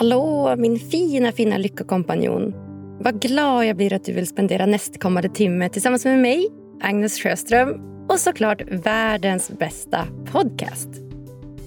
Hallå, 0.00 0.56
min 0.58 0.78
fina, 0.78 1.32
fina 1.32 1.58
lyckokompanjon. 1.58 2.54
Vad 3.00 3.22
glad 3.22 3.66
jag 3.66 3.76
blir 3.76 3.92
att 3.92 4.04
du 4.04 4.12
vill 4.12 4.26
spendera 4.26 4.66
nästkommande 4.66 5.28
timme 5.28 5.68
tillsammans 5.68 6.04
med 6.04 6.18
mig, 6.18 6.48
Agnes 6.82 7.22
Sjöström 7.22 7.68
och 8.08 8.20
såklart 8.20 8.62
världens 8.70 9.50
bästa 9.50 10.06
podcast. 10.32 10.88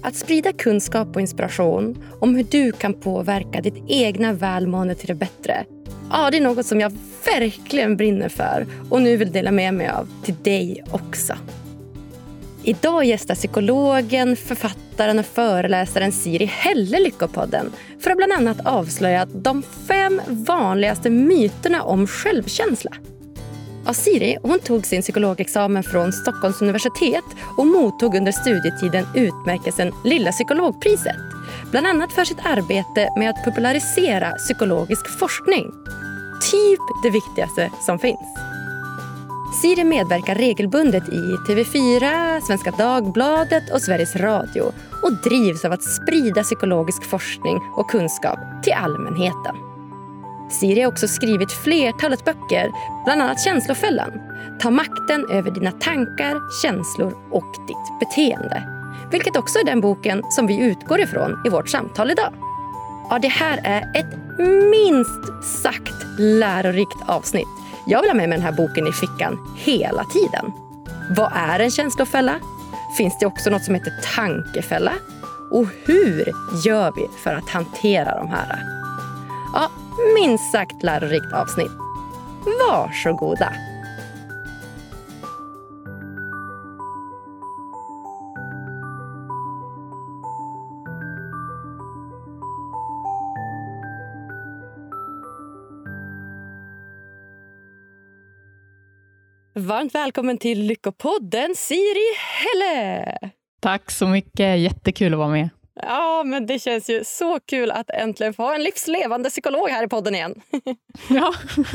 Att 0.02 0.14
sprida 0.14 0.52
kunskap 0.52 1.16
och 1.16 1.20
inspiration 1.20 2.02
om 2.20 2.34
hur 2.34 2.44
du 2.44 2.72
kan 2.72 2.94
påverka 2.94 3.60
ditt 3.60 3.84
egna 3.88 4.32
välmående 4.32 4.94
till 4.94 5.08
det 5.08 5.14
bättre 5.14 5.64
Ja, 6.10 6.30
det 6.30 6.36
är 6.36 6.42
något 6.42 6.66
som 6.66 6.80
jag 6.80 6.92
verkligen 7.34 7.96
brinner 7.96 8.28
för 8.28 8.66
och 8.90 9.02
nu 9.02 9.16
vill 9.16 9.32
dela 9.32 9.50
med 9.50 9.74
mig 9.74 9.88
av 9.88 10.08
till 10.24 10.36
dig 10.42 10.84
också. 10.90 11.34
Idag 12.66 13.04
gästar 13.04 13.34
psykologen, 13.34 14.36
författaren 14.36 15.18
och 15.18 15.26
föreläsaren 15.26 16.12
Siri 16.12 16.44
Helle 16.44 17.00
Lyckopodden 17.00 17.72
för 18.00 18.10
att 18.10 18.16
bland 18.16 18.32
annat 18.32 18.66
avslöja 18.66 19.26
de 19.26 19.62
fem 19.62 20.20
vanligaste 20.28 21.10
myterna 21.10 21.82
om 21.82 22.06
självkänsla. 22.06 22.90
Ja, 23.86 23.94
Siri 23.94 24.38
hon 24.42 24.58
tog 24.58 24.86
sin 24.86 25.02
psykologexamen 25.02 25.82
från 25.82 26.12
Stockholms 26.12 26.62
universitet 26.62 27.24
och 27.56 27.66
mottog 27.66 28.14
under 28.14 28.32
studietiden 28.32 29.06
utmärkelsen 29.14 29.92
Lilla 30.04 30.32
psykologpriset. 30.32 31.16
Bland 31.70 31.86
annat 31.86 32.12
för 32.12 32.24
sitt 32.24 32.46
arbete 32.46 33.08
med 33.16 33.30
att 33.30 33.44
popularisera 33.44 34.30
psykologisk 34.30 35.18
forskning. 35.18 35.64
Typ 36.50 36.80
det 37.02 37.10
viktigaste 37.10 37.70
som 37.86 37.98
finns. 37.98 38.53
Siri 39.62 39.84
medverkar 39.84 40.34
regelbundet 40.34 41.08
i 41.08 41.36
TV4, 41.48 42.40
Svenska 42.40 42.70
Dagbladet 42.70 43.72
och 43.72 43.82
Sveriges 43.82 44.16
Radio 44.16 44.72
och 45.02 45.12
drivs 45.12 45.64
av 45.64 45.72
att 45.72 45.82
sprida 45.82 46.42
psykologisk 46.42 47.04
forskning 47.04 47.60
och 47.76 47.90
kunskap 47.90 48.38
till 48.62 48.72
allmänheten. 48.72 49.56
Siri 50.50 50.80
har 50.80 50.88
också 50.88 51.08
skrivit 51.08 51.52
flertalet 51.52 52.24
böcker, 52.24 52.70
bland 53.04 53.22
annat 53.22 53.40
Känslofällan. 53.40 54.10
Ta 54.60 54.70
makten 54.70 55.26
över 55.30 55.50
dina 55.50 55.72
tankar, 55.72 56.62
känslor 56.62 57.14
och 57.30 57.54
ditt 57.66 58.00
beteende. 58.00 58.62
Vilket 59.10 59.36
också 59.36 59.58
är 59.58 59.64
den 59.64 59.80
boken 59.80 60.22
som 60.30 60.46
vi 60.46 60.60
utgår 60.60 61.00
ifrån 61.00 61.42
i 61.46 61.48
vårt 61.48 61.68
samtal 61.68 62.10
idag. 62.10 62.32
Ja, 63.10 63.18
det 63.18 63.28
här 63.28 63.60
är 63.64 63.90
ett 63.94 64.38
minst 64.70 65.44
sagt 65.62 66.06
lärorikt 66.18 66.98
avsnitt. 67.06 67.63
Jag 67.86 68.00
vill 68.00 68.10
ha 68.10 68.14
med 68.14 68.28
mig 68.28 68.38
den 68.38 68.46
här 68.46 68.52
boken 68.52 68.86
i 68.86 68.92
fickan 68.92 69.38
hela 69.56 70.04
tiden. 70.04 70.52
Vad 71.16 71.32
är 71.34 71.60
en 71.60 71.70
känslofälla? 71.70 72.40
Finns 72.96 73.18
det 73.18 73.26
också 73.26 73.50
något 73.50 73.64
som 73.64 73.74
heter 73.74 73.92
tankefälla? 74.16 74.92
Och 75.50 75.66
hur 75.84 76.32
gör 76.64 76.92
vi 76.96 77.08
för 77.22 77.34
att 77.34 77.48
hantera 77.48 78.18
de 78.18 78.28
här? 78.28 78.62
Ja, 79.52 79.70
minst 80.14 80.52
sagt 80.52 80.82
lärorikt 80.82 81.32
avsnitt. 81.32 81.72
Varsågoda! 82.68 83.52
Varmt 99.56 99.94
välkommen 99.94 100.38
till 100.38 100.62
Lyckopodden, 100.62 101.54
Siri 101.56 102.14
Helle! 102.18 103.18
Tack 103.60 103.90
så 103.90 104.06
mycket. 104.06 104.58
Jättekul 104.58 105.12
att 105.12 105.18
vara 105.18 105.28
med. 105.28 105.48
Ja, 105.82 106.22
men 106.26 106.46
det 106.46 106.58
känns 106.58 106.90
ju 106.90 107.04
så 107.04 107.40
kul 107.40 107.70
att 107.70 107.90
äntligen 107.90 108.34
få 108.34 108.42
ha 108.42 108.54
en 108.54 108.62
livslevande 108.62 109.30
psykolog 109.30 109.68
här 109.68 109.84
i 109.84 109.88
podden 109.88 110.14
igen. 110.14 110.40
Ja. 111.10 111.34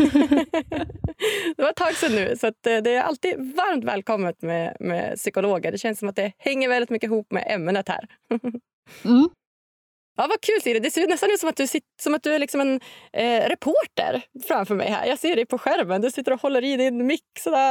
det 1.58 1.64
var 1.64 1.70
ett 1.70 1.76
tag 1.76 1.96
sedan 1.96 2.16
nu, 2.16 2.36
så 2.38 2.48
eh, 2.48 2.52
det 2.62 2.96
är 2.96 3.02
alltid 3.02 3.56
varmt 3.56 3.84
välkommet 3.84 4.42
med, 4.42 4.78
med 4.80 5.16
psykologer. 5.16 5.72
Det 5.72 5.78
känns 5.78 6.00
som 6.00 6.10
att 6.10 6.16
det 6.16 6.32
hänger 6.38 6.70
väldigt 6.70 6.90
mycket 6.90 7.08
ihop 7.08 7.32
med 7.32 7.44
ämnet 7.48 7.90
här. 7.90 8.08
Mm. 9.06 9.30
Ja, 10.20 10.28
vad 10.30 10.42
kul 10.42 10.62
Siri. 10.64 10.80
Det 10.80 10.92
ser 10.92 11.08
nästan 11.08 11.32
ut 11.32 11.40
som 11.40 11.50
att 11.50 11.56
du, 11.56 11.68
sitter, 11.68 11.88
som 12.02 12.14
att 12.14 12.24
du 12.24 12.34
är 12.34 12.40
liksom 12.40 12.62
en 12.62 12.80
eh, 13.14 13.50
reporter 13.50 14.22
framför 14.48 14.76
mig 14.76 14.90
här. 14.90 15.06
Jag 15.06 15.20
ser 15.20 15.36
dig 15.36 15.46
på 15.46 15.58
skärmen. 15.58 16.02
Du 16.02 16.12
sitter 16.12 16.34
och 16.34 16.42
håller 16.42 16.64
i 16.64 16.78
din 16.78 17.08
mick 17.08 17.22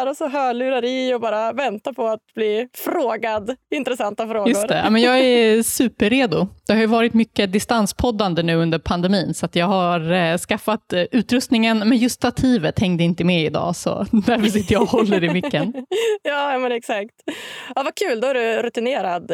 och 0.09 0.16
så 0.16 0.28
hörlurar 0.28 0.84
i 0.84 1.14
och 1.14 1.20
bara 1.20 1.53
väntar 1.53 1.92
på 1.92 2.06
att 2.06 2.20
bli 2.34 2.69
frågad 2.75 3.56
intressanta 3.75 4.28
frågor. 4.28 4.48
Just 4.48 4.69
det. 4.69 4.78
Ja, 4.78 4.91
men 4.91 5.03
jag 5.03 5.19
är 5.19 5.62
superredo. 5.62 6.48
Det 6.66 6.72
har 6.72 6.81
ju 6.81 6.87
varit 6.87 7.14
mycket 7.14 7.53
distanspoddande 7.53 8.42
nu 8.42 8.54
under 8.54 8.78
pandemin, 8.78 9.34
så 9.34 9.47
att 9.47 9.56
jag 9.56 9.66
har 9.66 10.12
eh, 10.12 10.38
skaffat 10.38 10.92
eh, 10.92 11.03
utrustningen, 11.03 11.78
men 11.78 11.98
just 11.98 12.14
stativet 12.14 12.78
hängde 12.78 13.04
inte 13.04 13.25
med 13.25 13.44
idag, 13.44 13.76
så 13.76 14.06
därför 14.12 14.47
sitter 14.47 14.72
jag 14.72 14.82
och 14.82 14.88
håller 14.88 15.25
i 15.25 15.32
micken. 15.32 15.75
ja, 16.22 16.58
men 16.58 16.72
exakt. 16.72 17.14
Ja, 17.75 17.82
vad 17.82 17.94
kul. 17.94 18.20
Då 18.20 18.26
är 18.26 18.34
du 18.34 18.62
rutinerad 18.62 19.32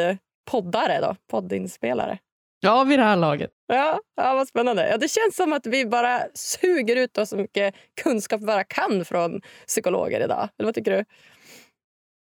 poddare, 0.51 1.01
då, 1.01 1.17
poddinspelare. 1.31 2.19
Ja, 2.65 2.85
vid 2.85 2.99
det 2.99 3.05
här 3.05 3.17
laget. 3.17 3.51
Ja, 3.67 4.01
ja 4.17 4.35
vad 4.35 4.49
spännande. 4.49 4.89
Ja, 4.89 4.97
det 4.97 5.09
känns 5.09 5.37
som 5.37 5.53
att 5.53 5.67
vi 5.67 5.87
bara 5.87 6.21
suger 6.35 6.97
ut 6.97 7.19
oss 7.19 7.29
så 7.29 7.37
mycket 7.37 7.75
kunskap 8.03 8.41
vi 8.41 8.47
bara 8.47 8.65
kan 8.65 9.05
från 9.05 9.41
psykologer 9.67 10.25
idag. 10.25 10.49
Eller 10.59 10.67
vad 10.67 10.75
tycker 10.75 10.91
du? 10.91 11.05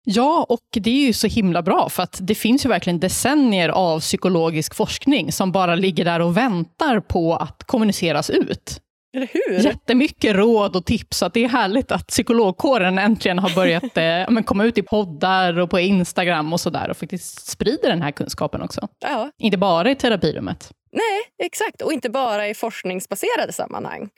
Ja, 0.04 0.46
och 0.48 0.60
det 0.70 0.90
är 0.90 1.06
ju 1.06 1.12
så 1.12 1.26
himla 1.26 1.62
bra, 1.62 1.88
för 1.88 2.02
att 2.02 2.18
det 2.22 2.34
finns 2.34 2.64
ju 2.64 2.68
verkligen 2.68 3.00
decennier 3.00 3.68
av 3.68 4.00
psykologisk 4.00 4.74
forskning 4.74 5.32
som 5.32 5.52
bara 5.52 5.74
ligger 5.74 6.04
där 6.04 6.20
och 6.20 6.36
väntar 6.36 7.00
på 7.00 7.36
att 7.36 7.64
kommuniceras 7.64 8.30
ut. 8.30 8.80
Eller 9.16 9.28
hur? 9.32 9.64
Jättemycket 9.64 10.36
råd 10.36 10.76
och 10.76 10.84
tips. 10.86 11.18
Så 11.18 11.28
det 11.28 11.44
är 11.44 11.48
härligt 11.48 11.92
att 11.92 12.06
psykologkåren 12.06 12.98
äntligen 12.98 13.38
har 13.38 13.54
börjat 13.54 13.96
eh, 14.36 14.42
komma 14.44 14.64
ut 14.64 14.78
i 14.78 14.82
poddar 14.82 15.58
och 15.58 15.70
på 15.70 15.80
Instagram 15.80 16.52
och 16.52 16.60
sådär 16.60 16.90
och 16.90 16.96
faktiskt 16.96 17.46
sprider 17.46 17.88
den 17.88 18.02
här 18.02 18.10
kunskapen 18.10 18.62
också. 18.62 18.88
Ja. 18.98 19.30
Inte 19.38 19.58
bara 19.58 19.90
i 19.90 19.94
terapirummet. 19.94 20.70
Nej, 20.92 21.46
exakt. 21.46 21.82
Och 21.82 21.92
inte 21.92 22.10
bara 22.10 22.48
i 22.48 22.54
forskningsbaserade 22.54 23.52
sammanhang. 23.52 24.08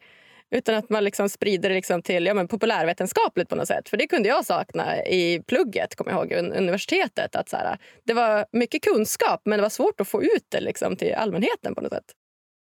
Utan 0.50 0.74
att 0.74 0.90
man 0.90 1.04
liksom 1.04 1.28
sprider 1.28 1.68
det 1.68 1.74
liksom 1.74 2.02
till 2.02 2.26
ja, 2.26 2.34
men 2.34 2.48
populärvetenskapligt 2.48 3.48
på 3.48 3.56
något 3.56 3.68
sätt. 3.68 3.88
För 3.88 3.96
det 3.96 4.06
kunde 4.06 4.28
jag 4.28 4.44
sakna 4.44 5.04
i 5.04 5.42
plugget, 5.46 5.94
kommer 5.96 6.12
jag 6.12 6.32
ihåg, 6.32 6.52
universitetet. 6.56 7.36
Att 7.36 7.48
så 7.48 7.56
här, 7.56 7.78
det 8.04 8.14
var 8.14 8.46
mycket 8.52 8.82
kunskap, 8.82 9.42
men 9.44 9.58
det 9.58 9.62
var 9.62 9.68
svårt 9.68 10.00
att 10.00 10.08
få 10.08 10.22
ut 10.22 10.46
det 10.48 10.60
liksom 10.60 10.96
till 10.96 11.14
allmänheten 11.14 11.74
på 11.74 11.80
något 11.80 11.92
sätt. 11.92 12.04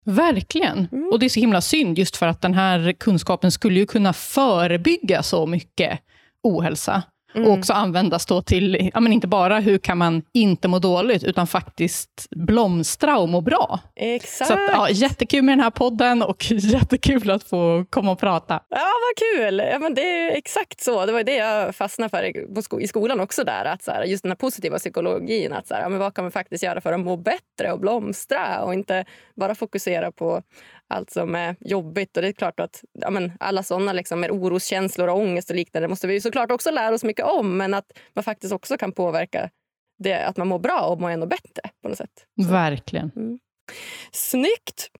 Verkligen. 0.05 0.89
Mm. 0.93 1.09
Och 1.13 1.19
det 1.19 1.27
är 1.27 1.31
så 1.31 1.41
himla 1.41 1.61
synd, 1.61 1.99
just 1.99 2.17
för 2.17 2.27
att 2.27 2.43
den 2.43 2.55
här 2.55 2.93
kunskapen 2.93 3.53
skulle 3.53 3.81
ju 3.81 3.87
kunna 3.87 4.13
förebygga 4.13 5.23
så 5.23 5.47
mycket 5.47 6.01
ohälsa. 6.43 7.03
Mm. 7.35 7.49
Och 7.49 7.59
också 7.59 7.73
användas 7.73 8.27
då 8.27 8.43
till, 8.43 8.91
ja, 8.95 9.01
men 9.01 9.13
inte 9.13 9.27
bara 9.27 9.61
hur 9.61 9.79
kan 9.79 9.99
man 9.99 10.23
inte 10.33 10.69
må 10.69 10.79
dåligt, 10.79 11.25
utan 11.25 11.47
faktiskt 11.47 12.27
blomstra 12.31 13.19
och 13.19 13.29
må 13.29 13.41
bra. 13.41 13.81
Exakt. 13.97 14.49
Så 14.49 14.55
att, 14.55 14.61
ja, 14.73 14.89
jättekul 14.91 15.43
med 15.43 15.53
den 15.53 15.61
här 15.61 15.71
podden 15.71 16.23
och 16.23 16.45
jättekul 16.51 17.31
att 17.31 17.43
få 17.43 17.85
komma 17.91 18.13
och 18.13 18.19
prata. 18.19 18.61
Ja, 18.69 18.77
vad 18.79 19.41
kul! 19.41 19.63
Ja, 19.71 19.79
men 19.79 19.95
det 19.95 20.01
är 20.01 20.37
exakt 20.37 20.81
så. 20.81 21.07
Det 21.07 21.13
var 21.13 21.23
det 21.23 21.37
jag 21.37 21.75
fastnade 21.75 22.11
för 22.11 22.81
i 22.81 22.89
skolan 22.89 23.21
också. 23.21 23.45
där. 23.45 23.65
Att 23.65 23.83
så 23.83 23.91
här, 23.91 24.05
just 24.05 24.23
den 24.23 24.31
här 24.31 24.37
positiva 24.37 24.79
psykologin. 24.79 25.53
Att 25.53 25.67
så 25.67 25.75
här, 25.75 25.83
ja, 25.83 25.89
men 25.89 25.99
vad 25.99 26.15
kan 26.15 26.25
man 26.25 26.33
faktiskt 26.33 26.65
göra 26.65 26.81
för 26.81 26.93
att 26.93 27.01
må 27.01 27.17
bättre 27.17 27.73
och 27.73 27.81
blomstra? 27.81 28.63
Och 28.63 28.75
inte 28.75 29.05
bara 29.35 29.55
fokusera 29.55 30.13
på 30.13 30.43
allt 30.89 31.11
som 31.11 31.35
är 31.35 31.57
jobbigt. 31.61 32.17
Och 32.17 32.23
det 32.23 32.29
är 32.29 32.33
klart 32.33 32.61
att 32.61 32.85
ja, 33.01 33.11
men 33.11 33.33
alla 33.41 33.63
såna 33.63 33.93
liksom, 33.93 34.21
med 34.21 34.31
oroskänslor 34.31 35.09
och 35.09 35.19
ångest 35.19 35.51
och 35.51 35.57
liknande 35.57 35.89
måste 35.89 36.07
vi 36.07 36.21
såklart 36.21 36.51
också 36.51 36.71
lära 36.71 36.95
oss 36.95 37.05
mycket 37.05 37.27
om. 37.27 37.57
Men 37.57 37.75
att 37.75 37.87
man 38.15 38.25
faktiskt 38.25 38.53
också 38.53 38.77
kan 38.77 38.93
påverka 38.93 39.51
det, 39.99 40.27
att 40.27 40.37
man 40.37 40.49
mår 40.49 40.59
bra 40.59 40.81
och 40.81 41.01
mår 41.01 41.11
ännu 41.11 41.27
bättre. 41.27 41.71
på 41.83 41.89
något 41.89 41.99
sätt. 41.99 42.27
Så. 42.43 42.49
Verkligen. 42.53 43.11
Mm. 43.17 43.39
Snyggt! 44.13 44.91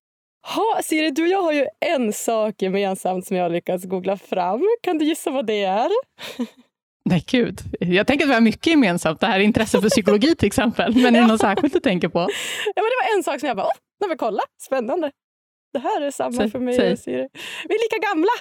Ha, 0.55 0.81
Siri, 0.83 1.11
du 1.11 1.21
och 1.21 1.27
jag 1.27 1.41
har 1.41 1.53
ju 1.53 1.65
en 1.79 2.13
sak 2.13 2.61
gemensamt 2.61 3.27
som 3.27 3.37
jag 3.37 3.43
har 3.43 3.49
lyckats 3.49 3.85
googla 3.85 4.17
fram. 4.17 4.61
Kan 4.81 4.97
du 4.97 5.05
gissa 5.05 5.31
vad 5.31 5.45
det 5.45 5.63
är? 5.63 5.89
Nej, 7.09 7.23
gud. 7.27 7.61
Jag 7.79 8.07
tänker 8.07 8.25
att 8.25 8.29
vi 8.29 8.33
har 8.33 8.41
mycket 8.41 8.67
gemensamt. 8.67 9.19
Det 9.19 9.27
här 9.27 9.39
intresset 9.39 9.81
för 9.81 9.89
psykologi 9.89 10.35
till 10.35 10.47
exempel. 10.47 10.95
Men 10.95 11.15
är 11.15 11.21
det 11.21 11.27
något 11.27 11.41
särskilt 11.41 11.73
du 11.73 11.79
tänker 11.79 12.07
på? 12.07 12.19
Ja, 12.19 12.27
men 12.75 12.83
det 12.83 13.09
var 13.09 13.17
en 13.17 13.23
sak 13.23 13.39
som 13.39 13.47
jag 13.47 13.57
bara, 13.57 13.67
åh, 14.01 14.07
men 14.07 14.17
kolla, 14.17 14.41
spännande. 14.61 15.11
Det 15.75 15.79
här 15.79 16.01
är 16.01 16.11
samma 16.11 16.31
säg, 16.31 16.51
för 16.51 16.59
mig 16.59 16.91
och 16.91 16.99
Siri. 16.99 17.27
Vi 17.69 17.75
är 17.75 17.83
lika 17.83 18.07
gamla. 18.07 18.31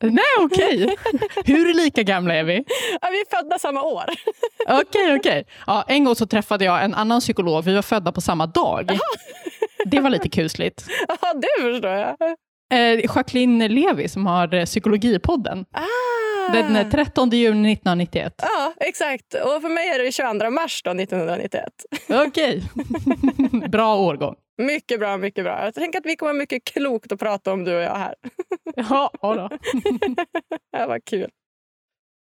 Nej, 0.00 0.24
okej. 0.40 0.84
Okay. 0.84 1.28
Hur 1.54 1.74
lika 1.74 2.02
gamla 2.02 2.34
är 2.34 2.44
vi? 2.44 2.64
Ja, 3.00 3.08
vi 3.10 3.20
är 3.20 3.36
födda 3.36 3.58
samma 3.58 3.82
år. 3.82 4.04
Okej, 4.68 4.82
okay, 4.82 5.18
okej. 5.18 5.40
Okay. 5.40 5.44
Ja, 5.66 5.84
en 5.88 6.04
gång 6.04 6.14
så 6.14 6.26
träffade 6.26 6.64
jag 6.64 6.84
en 6.84 6.94
annan 6.94 7.20
psykolog. 7.20 7.64
Vi 7.64 7.74
var 7.74 7.82
födda 7.82 8.12
på 8.12 8.20
samma 8.20 8.46
dag. 8.46 8.98
Det 9.84 10.00
var 10.00 10.10
lite 10.10 10.28
kusligt. 10.28 10.86
Ja, 11.08 11.32
det 11.34 11.62
förstår 11.62 11.90
jag. 11.90 12.16
Eh, 12.74 13.04
Jacqueline 13.04 13.58
Levi 13.58 14.08
som 14.08 14.26
har 14.26 14.54
eh, 14.54 14.64
Psykologipodden. 14.64 15.64
Ah. 15.72 16.52
Den 16.52 16.90
13 16.90 17.28
eh, 17.28 17.38
juni 17.38 17.72
1991. 17.72 18.34
Ja, 18.42 18.72
exakt. 18.80 19.34
Och 19.34 19.62
för 19.62 19.68
mig 19.68 19.88
är 19.88 19.98
det 19.98 20.12
22 20.12 20.50
mars 20.50 20.82
då, 20.84 20.90
1991. 20.90 21.64
Okej. 22.08 22.62
Bra 23.68 23.96
årgång. 23.96 24.34
Mycket 24.58 25.00
bra, 25.00 25.16
mycket 25.16 25.44
bra. 25.44 25.64
Jag 25.64 25.74
tänker 25.74 25.98
att 25.98 26.06
vi 26.06 26.16
kommer 26.16 26.32
mycket 26.32 26.64
klokt 26.64 27.12
att 27.12 27.18
prata 27.20 27.52
om 27.52 27.64
du 27.64 27.76
och 27.76 27.82
jag 27.82 27.94
här. 27.94 28.14
Ja, 28.76 29.10
ja 29.22 29.34
då. 29.34 29.58
det 30.78 30.86
var 30.86 31.00
kul. 31.00 31.30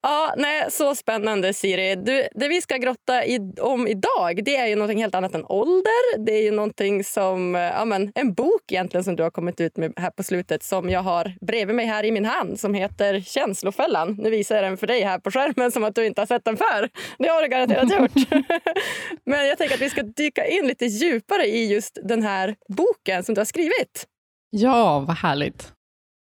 Ja, 0.03 0.35
nej, 0.37 0.67
Så 0.71 0.95
spännande, 0.95 1.55
Siri. 1.55 1.95
Du, 1.97 2.29
det 2.35 2.49
vi 2.49 2.61
ska 2.61 2.77
grotta 2.77 3.25
i, 3.25 3.39
om 3.61 3.87
idag 3.87 4.45
det 4.45 4.57
är 4.57 4.67
ju 4.67 4.77
något 4.77 4.97
helt 4.97 5.15
annat 5.15 5.35
än 5.35 5.45
ålder. 5.45 6.19
Det 6.27 6.33
är 6.33 6.43
ju 6.43 6.51
någonting 6.51 7.05
som, 7.05 7.55
ja, 7.55 7.85
men, 7.85 8.13
en 8.15 8.35
bok 8.35 8.73
egentligen 8.73 9.05
som 9.05 9.17
du 9.17 9.23
har 9.23 9.31
kommit 9.31 9.61
ut 9.61 9.77
med 9.77 9.93
här 9.97 10.11
på 10.11 10.23
slutet 10.23 10.63
som 10.63 10.91
jag 10.91 11.01
har 11.01 11.33
bredvid 11.47 11.77
mig 11.77 11.87
här 11.87 12.05
i 12.05 12.13
min 12.13 12.25
hand 12.25 12.61
som 12.61 12.75
heter 12.75 13.21
Känslofällan. 13.21 14.17
Nu 14.19 14.31
visar 14.31 14.55
jag 14.55 14.65
den 14.65 14.77
för 14.77 14.87
dig 14.87 15.03
här 15.03 15.19
på 15.19 15.31
skärmen 15.31 15.73
som 15.73 15.85
att 15.85 15.95
du 15.95 16.07
inte 16.07 16.21
har 16.21 16.27
sett 16.27 16.45
den 16.45 16.57
för. 16.57 16.89
Det 17.19 17.29
har 17.29 17.43
du 17.43 17.49
garanterat 17.49 17.91
gjort. 18.01 18.29
men 19.25 19.47
jag 19.47 19.59
tänker 19.59 19.75
att 19.75 19.81
vi 19.83 19.91
ska 19.91 20.03
dyka 20.03 20.47
in 20.47 20.67
lite 20.67 20.87
djupare 20.87 21.47
i 21.47 21.73
just 21.73 21.99
den 22.03 22.23
här 22.23 22.55
boken 22.77 23.25
som 23.25 23.35
du 23.35 23.41
har 23.41 23.47
skrivit. 23.47 24.07
Ja, 24.51 25.05
vad 25.07 25.17
härligt. 25.17 25.73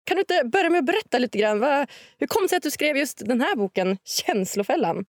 Kan 0.05 0.15
du 0.17 0.21
inte 0.21 0.49
börja 0.53 0.71
med 0.71 0.79
att 0.79 0.87
berätta 0.87 1.19
lite 1.19 1.39
grann? 1.39 1.61
Vad, 1.61 1.91
hur 2.19 2.27
kom 2.27 2.43
det 2.43 2.49
sig 2.49 2.57
att 2.57 2.63
du 2.63 2.71
skrev 2.71 2.97
just 2.97 3.27
den 3.27 3.41
här 3.41 3.57
boken, 3.57 3.99
Känslofällan? 4.05 5.05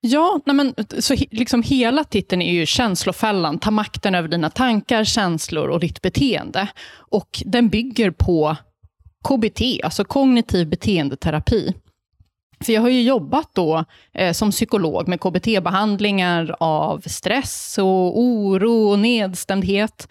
Ja, 0.00 0.40
nej 0.46 0.56
men, 0.56 0.74
så 0.98 1.14
liksom 1.30 1.62
hela 1.62 2.04
titeln 2.04 2.42
är 2.42 2.52
ju 2.52 2.66
Känslofällan. 2.66 3.58
Ta 3.58 3.70
makten 3.70 4.14
över 4.14 4.28
dina 4.28 4.50
tankar, 4.50 5.04
känslor 5.04 5.68
och 5.68 5.80
ditt 5.80 6.02
beteende. 6.02 6.68
Och 7.10 7.42
Den 7.44 7.68
bygger 7.68 8.10
på 8.10 8.56
KBT, 9.28 9.60
alltså 9.84 10.04
kognitiv 10.04 10.68
beteendeterapi. 10.68 11.74
För 12.64 12.72
jag 12.72 12.80
har 12.80 12.88
ju 12.88 13.02
jobbat 13.02 13.50
då 13.54 13.84
eh, 14.12 14.32
som 14.32 14.50
psykolog 14.50 15.08
med 15.08 15.20
KBT-behandlingar 15.20 16.56
av 16.60 17.00
stress, 17.06 17.78
och 17.78 18.18
oro 18.18 18.90
och 18.90 18.98
nedstämdhet. 18.98 20.08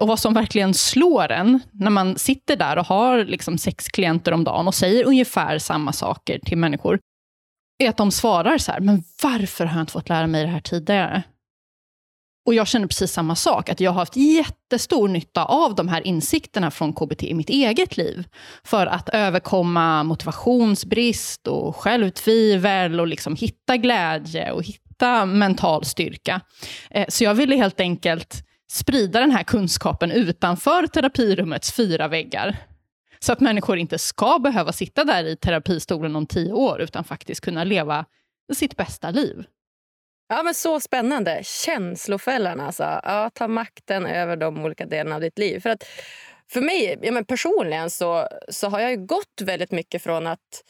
Och 0.00 0.08
vad 0.08 0.18
som 0.18 0.34
verkligen 0.34 0.74
slår 0.74 1.32
en 1.32 1.60
när 1.72 1.90
man 1.90 2.18
sitter 2.18 2.56
där 2.56 2.78
och 2.78 2.86
har 2.86 3.24
liksom 3.24 3.58
sex 3.58 3.88
klienter 3.88 4.32
om 4.32 4.44
dagen 4.44 4.68
och 4.68 4.74
säger 4.74 5.04
ungefär 5.04 5.58
samma 5.58 5.92
saker 5.92 6.38
till 6.38 6.58
människor, 6.58 6.98
är 7.78 7.88
att 7.88 7.96
de 7.96 8.10
svarar 8.10 8.58
så 8.58 8.72
här, 8.72 8.80
men 8.80 9.02
varför 9.22 9.64
har 9.64 9.76
jag 9.76 9.82
inte 9.82 9.92
fått 9.92 10.08
lära 10.08 10.26
mig 10.26 10.42
det 10.42 10.50
här 10.50 10.60
tidigare? 10.60 11.22
Och 12.46 12.54
jag 12.54 12.68
känner 12.68 12.86
precis 12.86 13.12
samma 13.12 13.36
sak, 13.36 13.68
att 13.68 13.80
jag 13.80 13.90
har 13.90 13.98
haft 13.98 14.16
jättestor 14.16 15.08
nytta 15.08 15.44
av 15.44 15.74
de 15.74 15.88
här 15.88 16.06
insikterna 16.06 16.70
från 16.70 16.92
KBT 16.92 17.22
i 17.22 17.34
mitt 17.34 17.50
eget 17.50 17.96
liv. 17.96 18.24
För 18.64 18.86
att 18.86 19.08
överkomma 19.08 20.02
motivationsbrist 20.02 21.46
och 21.46 21.76
självtvivel 21.76 23.00
och 23.00 23.06
liksom 23.06 23.36
hitta 23.36 23.76
glädje 23.76 24.52
och 24.52 24.62
hitta 24.64 25.26
mental 25.26 25.84
styrka. 25.84 26.40
Eh, 26.90 27.06
så 27.08 27.24
jag 27.24 27.34
ville 27.34 27.56
helt 27.56 27.80
enkelt 27.80 28.47
sprida 28.70 29.20
den 29.20 29.30
här 29.30 29.42
kunskapen 29.42 30.10
utanför 30.10 30.86
terapirummets 30.86 31.72
fyra 31.72 32.08
väggar. 32.08 32.56
Så 33.18 33.32
att 33.32 33.40
människor 33.40 33.78
inte 33.78 33.98
ska 33.98 34.38
behöva 34.38 34.72
sitta 34.72 35.04
där 35.04 35.24
i 35.24 35.36
terapistolen 35.36 36.16
om 36.16 36.26
tio 36.26 36.52
år, 36.52 36.80
utan 36.80 37.04
faktiskt 37.04 37.40
kunna 37.40 37.64
leva 37.64 38.04
sitt 38.54 38.76
bästa 38.76 39.10
liv. 39.10 39.44
Ja, 40.28 40.42
men 40.42 40.54
Så 40.54 40.80
spännande. 40.80 41.40
Känslofällan, 41.44 42.60
alltså. 42.60 42.82
Ja, 42.82 43.30
ta 43.34 43.48
makten 43.48 44.06
över 44.06 44.36
de 44.36 44.64
olika 44.64 44.86
delarna 44.86 45.14
av 45.14 45.20
ditt 45.20 45.38
liv. 45.38 45.60
För 45.60 45.70
att 45.70 45.84
för 46.50 46.60
mig 46.60 46.98
ja, 47.02 47.12
men 47.12 47.24
personligen 47.24 47.90
så, 47.90 48.28
så 48.48 48.68
har 48.68 48.80
jag 48.80 49.06
gått 49.06 49.42
väldigt 49.42 49.70
mycket 49.70 50.02
från 50.02 50.26
att 50.26 50.64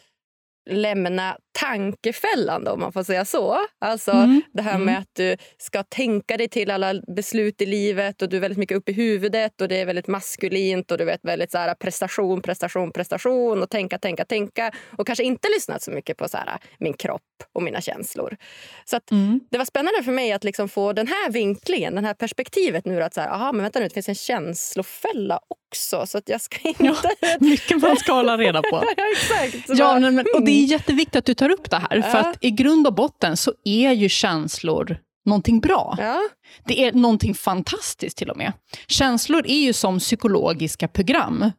lämna 0.70 1.38
tankefällan, 1.60 2.64
då, 2.64 2.70
om 2.70 2.80
man 2.80 2.92
får 2.92 3.02
säga 3.02 3.24
så. 3.24 3.58
Alltså 3.78 4.10
mm. 4.10 4.42
Det 4.52 4.62
här 4.62 4.78
med 4.78 4.88
mm. 4.88 5.02
att 5.02 5.14
du 5.14 5.36
ska 5.58 5.82
tänka 5.82 6.36
dig 6.36 6.48
till 6.48 6.70
alla 6.70 6.94
beslut 7.16 7.62
i 7.62 7.66
livet 7.66 8.22
och 8.22 8.28
du 8.28 8.36
är 8.36 8.40
väldigt 8.40 8.58
mycket 8.58 8.76
uppe 8.76 8.92
i 8.92 8.94
huvudet 8.94 9.60
och 9.60 9.68
det 9.68 9.76
är 9.76 9.86
väldigt 9.86 10.06
maskulint 10.06 10.90
och 10.90 10.98
du 10.98 11.04
vet 11.04 11.20
väldigt 11.22 11.50
så 11.50 11.58
här, 11.58 11.74
prestation, 11.74 12.42
prestation, 12.42 12.92
prestation 12.92 13.62
och 13.62 13.70
tänka, 13.70 13.98
tänka, 13.98 14.24
tänka 14.24 14.72
och 14.98 15.06
kanske 15.06 15.24
inte 15.24 15.48
lyssnat 15.56 15.82
så 15.82 15.90
mycket 15.90 16.16
på 16.16 16.28
så 16.28 16.36
här, 16.36 16.58
min 16.78 16.92
kropp 16.92 17.22
och 17.52 17.62
mina 17.62 17.80
känslor. 17.80 18.36
Så 18.84 18.96
att, 18.96 19.10
mm. 19.10 19.40
Det 19.50 19.58
var 19.58 19.64
spännande 19.64 20.02
för 20.02 20.12
mig 20.12 20.32
att 20.32 20.44
liksom 20.44 20.68
få 20.68 20.92
den 20.92 21.06
här 21.06 21.30
vinklingen, 21.30 21.94
det 21.94 22.00
här 22.00 22.14
perspektivet 22.14 22.84
nu. 22.84 23.02
Att 23.02 23.14
så 23.14 23.20
här, 23.20 23.28
aha, 23.28 23.52
men 23.52 23.62
vänta 23.62 23.78
nu, 23.78 23.88
det 23.88 23.94
finns 23.94 24.08
en 24.08 24.14
känslofälla 24.14 25.40
också. 25.48 26.06
Så 26.06 26.18
att 26.18 26.28
jag 26.28 26.40
ska 26.40 26.58
inte... 26.68 26.84
Ja, 26.84 26.96
mycket 27.40 27.82
man 27.82 27.96
ska 27.96 28.12
hålla 28.12 28.36
reda 28.36 28.62
på. 28.62 28.84
ja, 28.96 29.04
exakt. 29.12 29.78
Ja, 29.78 30.00
men, 30.00 30.18
och 30.18 30.42
det 30.42 30.50
är 30.50 30.58
mm. 30.58 30.64
jätteviktigt 30.64 31.16
att 31.16 31.24
du 31.24 31.34
tar 31.34 31.47
upp 31.50 31.70
det 31.70 31.82
här. 31.90 32.02
För 32.02 32.18
att 32.18 32.36
i 32.40 32.50
grund 32.50 32.86
och 32.86 32.94
botten 32.94 33.36
så 33.36 33.52
är 33.64 33.92
ju 33.92 34.08
känslor 34.08 34.98
någonting 35.24 35.60
bra. 35.60 35.96
Ja. 35.98 36.20
Det 36.64 36.84
är 36.84 36.92
någonting 36.92 37.34
fantastiskt 37.34 38.18
till 38.18 38.30
och 38.30 38.36
med. 38.36 38.52
Känslor 38.86 39.46
är 39.46 39.60
ju 39.60 39.72
som 39.72 39.98
psykologiska 39.98 40.88
program 40.88 41.50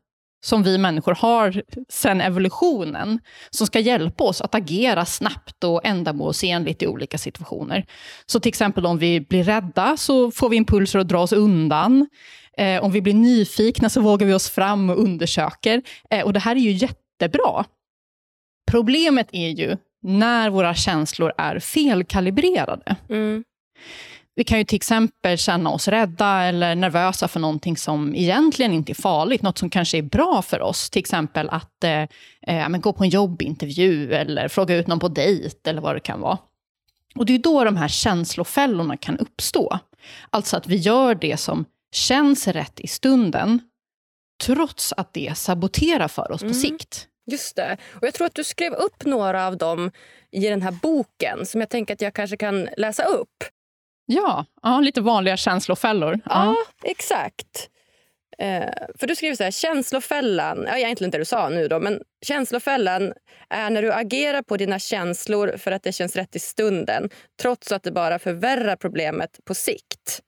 som 0.41 0.63
vi 0.63 0.77
människor 0.77 1.15
har 1.15 1.63
sen 1.89 2.21
evolutionen, 2.21 3.19
som 3.49 3.67
ska 3.67 3.79
hjälpa 3.79 4.23
oss 4.23 4.41
att 4.41 4.55
agera 4.55 5.05
snabbt 5.05 5.63
och 5.63 5.85
ändamålsenligt 5.85 6.83
i 6.83 6.87
olika 6.87 7.17
situationer. 7.17 7.85
Så 8.25 8.39
till 8.39 8.49
exempel 8.49 8.85
om 8.85 8.97
vi 8.97 9.21
blir 9.21 9.43
rädda 9.43 9.97
så 9.97 10.31
får 10.31 10.49
vi 10.49 10.57
impulser 10.57 10.99
att 10.99 11.07
dra 11.07 11.19
oss 11.19 11.33
undan. 11.33 12.07
Eh, 12.57 12.83
om 12.83 12.91
vi 12.91 13.01
blir 13.01 13.13
nyfikna 13.13 13.89
så 13.89 14.01
vågar 14.01 14.27
vi 14.27 14.33
oss 14.33 14.49
fram 14.49 14.89
och 14.89 14.99
undersöker. 14.99 15.81
Eh, 16.09 16.25
och 16.25 16.33
det 16.33 16.39
här 16.39 16.55
är 16.55 16.59
ju 16.59 16.71
jättebra. 16.71 17.65
Problemet 18.71 19.27
är 19.31 19.49
ju 19.49 19.77
när 20.01 20.49
våra 20.49 20.73
känslor 20.73 21.33
är 21.37 21.59
felkalibrerade. 21.59 22.95
Mm. 23.09 23.43
Vi 24.35 24.43
kan 24.43 24.57
ju 24.57 24.63
till 24.63 24.75
exempel 24.75 25.37
känna 25.37 25.69
oss 25.69 25.87
rädda 25.87 26.43
eller 26.43 26.75
nervösa 26.75 27.27
för 27.27 27.39
någonting 27.39 27.77
som 27.77 28.15
egentligen 28.15 28.73
inte 28.73 28.91
är 28.91 29.01
farligt, 29.01 29.41
något 29.41 29.57
som 29.57 29.69
kanske 29.69 29.97
är 29.97 30.01
bra 30.01 30.41
för 30.41 30.61
oss. 30.61 30.89
Till 30.89 30.99
exempel 30.99 31.49
att 31.49 31.83
eh, 31.83 32.07
eh, 32.41 32.69
gå 32.69 32.93
på 32.93 33.03
en 33.03 33.09
jobbintervju 33.09 34.13
eller 34.13 34.47
fråga 34.47 34.75
ut 34.75 34.87
någon 34.87 34.99
på 34.99 35.07
dejt 35.07 35.69
eller 35.69 35.81
vad 35.81 35.95
det 35.95 35.99
kan 35.99 36.19
vara. 36.19 36.37
Och 37.15 37.25
Det 37.25 37.35
är 37.35 37.39
då 37.39 37.63
de 37.63 37.77
här 37.77 37.87
känslofällorna 37.87 38.97
kan 38.97 39.17
uppstå. 39.17 39.79
Alltså 40.29 40.57
att 40.57 40.67
vi 40.67 40.75
gör 40.75 41.15
det 41.15 41.37
som 41.37 41.65
känns 41.91 42.47
rätt 42.47 42.79
i 42.79 42.87
stunden, 42.87 43.61
trots 44.43 44.93
att 44.97 45.13
det 45.13 45.37
saboterar 45.37 46.07
för 46.07 46.31
oss 46.31 46.41
mm. 46.41 46.53
på 46.53 46.59
sikt. 46.59 47.07
Just 47.31 47.55
det. 47.55 47.77
Och 47.93 48.07
Jag 48.07 48.13
tror 48.13 48.27
att 48.27 48.35
du 48.35 48.43
skrev 48.43 48.73
upp 48.73 49.05
några 49.05 49.47
av 49.47 49.57
dem 49.57 49.91
i 50.31 50.49
den 50.49 50.61
här 50.61 50.71
boken 50.71 51.45
som 51.45 51.61
jag 51.61 51.69
tänker 51.69 51.93
att 51.93 52.01
jag 52.01 52.13
kanske 52.13 52.37
kan 52.37 52.69
läsa 52.77 53.03
upp. 53.03 53.43
Ja, 54.05 54.45
ja 54.61 54.79
lite 54.79 55.01
vanliga 55.01 55.37
känslofällor. 55.37 56.19
Ja, 56.25 56.45
ja 56.45 56.55
exakt. 56.83 57.69
Eh, 58.39 58.69
för 58.99 59.07
du 59.07 59.15
skriver 59.15 59.35
så 59.35 59.43
här, 59.43 59.51
känslofällan, 59.51 60.65
ja, 60.67 60.77
egentligen 60.77 61.11
det 61.11 61.17
du 61.17 61.25
sa 61.25 61.49
nu 61.49 61.67
då, 61.67 61.79
men 61.79 62.01
känslofällan 62.25 63.13
är 63.49 63.69
när 63.69 63.81
du 63.81 63.93
agerar 63.93 64.41
på 64.41 64.57
dina 64.57 64.79
känslor 64.79 65.57
för 65.57 65.71
att 65.71 65.83
det 65.83 65.91
känns 65.91 66.15
rätt 66.15 66.35
i 66.35 66.39
stunden, 66.39 67.09
trots 67.41 67.71
att 67.71 67.83
det 67.83 67.91
bara 67.91 68.19
förvärrar 68.19 68.75
problemet 68.75 69.39
på 69.45 69.53
sikt. 69.53 70.21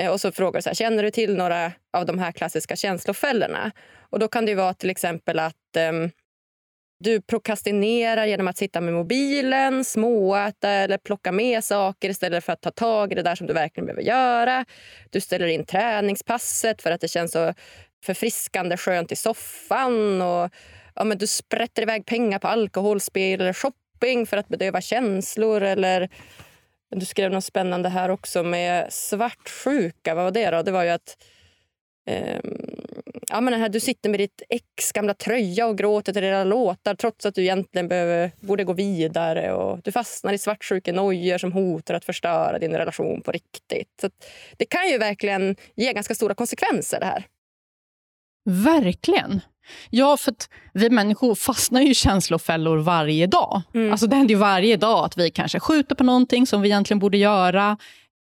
Eh, 0.00 0.12
och 0.12 0.20
så 0.20 0.32
frågar 0.32 0.58
du 0.58 0.62
så 0.62 0.68
här, 0.68 0.74
känner 0.74 1.02
du 1.02 1.10
till 1.10 1.36
några 1.36 1.72
av 1.92 2.06
de 2.06 2.18
här 2.18 2.32
klassiska 2.32 2.76
känslofällorna? 2.76 3.72
Och 4.10 4.18
då 4.18 4.28
kan 4.28 4.46
det 4.46 4.54
vara 4.54 4.74
till 4.74 4.90
exempel 4.90 5.38
att 5.38 5.54
um, 5.90 6.10
du 7.00 7.20
prokrastinerar 7.20 8.26
genom 8.26 8.48
att 8.48 8.56
sitta 8.56 8.80
med 8.80 8.94
mobilen, 8.94 9.84
småäta 9.84 10.70
eller 10.70 10.98
plocka 10.98 11.32
med 11.32 11.64
saker 11.64 12.08
istället 12.10 12.44
för 12.44 12.52
att 12.52 12.60
ta 12.60 12.70
tag 12.70 13.12
i 13.12 13.14
det 13.14 13.22
där 13.22 13.34
som 13.34 13.46
du 13.46 13.52
verkligen 13.52 13.86
behöver 13.86 14.02
göra. 14.02 14.64
Du 15.10 15.20
ställer 15.20 15.46
in 15.46 15.64
träningspasset 15.64 16.82
för 16.82 16.90
att 16.90 17.00
det 17.00 17.08
känns 17.08 17.32
så 17.32 17.54
förfriskande 18.04 18.76
skönt 18.76 19.12
i 19.12 19.16
soffan. 19.16 20.22
Och, 20.22 20.50
ja, 20.94 21.04
men 21.04 21.18
du 21.18 21.26
sprätter 21.26 21.82
iväg 21.82 22.06
pengar 22.06 22.38
på 22.38 22.48
alkoholspel 22.48 23.40
eller 23.40 23.52
shopping 23.52 24.26
för 24.26 24.36
att 24.36 24.48
bedöva 24.48 24.80
känslor. 24.80 25.62
Eller, 25.62 26.08
du 26.90 27.06
skrev 27.06 27.32
något 27.32 27.44
spännande 27.44 27.88
här 27.88 28.08
också 28.08 28.42
med 28.42 28.92
svartsjuka. 28.92 30.14
Vad 30.14 30.24
var 30.24 30.30
det 30.30 30.50
då? 30.50 30.62
Det 30.62 30.70
var 30.70 30.84
ju 30.84 30.90
att 30.90 31.16
um, 32.44 32.67
ja, 33.30 33.40
men 33.40 33.54
här, 33.54 33.68
du 33.68 33.80
sitter 33.80 34.10
med 34.10 34.20
ditt 34.20 34.42
ex 34.48 34.92
gamla 34.92 35.14
tröja 35.14 35.66
och 35.66 35.78
gråter 35.78 36.12
till 36.12 36.24
era 36.24 36.44
låtar 36.44 36.94
trots 36.94 37.26
att 37.26 37.34
du 37.34 37.42
egentligen 37.42 37.88
behöver, 37.88 38.30
borde 38.40 38.64
gå 38.64 38.72
vidare. 38.72 39.52
Och 39.52 39.80
du 39.84 39.92
fastnar 39.92 40.32
i 40.32 40.38
svartsjukenojor 40.38 41.38
som 41.38 41.52
hotar 41.52 41.94
att 41.94 42.04
förstöra 42.04 42.58
din 42.58 42.72
relation 42.72 43.22
på 43.22 43.32
riktigt. 43.32 43.88
Så 44.00 44.10
det 44.56 44.64
kan 44.64 44.88
ju 44.88 44.98
verkligen 44.98 45.56
ge 45.76 45.92
ganska 45.92 46.14
stora 46.14 46.34
konsekvenser 46.34 47.00
det 47.00 47.06
här. 47.06 47.26
Verkligen. 48.44 49.40
Ja, 49.90 50.16
för 50.16 50.34
vi 50.74 50.90
människor 50.90 51.34
fastnar 51.34 51.80
ju 51.80 51.90
i 51.90 51.94
känslofällor 51.94 52.78
varje 52.78 53.26
dag. 53.26 53.62
Mm. 53.74 53.92
Alltså, 53.92 54.06
det 54.06 54.16
händer 54.16 54.34
ju 54.34 54.40
varje 54.40 54.76
dag 54.76 55.04
att 55.04 55.16
vi 55.16 55.30
kanske 55.30 55.60
skjuter 55.60 55.94
på 55.94 56.04
någonting 56.04 56.46
som 56.46 56.62
vi 56.62 56.68
egentligen 56.68 56.98
borde 56.98 57.18
göra 57.18 57.76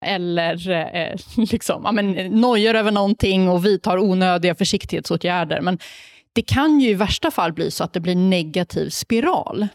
eller 0.04 0.70
eh, 0.70 1.16
liksom, 1.50 1.82
ja, 1.84 1.92
men, 1.92 2.16
eh, 2.16 2.30
nojar 2.30 2.74
över 2.74 2.90
någonting 2.90 3.48
och 3.48 3.64
vidtar 3.64 3.98
onödiga 3.98 4.54
försiktighetsåtgärder. 4.54 5.60
Men 5.60 5.78
det 6.32 6.42
kan 6.42 6.80
ju 6.80 6.90
i 6.90 6.94
värsta 6.94 7.30
fall 7.30 7.52
bli 7.52 7.70
så 7.70 7.84
att 7.84 7.92
det 7.92 8.00
blir 8.00 8.16
negativ 8.16 8.88
spiral. 8.88 9.68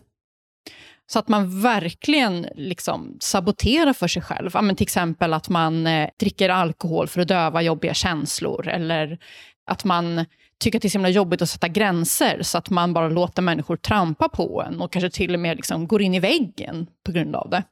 Så 1.12 1.20
att 1.20 1.28
man 1.28 1.62
verkligen 1.62 2.48
liksom 2.56 3.18
saboterar 3.20 3.94
för 3.94 4.08
sig 4.08 4.22
själv. 4.22 4.52
Ja, 4.54 4.62
men 4.62 4.76
till 4.76 4.84
exempel 4.84 5.34
att 5.34 5.50
man 5.50 5.88
eh, 5.88 6.10
dricker 6.20 6.50
alkohol 6.50 7.08
för 7.08 7.22
att 7.22 7.28
döva 7.28 7.62
jobbiga 7.62 7.94
känslor. 7.94 8.68
Eller 8.68 9.20
att 9.66 9.84
man 9.84 10.26
tycker 10.60 10.78
att 10.78 10.82
det 10.82 10.88
är 10.88 10.90
så 10.90 10.98
himla 10.98 11.10
jobbigt 11.10 11.42
att 11.42 11.50
sätta 11.50 11.68
gränser 11.68 12.40
så 12.44 12.58
att 12.58 12.70
man 12.70 12.94
bara 12.94 13.10
låter 13.10 13.42
människor 13.42 13.76
trampa 13.76 14.30
på 14.30 14.64
en 14.68 14.82
och 14.82 14.92
kanske 14.92 15.10
till 15.10 15.34
och 15.34 15.40
med 15.40 15.58
liksom 15.58 15.88
går 15.88 16.02
in 16.02 16.14
i 16.14 16.20
väggen 16.20 16.88
på 17.06 17.12
grund 17.12 17.36
av 17.36 17.50
det. 17.50 17.64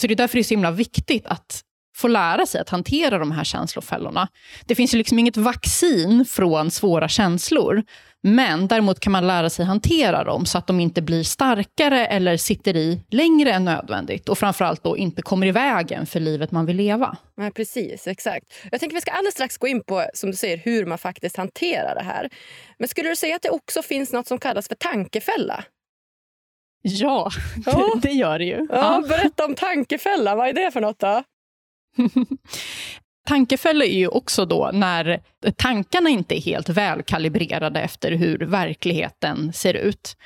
Så 0.00 0.06
det 0.06 0.14
är 0.14 0.16
därför 0.16 0.34
det 0.34 0.40
är 0.40 0.44
så 0.44 0.54
himla 0.54 0.70
viktigt 0.70 1.26
att 1.26 1.62
få 1.96 2.08
lära 2.08 2.46
sig 2.46 2.60
att 2.60 2.68
hantera 2.68 3.18
de 3.18 3.32
här 3.32 3.44
känslofällorna. 3.44 4.28
Det 4.66 4.74
finns 4.74 4.94
ju 4.94 4.98
liksom 4.98 5.18
inget 5.18 5.36
vaccin 5.36 6.24
från 6.24 6.70
svåra 6.70 7.08
känslor, 7.08 7.82
men 8.22 8.68
däremot 8.68 9.00
kan 9.00 9.12
man 9.12 9.26
lära 9.26 9.50
sig 9.50 9.64
hantera 9.64 10.24
dem 10.24 10.46
så 10.46 10.58
att 10.58 10.66
de 10.66 10.80
inte 10.80 11.02
blir 11.02 11.22
starkare 11.22 12.06
eller 12.06 12.36
sitter 12.36 12.76
i 12.76 13.00
längre 13.10 13.52
än 13.52 13.64
nödvändigt 13.64 14.28
och 14.28 14.38
framförallt 14.38 14.82
då 14.82 14.96
inte 14.96 15.22
kommer 15.22 15.46
i 15.46 15.50
vägen 15.50 16.06
för 16.06 16.20
livet 16.20 16.50
man 16.50 16.66
vill 16.66 16.76
leva. 16.76 17.16
Ja, 17.36 17.50
precis, 17.54 18.06
exakt. 18.06 18.46
Jag 18.70 18.80
tänker 18.80 18.94
Vi 18.94 19.00
ska 19.00 19.10
alldeles 19.10 19.34
strax 19.34 19.58
gå 19.58 19.66
in 19.66 19.82
på 19.84 20.04
som 20.14 20.30
du 20.30 20.36
säger, 20.36 20.56
hur 20.56 20.86
man 20.86 20.98
faktiskt 20.98 21.36
hanterar 21.36 21.94
det 21.94 22.04
här. 22.04 22.30
Men 22.78 22.88
skulle 22.88 23.08
du 23.08 23.16
säga 23.16 23.36
att 23.36 23.42
det 23.42 23.50
också 23.50 23.82
finns 23.82 24.12
något 24.12 24.26
som 24.26 24.38
kallas 24.38 24.68
för 24.68 24.74
tankefälla? 24.74 25.64
Ja, 26.82 27.30
ja. 27.66 27.90
Det, 27.94 28.08
det, 28.08 28.14
gör 28.14 28.38
det 28.38 28.44
ju. 28.44 28.66
Ja, 28.70 29.04
berätta 29.08 29.44
om 29.44 29.54
tankefälla. 29.54 30.36
Vad 30.36 30.48
är 30.48 30.52
det 30.52 30.70
för 30.70 30.80
något? 30.80 30.98
då? 30.98 31.22
Tankefälla 33.26 33.84
är 33.84 33.98
ju 33.98 34.08
också 34.08 34.44
då 34.44 34.70
när 34.72 35.20
tankarna 35.56 36.10
inte 36.10 36.38
är 36.38 36.40
helt 36.40 36.68
välkalibrerade 36.68 37.80
efter 37.80 38.12
hur 38.12 38.38
verkligheten 38.38 39.52
ser 39.52 39.74
ut. 39.74 40.16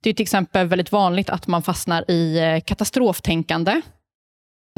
Det 0.00 0.10
är 0.10 0.14
till 0.14 0.22
exempel 0.22 0.66
väldigt 0.66 0.92
vanligt 0.92 1.30
att 1.30 1.46
man 1.46 1.62
fastnar 1.62 2.10
i 2.10 2.38
eh, 2.38 2.60
katastroftänkande. 2.60 3.80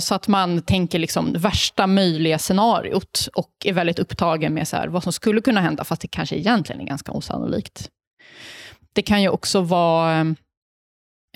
Så 0.02 0.14
att 0.14 0.28
man 0.28 0.62
tänker 0.62 0.98
liksom 0.98 1.32
värsta 1.32 1.86
möjliga 1.86 2.38
scenariot 2.38 3.28
och 3.34 3.50
är 3.64 3.72
väldigt 3.72 3.98
upptagen 3.98 4.54
med 4.54 4.68
så 4.68 4.76
här, 4.76 4.88
vad 4.88 5.02
som 5.02 5.12
skulle 5.12 5.40
kunna 5.40 5.60
hända, 5.60 5.84
fast 5.84 6.02
det 6.02 6.08
kanske 6.08 6.36
egentligen 6.36 6.80
är 6.80 6.86
ganska 6.86 7.12
osannolikt. 7.12 7.90
Det 8.92 9.02
kan 9.02 9.22
ju 9.22 9.28
också 9.28 9.60
vara 9.60 10.34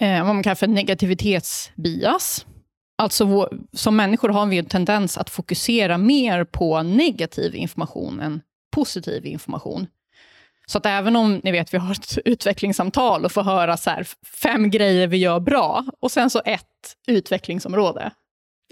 eh, 0.01 0.25
vad 0.25 0.35
man 0.35 0.43
kallar 0.43 0.55
för 0.55 0.67
negativitetsbias. 0.67 2.47
Alltså, 2.99 3.49
som 3.73 3.97
människor 3.97 4.29
har 4.29 4.47
vi 4.47 4.59
en 4.59 4.65
tendens 4.65 5.19
att 5.19 5.31
fokusera 5.31 5.99
mer 5.99 6.45
på 6.45 6.83
negativ 6.83 7.55
information 7.55 8.21
än 8.21 8.41
positiv 8.75 9.27
information. 9.27 9.87
Så 10.67 10.79
att 10.79 10.87
även 10.87 11.17
om 11.17 11.41
ni 11.45 11.53
vet, 11.53 11.75
vi 11.75 11.79
har 11.79 11.93
ett 11.93 12.19
utvecklingssamtal 12.25 13.25
och 13.25 13.33
får 13.33 13.43
höra 13.43 13.77
så 13.77 13.91
här, 13.91 14.07
fem 14.43 14.71
grejer 14.71 15.07
vi 15.07 15.17
gör 15.17 15.41
bra 15.41 15.85
och 16.01 16.11
sen 16.11 16.31
så 16.31 16.43
ett 16.45 16.97
utvecklingsområde. 17.07 18.11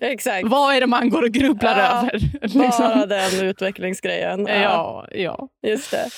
Exakt. 0.03 0.49
Vad 0.49 0.75
är 0.75 0.81
det 0.81 0.87
man 0.87 1.11
går 1.11 1.23
och 1.23 1.31
grubblar 1.31 1.79
ja, 1.79 1.85
över? 1.85 2.79
Bara 2.79 3.07
den 3.07 3.47
utvecklingsgrejen. 3.47 4.47
Ja, 4.47 4.55
ja. 4.55 5.09
ja. 5.13 5.49
Just 5.71 5.91
det. 5.91 6.09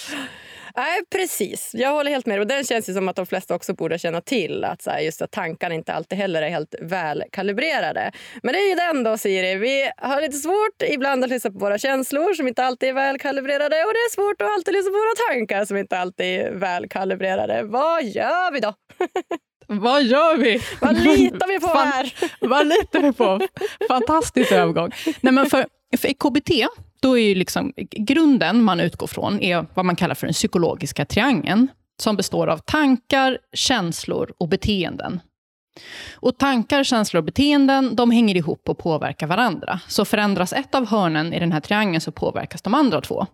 Nej, 0.76 1.00
precis. 1.12 1.70
Jag 1.74 1.92
håller 1.92 2.10
helt 2.10 2.26
med. 2.26 2.40
Och 2.40 2.46
Den 2.46 2.64
känns 2.64 2.88
ju 2.88 2.94
som 2.94 3.08
att 3.08 3.16
de 3.16 3.26
flesta 3.26 3.54
också 3.54 3.74
borde 3.74 3.98
känna 3.98 4.20
till. 4.20 4.64
Att 4.64 4.82
så 4.82 4.90
här, 4.90 5.00
just 5.00 5.22
att 5.22 5.30
tankarna 5.30 5.74
inte 5.74 5.92
alltid 5.92 6.18
heller 6.18 6.42
är 6.42 6.48
helt 6.48 6.74
välkalibrerade. 6.80 8.12
Men 8.42 8.52
det 8.52 8.58
är 8.58 8.68
ju 8.68 8.74
den 8.74 9.04
då, 9.04 9.18
Siri. 9.18 9.54
Vi 9.54 9.90
har 9.96 10.20
lite 10.20 10.36
svårt 10.36 10.82
ibland 10.88 11.24
att 11.24 11.30
lyssna 11.30 11.50
på 11.50 11.58
våra 11.58 11.78
känslor 11.78 12.34
som 12.34 12.48
inte 12.48 12.64
alltid 12.64 12.88
är 12.88 12.92
välkalibrerade. 12.92 13.84
Och 13.84 13.92
det 13.92 13.98
är 13.98 14.14
svårt 14.14 14.42
att 14.42 14.48
alltid 14.50 14.74
lyssna 14.74 14.90
på 14.90 14.96
våra 14.96 15.34
tankar 15.34 15.64
som 15.64 15.76
inte 15.76 15.98
alltid 15.98 16.26
är 16.26 16.50
välkalibrerade. 16.50 17.62
Vad 17.62 18.04
gör 18.04 18.52
vi 18.52 18.60
då? 18.60 18.74
Vad 19.68 20.02
gör 20.02 20.36
vi? 20.36 20.62
Vad 20.80 21.00
litar 21.02 21.48
vi 21.48 21.60
på 21.60 21.66
här? 21.66 22.14
Vad 22.40 22.66
litar 22.66 23.00
vi 23.00 23.12
på? 23.12 23.40
Fantastisk 23.88 24.52
övergång. 24.52 24.92
Nej, 25.20 25.32
men 25.32 25.46
för, 25.46 25.66
för 25.98 26.08
KBT 26.08 26.50
då 27.00 27.18
är 27.18 27.22
ju 27.22 27.34
liksom, 27.34 27.72
grunden 27.90 28.62
man 28.62 28.80
utgår 28.80 29.06
från 29.06 29.40
är 29.40 29.66
vad 29.74 29.84
man 29.84 29.96
kallar 29.96 30.14
för 30.14 30.26
den 30.26 30.34
psykologiska 30.34 31.04
triangeln, 31.04 31.68
som 32.02 32.16
består 32.16 32.46
av 32.46 32.58
tankar, 32.58 33.38
känslor 33.52 34.32
och 34.38 34.48
beteenden. 34.48 35.20
Och 36.14 36.38
Tankar, 36.38 36.84
känslor 36.84 37.18
och 37.18 37.24
beteenden 37.24 37.96
de 37.96 38.10
hänger 38.10 38.34
ihop 38.34 38.68
och 38.68 38.78
påverkar 38.78 39.26
varandra. 39.26 39.80
Så 39.88 40.04
förändras 40.04 40.52
ett 40.52 40.74
av 40.74 40.86
hörnen 40.86 41.32
i 41.32 41.40
den 41.40 41.52
här 41.52 41.60
triangeln 41.60 42.00
så 42.00 42.12
påverkas 42.12 42.62
de 42.62 42.74
andra 42.74 43.00
två. 43.00 43.26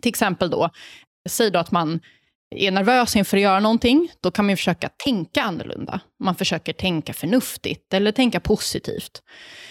Till 0.00 0.08
exempel 0.08 0.50
då, 0.50 0.70
säg 1.28 1.50
då 1.50 1.58
att 1.58 1.70
man 1.70 2.00
är 2.50 2.70
nervös 2.70 3.16
inför 3.16 3.36
att 3.36 3.42
göra 3.42 3.60
någonting, 3.60 4.08
då 4.20 4.30
kan 4.30 4.46
man 4.46 4.56
försöka 4.56 4.88
tänka 4.88 5.42
annorlunda. 5.42 6.00
Man 6.20 6.34
försöker 6.34 6.72
tänka 6.72 7.12
förnuftigt 7.12 7.94
eller 7.94 8.12
tänka 8.12 8.40
positivt. 8.40 9.22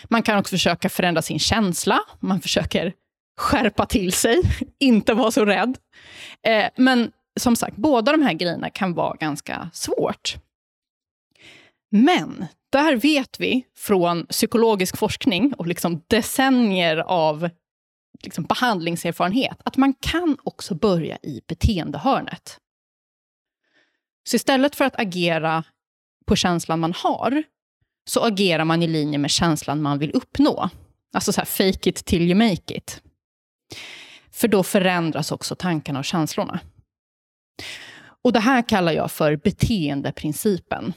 Man 0.10 0.24
kan 0.24 0.40
också 0.40 0.50
försöka 0.50 0.90
förändra 0.90 1.22
sin 1.22 1.40
känsla. 1.40 2.00
Man 2.20 2.42
försöker 2.42 2.94
skärpa 3.38 3.86
till 3.86 4.12
sig, 4.12 4.42
inte 4.80 5.14
vara 5.14 5.32
så 5.32 5.46
rädd. 5.46 5.78
Eh, 6.48 6.66
men 6.78 7.12
som 7.40 7.56
sagt, 7.56 7.78
båda 7.78 8.12
de 8.12 8.22
här 8.22 8.34
grejerna 8.34 8.70
kan 8.70 8.94
vara 8.94 9.16
ganska 9.16 9.70
svårt. 9.74 10.36
Men 11.92 12.46
där 12.72 12.96
vet 12.96 13.40
vi 13.40 13.66
från 13.78 14.26
psykologisk 14.26 14.98
forskning 14.98 15.54
och 15.54 15.68
liksom 15.68 16.02
decennier 16.08 16.98
av 16.98 17.50
liksom 18.24 18.44
behandlingserfarenhet 18.44 19.62
att 19.66 19.78
man 19.78 19.94
kan 19.94 20.38
också 20.44 20.76
börja 20.76 21.18
i 21.24 21.42
beteendehörnet. 21.48 22.60
Så 24.30 24.36
istället 24.36 24.76
för 24.76 24.86
att 24.86 25.00
agera 25.00 25.64
på 26.26 26.36
känslan 26.36 26.80
man 26.80 26.94
har, 26.94 27.44
så 28.10 28.26
agerar 28.26 28.66
man 28.66 28.84
i 28.84 28.88
linje 28.88 29.18
med 29.18 29.32
känslan 29.32 29.82
man 29.82 30.00
vill 30.00 30.12
uppnå. 30.12 30.70
Alltså 31.14 31.34
så 31.34 31.42
här, 31.42 31.46
fake 31.46 31.90
it 31.90 32.06
till 32.06 32.22
you 32.22 32.36
make 32.36 32.76
it. 32.76 33.02
För 34.32 34.48
då 34.48 34.64
förändras 34.64 35.32
också 35.32 35.56
tankarna 35.56 36.00
och 36.00 36.06
känslorna. 36.06 36.60
Och 38.22 38.34
Det 38.34 38.40
här 38.40 38.70
kallar 38.70 38.92
jag 38.92 39.12
för 39.12 39.36
beteendeprincipen. 39.36 40.94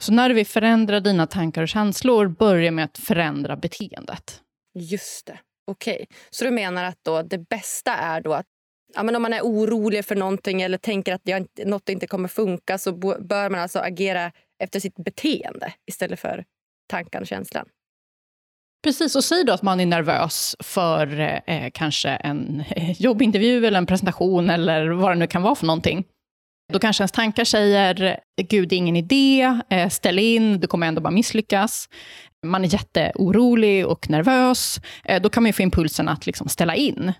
Så 0.00 0.12
när 0.12 0.28
du 0.28 0.34
vill 0.34 0.46
förändra 0.46 1.00
dina 1.00 1.26
tankar 1.26 1.62
och 1.62 1.68
känslor, 1.68 2.28
börja 2.28 2.70
med 2.70 2.84
att 2.84 2.98
förändra 2.98 3.56
beteendet. 3.56 4.42
Just 4.74 5.26
det. 5.26 5.40
Okej. 5.66 5.94
Okay. 5.94 6.06
Så 6.30 6.44
du 6.44 6.50
menar 6.50 6.84
att 6.84 6.98
då 7.04 7.22
det 7.22 7.38
bästa 7.38 7.94
är 7.94 8.20
då 8.20 8.32
att 8.34 8.46
ja, 8.94 9.02
men 9.02 9.16
om 9.16 9.22
man 9.22 9.32
är 9.32 9.40
orolig 9.40 10.04
för 10.04 10.16
någonting 10.16 10.62
eller 10.62 10.78
tänker 10.78 11.14
att 11.14 11.20
jag, 11.24 11.46
något 11.64 11.88
inte 11.88 12.06
kommer 12.06 12.28
funka 12.28 12.78
så 12.78 12.92
bör 12.92 13.50
man 13.50 13.60
alltså 13.60 13.78
agera 13.78 14.32
efter 14.62 14.80
sitt 14.80 14.96
beteende 14.96 15.72
istället 15.86 16.20
för 16.20 16.44
tanken 16.90 17.20
och 17.20 17.26
känslan? 17.26 17.66
Precis, 18.84 19.16
och 19.16 19.24
säg 19.24 19.44
då 19.44 19.52
att 19.52 19.62
man 19.62 19.80
är 19.80 19.86
nervös 19.86 20.56
för 20.60 21.20
eh, 21.46 21.70
kanske 21.74 22.08
en 22.08 22.64
jobbintervju 22.98 23.66
eller 23.66 23.78
en 23.78 23.86
presentation 23.86 24.50
eller 24.50 24.88
vad 24.88 25.10
det 25.10 25.14
nu 25.14 25.26
kan 25.26 25.42
vara 25.42 25.54
för 25.54 25.66
någonting. 25.66 26.04
Då 26.72 26.78
kanske 26.78 27.02
ens 27.02 27.12
tankar 27.12 27.44
säger, 27.44 28.20
gud 28.42 28.68
det 28.68 28.74
är 28.74 28.78
ingen 28.78 28.96
idé, 28.96 29.60
eh, 29.70 29.88
ställ 29.88 30.18
in, 30.18 30.60
du 30.60 30.66
kommer 30.66 30.86
ändå 30.86 31.00
bara 31.00 31.10
misslyckas. 31.10 31.88
Man 32.46 32.64
är 32.64 32.72
jätteorolig 32.72 33.86
och 33.86 34.10
nervös. 34.10 34.80
Eh, 35.04 35.22
då 35.22 35.28
kan 35.28 35.42
man 35.42 35.52
få 35.52 35.62
impulsen 35.62 36.08
att 36.08 36.26
liksom 36.26 36.48
ställa 36.48 36.74
in. 36.74 37.12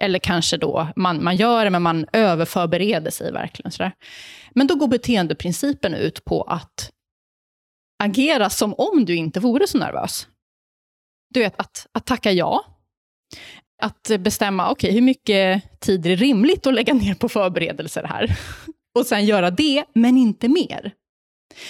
Eller 0.00 0.18
kanske 0.18 0.56
då, 0.56 0.88
man, 0.96 1.24
man 1.24 1.36
gör 1.36 1.64
det 1.64 1.70
men 1.70 1.82
man 1.82 2.06
överförbereder 2.12 3.10
sig 3.10 3.32
verkligen. 3.32 3.72
Sådär. 3.72 3.92
Men 4.50 4.66
då 4.66 4.74
går 4.74 4.88
beteendeprincipen 4.88 5.94
ut 5.94 6.24
på 6.24 6.42
att 6.42 6.90
agera 8.02 8.50
som 8.50 8.74
om 8.74 9.04
du 9.04 9.16
inte 9.16 9.40
vore 9.40 9.66
så 9.66 9.78
nervös. 9.78 10.26
Du 11.34 11.40
vet, 11.40 11.60
att, 11.60 11.86
att 11.92 12.06
tacka 12.06 12.32
ja. 12.32 12.64
Att 13.82 14.10
bestämma, 14.18 14.70
okej, 14.70 14.88
okay, 14.88 14.94
hur 14.94 15.06
mycket 15.06 15.80
tid 15.80 16.06
är 16.06 16.10
det 16.10 16.16
rimligt 16.16 16.66
att 16.66 16.74
lägga 16.74 16.94
ner 16.94 17.14
på 17.14 17.28
förberedelser 17.28 18.04
här? 18.04 18.38
Och 18.98 19.06
sen 19.06 19.24
göra 19.24 19.50
det, 19.50 19.84
men 19.94 20.16
inte 20.16 20.48
mer. 20.48 20.94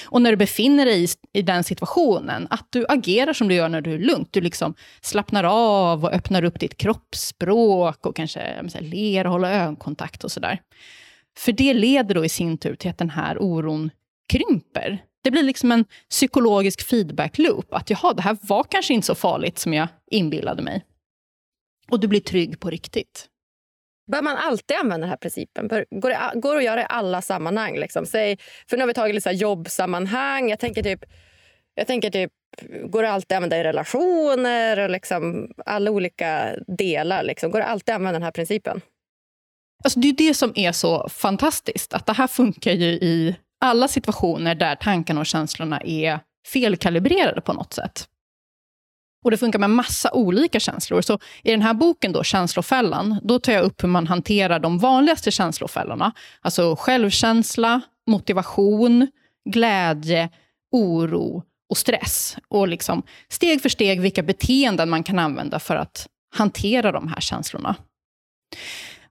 Och 0.05 0.23
när 0.23 0.31
du 0.31 0.37
befinner 0.37 0.87
dig 0.87 1.05
i, 1.05 1.09
i, 1.33 1.43
den 1.43 1.65
situationen, 1.65 2.47
att 2.51 2.67
du 2.71 2.87
agerar 2.89 3.33
som 3.33 3.49
du 3.49 3.55
gör 3.55 3.69
när 3.69 3.81
du 3.81 3.95
är 3.95 3.99
lugnt. 3.99 4.29
Du 4.33 4.41
liksom 4.41 4.75
slappnar 5.01 5.45
av 5.45 6.05
och 6.05 6.13
öppnar 6.13 6.45
upp 6.45 6.61
ditt 6.61 6.77
kroppsspråk 6.77 8.07
och 8.07 8.17
kanske 8.17 8.41
här, 8.41 8.81
ler 8.81 9.27
och 9.27 9.33
håller 9.33 9.53
ögonkontakt 9.53 10.25
och 10.25 10.33
sådär. 10.33 10.61
För 11.39 11.53
det 11.53 11.75
leder 11.75 12.15
då 12.15 12.25
i 12.25 12.29
sin 12.29 12.59
tur 12.59 12.75
till 12.75 12.91
att 12.91 12.99
den 12.99 13.11
här 13.11 13.43
oron 13.43 13.91
krymper. 14.33 15.05
Det 15.23 15.31
blir 15.31 15.43
liksom 15.43 15.73
en 15.73 15.85
psykologisk 16.11 16.89
feedback-loop. 16.89 17.75
Att 17.75 17.91
jaha, 17.91 18.13
det 18.15 18.23
här 18.23 18.37
var 18.43 18.65
kanske 18.71 18.95
inte 18.95 19.07
så 19.07 19.15
farligt 19.15 19.59
som 19.59 19.75
jag 19.75 19.89
inbillade 20.11 20.63
mig. 20.63 20.85
Och 21.91 22.01
du 22.01 22.09
blir 22.09 22.21
trygg 22.21 22.61
på 22.61 22.71
riktigt. 22.71 23.30
Bör 24.11 24.23
man 24.23 24.37
alltid 24.37 24.77
använda 24.77 25.07
den 25.07 25.11
här 25.11 25.17
principen? 25.17 25.69
Går 25.69 26.11
det, 26.11 26.41
går 26.41 26.53
det 26.55 26.59
att 26.59 26.65
göra 26.65 26.83
i 26.83 26.87
alla 26.89 27.23
sammanhang? 27.23 27.79
Liksom? 27.79 28.07
Säg, 28.07 28.39
för 28.71 28.77
nu 28.77 28.83
har 28.83 28.87
vi 28.89 28.95
tagit 28.95 29.15
lite 29.15 29.31
jobbsammanhang. 29.31 30.51
Jag 30.51 30.59
tänker 30.59 30.83
typ, 30.83 31.05
jag 31.75 31.87
tänker 31.87 32.11
typ, 32.11 32.33
går 32.85 33.03
det 33.03 33.11
alltid 33.11 33.33
att 33.33 33.37
använda 33.37 33.57
i 33.59 33.65
relationer? 33.65 34.79
Och 34.79 34.91
liksom 34.91 35.53
alla 35.67 35.91
olika 35.91 36.55
delar. 36.67 37.23
Liksom. 37.23 37.51
Går 37.51 37.59
det 37.59 37.65
alltid 37.65 37.93
att 37.93 37.97
använda 37.97 38.13
den 38.13 38.23
här 38.23 38.31
principen? 38.31 38.81
Alltså 39.85 40.01
det 40.01 40.09
är 40.09 40.13
det 40.13 40.35
som 40.35 40.53
är 40.55 40.73
så 40.73 41.09
fantastiskt. 41.09 41.95
Att 41.95 42.07
det 42.07 42.13
här 42.13 42.27
funkar 42.27 42.73
ju 42.73 42.87
i 42.87 43.37
alla 43.61 43.89
situationer 43.89 44.55
där 44.55 44.75
tankarna 44.75 45.21
och 45.21 45.27
känslorna 45.27 45.81
är 45.85 46.21
felkalibrerade 46.47 47.41
på 47.41 47.53
något 47.53 47.73
sätt. 47.73 48.10
Och 49.25 49.31
det 49.31 49.39
funkar 49.39 49.59
med 49.59 49.71
massa 49.71 50.13
olika 50.13 50.61
känslor. 50.61 51.01
Så 51.03 51.19
i 51.43 51.51
den 51.51 51.63
här 51.63 51.75
boken, 51.75 52.13
då, 52.13 52.23
Känslofällan, 52.25 53.21
då 53.23 53.39
tar 53.39 53.53
jag 53.53 53.65
upp 53.65 53.83
hur 53.83 53.89
man 53.89 54.07
hanterar 54.07 54.59
de 54.59 54.79
vanligaste 54.79 55.31
känslofällorna. 55.31 56.13
Alltså 56.41 56.77
självkänsla, 56.79 57.81
motivation, 58.07 59.09
glädje, 59.51 60.29
oro 60.73 61.43
och 61.71 61.77
stress. 61.77 62.37
Och 62.49 62.69
liksom 62.69 63.03
steg 63.29 63.63
för 63.63 63.69
steg 63.69 64.01
vilka 64.01 64.23
beteenden 64.23 64.91
man 64.91 65.03
kan 65.03 65.19
använda 65.19 65.59
för 65.59 65.77
att 65.77 66.07
hantera 66.35 66.93
de 66.93 67.09
här 67.09 67.21
känslorna. 67.21 67.77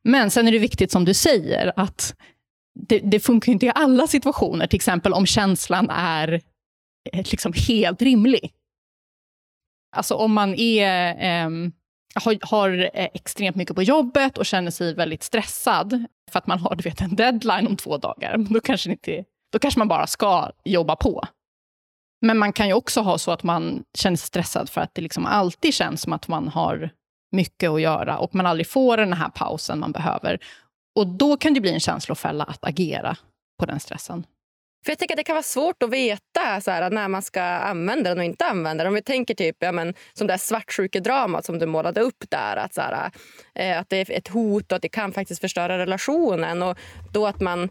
Men 0.03 0.31
sen 0.31 0.47
är 0.47 0.51
det 0.51 0.59
viktigt 0.59 0.91
som 0.91 1.05
du 1.05 1.13
säger, 1.13 1.73
att 1.75 2.15
det, 2.79 2.99
det 2.99 3.19
funkar 3.19 3.51
inte 3.51 3.65
i 3.65 3.71
alla 3.75 4.07
situationer. 4.07 4.67
Till 4.67 4.77
exempel 4.77 5.13
om 5.13 5.25
känslan 5.25 5.89
är 5.89 6.41
eh, 7.13 7.25
liksom 7.31 7.53
helt 7.67 8.01
rimlig. 8.01 8.53
Alltså 9.91 10.15
om 10.15 10.33
man 10.33 10.53
är, 10.53 11.09
eh, 11.09 11.49
har, 12.15 12.37
har, 12.41 12.89
eh, 12.93 13.07
extremt 13.13 13.55
mycket 13.55 13.75
på 13.75 13.83
jobbet 13.83 14.37
och 14.37 14.45
känner 14.45 14.71
sig 14.71 14.93
väldigt 14.93 15.23
stressad 15.23 16.05
för 16.31 16.39
att 16.39 16.47
man 16.47 16.59
har 16.59 16.75
du 16.75 16.83
vet, 16.83 17.01
en 17.01 17.15
deadline 17.15 17.67
om 17.67 17.75
två 17.75 17.97
dagar, 17.97 18.37
då 18.49 18.59
kanske, 18.59 18.91
inte, 18.91 19.23
då 19.51 19.59
kanske 19.59 19.79
man 19.79 19.87
bara 19.87 20.07
ska 20.07 20.51
jobba 20.63 20.95
på. 20.95 21.23
Men 22.21 22.37
man 22.37 22.53
kan 22.53 22.67
ju 22.67 22.73
också 22.73 23.01
ha 23.01 23.17
så 23.17 23.31
att 23.31 23.43
man 23.43 23.83
känner 23.97 24.17
sig 24.17 24.27
stressad 24.27 24.69
för 24.69 24.81
att 24.81 24.95
det 24.95 25.01
liksom 25.01 25.25
alltid 25.25 25.73
känns 25.73 26.01
som 26.01 26.13
att 26.13 26.27
man 26.27 26.47
har 26.47 26.89
mycket 27.31 27.69
att 27.69 27.81
göra 27.81 28.17
och 28.17 28.35
man 28.35 28.45
aldrig 28.45 28.67
får 28.67 28.97
den 28.97 29.13
här 29.13 29.29
pausen 29.29 29.79
man 29.79 29.91
behöver. 29.91 30.39
Och 30.95 31.07
då 31.07 31.37
kan 31.37 31.53
det 31.53 31.61
bli 31.61 31.73
en 31.73 31.79
känslofälla 31.79 32.43
att 32.43 32.65
agera 32.65 33.17
på 33.59 33.65
den 33.65 33.79
stressen. 33.79 34.25
För 34.85 34.91
jag 34.91 34.99
tänker 34.99 35.15
att 35.15 35.17
Det 35.17 35.23
kan 35.23 35.35
vara 35.35 35.43
svårt 35.43 35.83
att 35.83 35.89
veta 35.89 36.61
så 36.61 36.71
här, 36.71 36.89
när 36.89 37.07
man 37.07 37.21
ska 37.21 37.41
använda 37.41 38.09
den 38.09 38.17
och 38.17 38.23
inte 38.23 38.45
använda 38.45 38.83
den. 38.83 38.91
Om 38.91 38.95
vi 38.95 39.01
tänker 39.01 39.33
typ 39.33 39.55
ja, 39.59 39.71
men, 39.71 39.93
som 40.13 40.27
det 40.27 40.37
svartsjukedramat 40.37 41.45
som 41.45 41.59
du 41.59 41.65
målade 41.65 42.01
upp 42.01 42.23
där. 42.29 42.55
Att, 42.55 42.73
så 42.73 42.81
här, 42.81 43.11
eh, 43.55 43.79
att 43.79 43.89
det 43.89 43.97
är 43.97 44.11
ett 44.11 44.27
hot 44.27 44.71
och 44.71 44.75
att 44.75 44.81
det 44.81 44.89
kan 44.89 45.11
faktiskt 45.11 45.41
förstöra 45.41 45.77
relationen. 45.77 46.63
Och 46.63 46.77
då 47.13 47.27
att 47.27 47.39
man, 47.39 47.69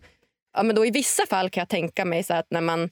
ja, 0.56 0.62
men 0.62 0.76
då 0.76 0.86
I 0.86 0.90
vissa 0.90 1.26
fall 1.26 1.50
kan 1.50 1.60
jag 1.60 1.68
tänka 1.68 2.04
mig 2.04 2.22
så 2.22 2.32
här, 2.32 2.40
att 2.40 2.50
när 2.50 2.60
man 2.60 2.90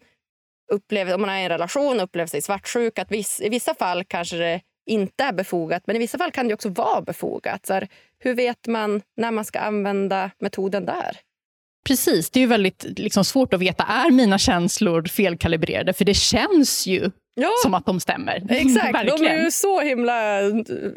upplever, 0.73 1.15
om 1.15 1.21
man 1.21 1.31
är 1.31 1.41
i 1.41 1.43
en 1.43 1.49
relation 1.49 1.97
och 1.97 2.05
upplever 2.05 2.29
sig 2.29 2.43
svartsjuk, 2.43 2.99
att 2.99 3.11
viss, 3.11 3.41
i 3.41 3.49
vissa 3.49 3.75
fall 3.75 4.05
kanske 4.05 4.37
det 4.37 4.61
inte 4.87 5.25
är 5.25 5.33
befogat, 5.33 5.83
men 5.87 5.97
i 5.97 5.99
vissa 5.99 6.19
fall 6.19 6.31
kan 6.31 6.49
det 6.49 6.55
också 6.55 6.69
vara 6.69 7.01
befogat. 7.01 7.67
Så 7.67 7.75
här, 7.75 7.89
hur 8.19 8.35
vet 8.35 8.67
man 8.67 9.03
när 9.17 9.31
man 9.31 9.45
ska 9.45 9.59
använda 9.59 10.31
metoden 10.39 10.87
där? 10.87 11.21
Precis, 11.87 12.31
det 12.31 12.41
är 12.41 12.47
väldigt 12.47 12.85
liksom, 12.99 13.25
svårt 13.25 13.55
att 13.55 13.61
veta, 13.61 13.85
är 13.85 14.11
mina 14.11 14.39
känslor 14.39 15.05
felkalibrerade? 15.05 15.93
För 15.93 16.05
det 16.05 16.15
känns 16.15 16.87
ju 16.87 17.11
ja, 17.35 17.51
som 17.63 17.75
att 17.75 17.87
de 17.87 18.01
stämmer. 18.01 18.47
Exakt, 18.51 19.07
de 19.07 19.27
är 19.27 19.45
ju 19.45 19.51
så 19.51 19.81
himla 19.81 20.41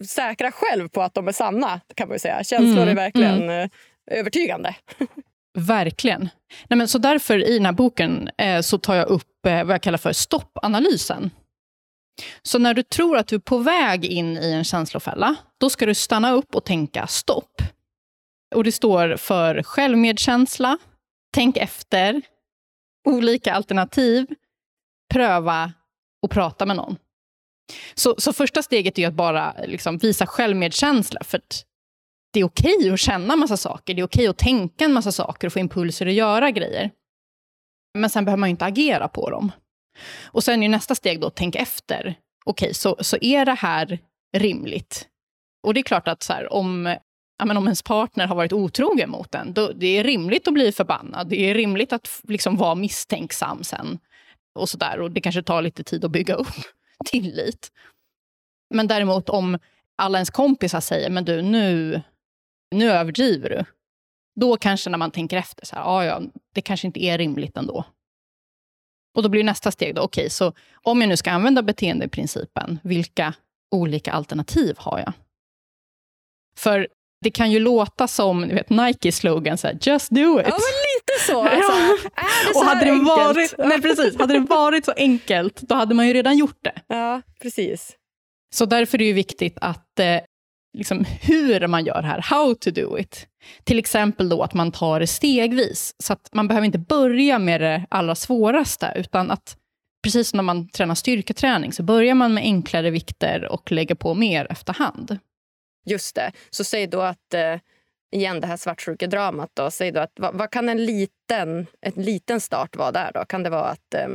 säkra 0.08 0.52
själv 0.52 0.90
på 0.90 1.02
att 1.02 1.14
de 1.14 1.28
är 1.28 1.32
sanna. 1.32 1.82
kan 1.96 2.10
man 2.10 2.20
säga. 2.20 2.44
Känslor 2.44 2.78
mm, 2.78 2.90
är 2.90 2.96
verkligen 2.96 3.44
mm. 3.44 3.70
Eh, 4.12 4.20
övertygande. 4.20 4.76
Verkligen. 5.58 6.30
Nej, 6.68 6.78
men 6.78 6.88
så 6.88 6.98
därför 6.98 7.50
i 7.50 7.54
den 7.54 7.66
här 7.66 7.74
boken 7.74 8.30
eh, 8.38 8.62
så 8.62 8.78
tar 8.78 8.96
jag 8.96 9.08
upp 9.08 9.46
eh, 9.48 9.64
vad 9.64 9.74
jag 9.74 9.82
kallar 9.82 9.98
för 9.98 10.14
stoppanalysen. 10.14 11.32
Så 12.42 12.60
när 12.60 12.74
du 12.74 12.84
tror 12.84 13.18
att 13.18 13.28
du 13.28 13.36
är 13.36 13.40
på 13.40 13.58
väg 13.58 14.06
in 14.06 14.38
i 14.38 14.52
en 14.52 14.64
känslofälla, 14.64 15.36
då 15.60 15.70
ska 15.70 15.86
du 15.86 15.94
stanna 15.94 16.32
upp 16.32 16.56
och 16.56 16.66
tänka 16.66 17.08
stopp. 17.08 17.62
Och 18.56 18.64
det 18.64 18.72
står 18.72 19.18
för 19.18 19.64
självmedkänsla, 19.64 20.78
tänk 21.34 21.58
efter, 21.58 22.22
olika 23.08 23.54
alternativ, 23.54 24.28
pröva 25.14 25.74
och 26.24 26.32
prata 26.32 26.66
med 26.66 26.76
någon. 26.76 26.98
Så, 27.94 28.16
så 28.18 28.34
första 28.34 28.64
steget 28.64 29.00
är 29.00 29.08
att 29.08 29.14
bara 29.14 29.56
liksom 29.66 29.98
visa 29.98 30.26
självmedkänsla. 30.26 31.24
För 31.24 31.42
det 32.34 32.40
är 32.40 32.44
okej 32.44 32.76
okay 32.78 32.92
att 32.92 33.00
känna 33.00 33.36
massa 33.36 33.58
saker, 33.58 33.94
det 33.94 34.02
är 34.02 34.06
okej 34.06 34.20
okay 34.20 34.28
att 34.28 34.38
tänka 34.38 34.86
en 34.86 34.94
massa 34.94 35.12
saker 35.12 35.48
och 35.48 35.54
få 35.54 35.60
impulser 35.60 36.06
att 36.06 36.14
göra 36.14 36.52
grejer. 36.52 36.92
Men 37.98 38.10
sen 38.10 38.26
behöver 38.26 38.40
man 38.40 38.50
inte 38.50 38.66
agera 38.66 39.08
på 39.08 39.30
dem. 39.30 39.52
Och 40.26 40.44
sen 40.44 40.64
är 40.64 40.70
nästa 40.70 40.96
steg 40.96 41.22
då 41.22 41.28
att 41.28 41.36
tänka 41.36 41.60
efter. 41.60 42.16
Okej, 42.46 42.66
okay, 42.66 42.74
så, 42.74 42.96
så 43.00 43.18
är 43.22 43.46
det 43.46 43.54
här 43.54 44.00
rimligt? 44.38 45.08
Och 45.68 45.74
det 45.74 45.80
är 45.80 45.84
klart 45.84 46.08
att 46.08 46.24
så 46.24 46.34
här, 46.34 46.54
om, 46.54 46.96
ja, 47.40 47.46
men 47.46 47.58
om 47.58 47.64
ens 47.64 47.82
partner 47.84 48.28
har 48.28 48.36
varit 48.36 48.54
otrogen 48.54 49.10
mot 49.10 49.36
en, 49.36 49.54
då, 49.54 49.72
det 49.72 49.88
är 49.88 50.04
rimligt 50.04 50.48
att 50.48 50.54
bli 50.54 50.72
förbannad. 50.72 51.30
Det 51.30 51.40
är 51.40 51.56
rimligt 51.56 51.94
att 51.94 52.22
liksom 52.24 52.58
vara 52.58 52.76
misstänksam 52.76 53.64
sen. 53.64 54.00
Och, 54.56 54.70
så 54.70 54.78
där. 54.78 55.00
och 55.00 55.12
Det 55.12 55.22
kanske 55.22 55.44
tar 55.44 55.62
lite 55.62 55.84
tid 55.84 56.06
att 56.06 56.12
bygga 56.12 56.36
upp 56.36 56.48
tillit. 57.06 57.72
Men 58.74 58.88
däremot 58.88 59.30
om 59.30 59.60
alla 59.96 60.18
ens 60.18 60.30
kompisar 60.30 60.80
säger, 60.80 61.10
men 61.10 61.26
du, 61.26 61.42
nu, 61.42 62.02
nu 62.76 62.92
överdriver 62.92 63.50
du. 63.50 63.66
Då 64.40 64.58
kanske 64.58 64.90
när 64.90 64.98
man 64.98 65.12
tänker 65.12 65.38
efter, 65.38 65.66
så 65.66 65.76
här, 65.76 65.84
ah, 65.86 66.06
ja, 66.06 66.22
det 66.54 66.62
kanske 66.62 66.88
inte 66.88 67.04
är 67.04 67.18
rimligt 67.18 67.58
ändå. 67.58 67.86
Och 69.16 69.24
då 69.24 69.30
blir 69.30 69.44
nästa 69.44 69.72
steg, 69.72 69.96
då, 69.96 70.02
okej, 70.02 70.22
okay, 70.22 70.30
så 70.30 70.54
om 70.74 71.02
jag 71.02 71.08
nu 71.08 71.18
ska 71.18 71.32
använda 71.32 71.62
beteendeprincipen, 71.62 72.80
vilka 72.84 73.34
olika 73.72 74.12
alternativ 74.12 74.76
har 74.78 75.00
jag? 75.00 75.14
För 76.56 76.88
det 77.22 77.32
kan 77.32 77.52
ju 77.52 77.60
låta 77.60 78.08
som 78.08 78.42
du 78.42 78.56
vet, 78.56 78.70
Nikes 78.70 79.16
slogan, 79.16 79.58
så 79.58 79.68
här, 79.68 79.78
just 79.82 80.10
do 80.10 80.40
it. 80.40 80.48
Ja, 80.48 80.56
lite 80.56 81.26
så. 81.28 81.44
Alltså. 81.48 81.72
ja. 81.72 82.22
Är 82.22 82.48
det 82.48 82.54
så 82.54 82.60
och 82.60 82.66
hade 82.66 82.86
det, 82.86 83.04
varit, 83.04 83.54
nej, 83.58 83.82
precis, 83.82 84.20
hade 84.20 84.34
det 84.34 84.40
varit 84.40 84.86
så 84.86 84.92
enkelt, 84.92 85.62
då 85.62 85.76
hade 85.76 85.96
man 85.96 86.08
ju 86.08 86.14
redan 86.14 86.38
gjort 86.38 86.60
det. 86.64 86.74
Ja, 86.88 87.22
precis. 87.42 87.96
Så 88.56 88.66
därför 88.66 89.02
är 89.02 89.06
det 89.06 89.14
viktigt 89.14 89.58
att 89.62 90.00
eh, 90.00 90.20
liksom, 90.78 91.06
hur 91.22 91.68
man 91.68 91.86
gör 91.86 92.02
här, 92.02 92.22
how 92.22 92.56
to 92.56 92.72
do 92.72 92.98
it. 93.00 93.28
Till 93.64 93.80
exempel 93.80 94.30
då 94.30 94.44
att 94.44 94.54
man 94.54 94.72
tar 94.72 95.00
det 95.00 95.08
stegvis, 95.08 95.96
så 96.04 96.14
att 96.14 96.30
man 96.34 96.48
behöver 96.48 96.66
inte 96.66 96.80
börja 96.80 97.40
med 97.40 97.62
det 97.62 97.86
allra 97.90 98.16
svåraste, 98.16 98.94
utan 98.96 99.32
att 99.32 99.58
precis 100.04 100.30
som 100.30 100.38
när 100.38 100.44
man 100.44 100.70
tränar 100.70 100.96
styrketräning, 100.96 101.74
så 101.74 101.84
börjar 101.84 102.16
man 102.16 102.34
med 102.34 102.44
enklare 102.44 102.90
vikter 102.90 103.46
och 103.46 103.72
lägger 103.72 103.96
på 103.96 104.14
mer 104.14 104.48
efterhand. 104.50 105.20
Just 105.86 106.16
det. 106.16 106.32
Så 106.50 106.64
säg 106.64 106.88
då 106.88 107.02
att, 107.02 107.34
eh, 107.34 107.60
igen 108.12 108.42
det 108.42 108.48
här 108.48 108.58
svartsjukedramat, 108.58 109.50
då, 109.54 109.72
säg 109.72 109.92
då 109.92 110.00
att, 110.00 110.12
vad, 110.16 110.36
vad, 110.36 110.52
kan 110.52 110.70
en 110.70 110.86
liten, 110.86 111.68
en 111.82 112.04
liten 112.04 112.42
start 112.42 112.76
vara 112.76 112.92
där? 112.92 113.12
då? 113.14 113.26
Kan 113.26 113.44
det 113.44 113.50
vara 113.50 113.66
att 113.70 113.94
eh, 113.94 114.08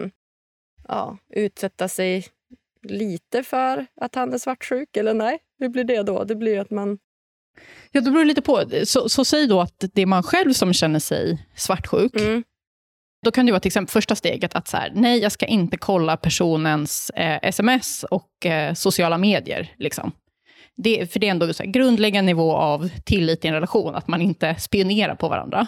ja, 0.88 1.18
utsätta 1.31 1.88
sig 1.88 2.27
lite 2.83 3.42
för 3.42 3.87
att 4.00 4.14
han 4.14 4.33
är 4.33 4.38
svartsjuk, 4.38 4.96
eller 4.96 5.14
nej? 5.14 5.38
Hur 5.59 5.68
blir 5.68 5.85
det 5.85 6.03
då? 6.03 6.24
Det 6.24 6.35
blir 6.35 6.61
att 6.61 6.70
man... 6.70 6.98
Ja, 7.90 8.00
det 8.00 8.11
beror 8.11 8.24
lite 8.24 8.42
på. 8.42 8.64
Så, 8.85 9.09
så 9.09 9.24
säg 9.24 9.46
då 9.46 9.61
att 9.61 9.85
det 9.94 10.03
är 10.03 10.07
man 10.07 10.22
själv 10.22 10.53
som 10.53 10.72
känner 10.72 10.98
sig 10.98 11.46
svartsjuk. 11.57 12.16
Mm. 12.16 12.44
Då 13.24 13.31
kan 13.31 13.46
det 13.46 13.53
vara 13.53 13.61
till 13.61 13.68
exempel 13.68 13.92
första 13.92 14.14
steget 14.14 14.55
att 14.55 14.68
så 14.68 14.77
här, 14.77 14.92
nej, 14.94 15.18
jag 15.18 15.33
ska 15.33 15.46
inte 15.46 15.77
kolla 15.77 16.16
personens 16.16 17.11
eh, 17.11 17.38
sms 17.42 18.05
och 18.05 18.46
eh, 18.46 18.74
sociala 18.74 19.18
medier. 19.18 19.74
Liksom. 19.79 20.12
Det, 20.76 21.12
för 21.12 21.20
det 21.20 21.26
är 21.26 21.30
ändå 21.30 21.52
en 21.60 21.72
grundläggande 21.72 22.26
nivå 22.26 22.56
av 22.56 22.88
tillit 23.04 23.44
i 23.44 23.48
en 23.48 23.54
relation, 23.54 23.94
att 23.94 24.08
man 24.08 24.20
inte 24.20 24.54
spionerar 24.54 25.14
på 25.14 25.28
varandra. 25.28 25.66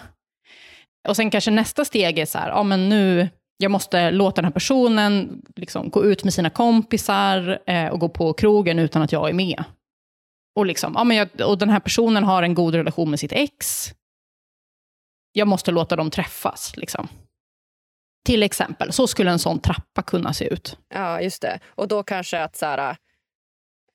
Och 1.07 1.15
sen 1.15 1.29
kanske 1.29 1.51
nästa 1.51 1.85
steg 1.85 2.19
är 2.19 2.25
så 2.25 2.37
här, 2.37 2.49
ja 2.49 2.63
men 2.63 2.89
nu, 2.89 3.29
jag 3.57 3.71
måste 3.71 4.11
låta 4.11 4.35
den 4.35 4.45
här 4.45 4.51
personen 4.51 5.41
liksom 5.55 5.89
gå 5.89 6.05
ut 6.05 6.23
med 6.23 6.33
sina 6.33 6.49
kompisar 6.49 7.59
eh, 7.67 7.87
och 7.87 7.99
gå 7.99 8.09
på 8.09 8.33
krogen 8.33 8.79
utan 8.79 9.01
att 9.01 9.11
jag 9.11 9.29
är 9.29 9.33
med. 9.33 9.63
Och, 10.55 10.65
liksom, 10.65 10.93
ja, 10.95 11.03
men 11.03 11.17
jag, 11.17 11.29
och 11.45 11.57
den 11.57 11.69
här 11.69 11.79
personen 11.79 12.23
har 12.23 12.43
en 12.43 12.53
god 12.53 12.75
relation 12.75 13.09
med 13.09 13.19
sitt 13.19 13.31
ex. 13.31 13.91
Jag 15.31 15.47
måste 15.47 15.71
låta 15.71 15.95
dem 15.95 16.11
träffas. 16.11 16.77
Liksom. 16.77 17.07
Till 18.25 18.43
exempel, 18.43 18.91
så 18.91 19.07
skulle 19.07 19.31
en 19.31 19.39
sån 19.39 19.59
trappa 19.59 20.01
kunna 20.01 20.33
se 20.33 20.45
ut. 20.53 20.77
Ja, 20.93 21.21
just 21.21 21.41
det. 21.41 21.59
Och 21.65 21.87
då 21.87 22.03
kanske 22.03 22.43
att 22.43 22.55
så 22.55 22.65
här, 22.65 22.97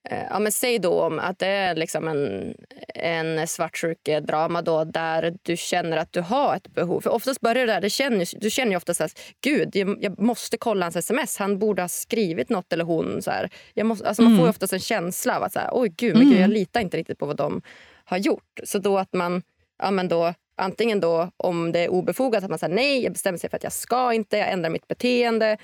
ja, 0.09 0.39
men 0.39 0.51
säg 0.51 0.79
då 0.79 1.01
om 1.01 1.19
att 1.19 1.39
det 1.39 1.47
är 1.47 1.75
liksom 1.75 2.07
en, 2.07 2.53
en 2.95 3.47
svartsjukedrama 3.47 4.61
då 4.61 4.83
där 4.83 5.37
du 5.41 5.57
känner 5.57 5.97
att 5.97 6.13
du 6.13 6.21
har 6.21 6.55
ett 6.55 6.67
behov. 6.67 7.01
För 7.01 7.09
oftast 7.09 7.41
börjar 7.41 7.65
det 7.65 7.73
där, 7.73 7.81
det 7.81 7.89
känner, 7.89 8.39
du 8.39 8.49
känner 8.49 8.71
ju 8.71 8.77
oftast 8.77 9.01
att 9.01 9.19
gud, 9.41 9.75
jag, 9.75 10.19
måste 10.19 10.57
kolla 10.57 10.85
hans 10.85 10.95
sms. 10.95 11.37
Han 11.37 11.59
borde 11.59 11.81
ha 11.81 11.89
skrivit 11.89 12.49
nåt 12.49 12.73
eller 12.73 12.85
hon. 12.85 13.21
Så 13.21 13.31
här. 13.31 13.49
Jag 13.73 13.85
måste, 13.85 14.07
alltså, 14.07 14.23
Man 14.23 14.31
får 14.31 14.43
mm. 14.43 14.49
oftast 14.49 14.73
en 14.73 14.79
känsla 14.79 15.37
av 15.37 15.43
att 15.43 15.53
så 15.53 15.59
här, 15.59 15.69
oj 15.71 15.93
gud, 15.97 16.15
men 16.15 16.23
gud, 16.23 16.33
jag 16.33 16.43
mm. 16.43 16.51
litar 16.51 16.81
inte 16.81 16.97
riktigt 16.97 17.19
på 17.19 17.25
vad 17.25 17.37
de 17.37 17.61
har 18.05 18.17
gjort. 18.17 18.59
Så 18.63 18.79
då 18.79 18.97
att 18.97 19.13
man 19.13 19.41
ja, 19.83 19.91
men 19.91 20.07
då, 20.07 20.33
antingen 20.57 20.99
då 20.99 21.31
om 21.37 21.71
det 21.71 21.79
är 21.79 21.89
obefogat 21.89 22.43
att 22.43 22.49
man 22.49 22.59
säger 22.59 22.75
nej, 22.75 23.03
jag 23.03 23.11
bestämmer 23.11 23.37
sig 23.37 23.49
för 23.49 23.57
att 23.57 23.63
jag 23.63 23.73
ska 23.73 24.13
inte, 24.13 24.37
jag 24.37 24.51
ändrar 24.51 24.69
mitt 24.69 24.87
beteende 24.87 25.57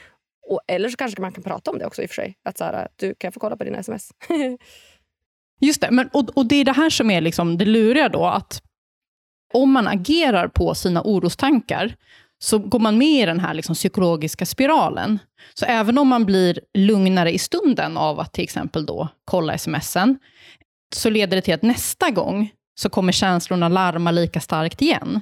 och, 0.47 0.61
eller 0.67 0.89
så 0.89 0.97
kanske 0.97 1.21
man 1.21 1.31
kan 1.31 1.43
prata 1.43 1.71
om 1.71 1.79
det 1.79 1.85
också 1.85 2.01
i 2.01 2.05
och 2.05 2.09
för 2.09 2.15
sig. 2.15 2.37
Att 2.43 2.57
så 2.57 2.63
här, 2.63 2.87
du 2.95 3.15
kan 3.15 3.31
få 3.31 3.39
kolla 3.39 3.57
på 3.57 3.63
dina 3.63 3.77
sms. 3.77 4.11
Just 5.61 5.81
det, 5.81 5.91
men, 5.91 6.09
och, 6.13 6.37
och 6.37 6.45
det 6.45 6.55
är 6.55 6.65
det 6.65 6.71
här 6.73 6.89
som 6.89 7.11
är 7.11 7.21
liksom 7.21 7.57
det 7.57 7.65
luriga 7.65 8.09
då. 8.09 8.25
Att 8.25 8.61
om 9.53 9.71
man 9.71 9.87
agerar 9.87 10.47
på 10.47 10.75
sina 10.75 11.01
orostankar, 11.05 11.95
så 12.43 12.59
går 12.59 12.79
man 12.79 12.97
med 12.97 13.23
i 13.23 13.25
den 13.25 13.39
här 13.39 13.53
liksom 13.53 13.75
psykologiska 13.75 14.45
spiralen. 14.45 15.19
Så 15.53 15.65
även 15.65 15.97
om 15.97 16.07
man 16.07 16.25
blir 16.25 16.59
lugnare 16.73 17.31
i 17.31 17.39
stunden 17.39 17.97
av 17.97 18.19
att 18.19 18.33
till 18.33 18.43
exempel 18.43 18.85
då 18.85 19.07
kolla 19.25 19.57
smsen, 19.57 20.19
så 20.95 21.09
leder 21.09 21.35
det 21.37 21.41
till 21.41 21.53
att 21.53 21.61
nästa 21.61 22.09
gång 22.09 22.51
så 22.79 22.89
kommer 22.89 23.11
känslorna 23.11 23.69
larma 23.69 24.11
lika 24.11 24.39
starkt 24.39 24.81
igen. 24.81 25.21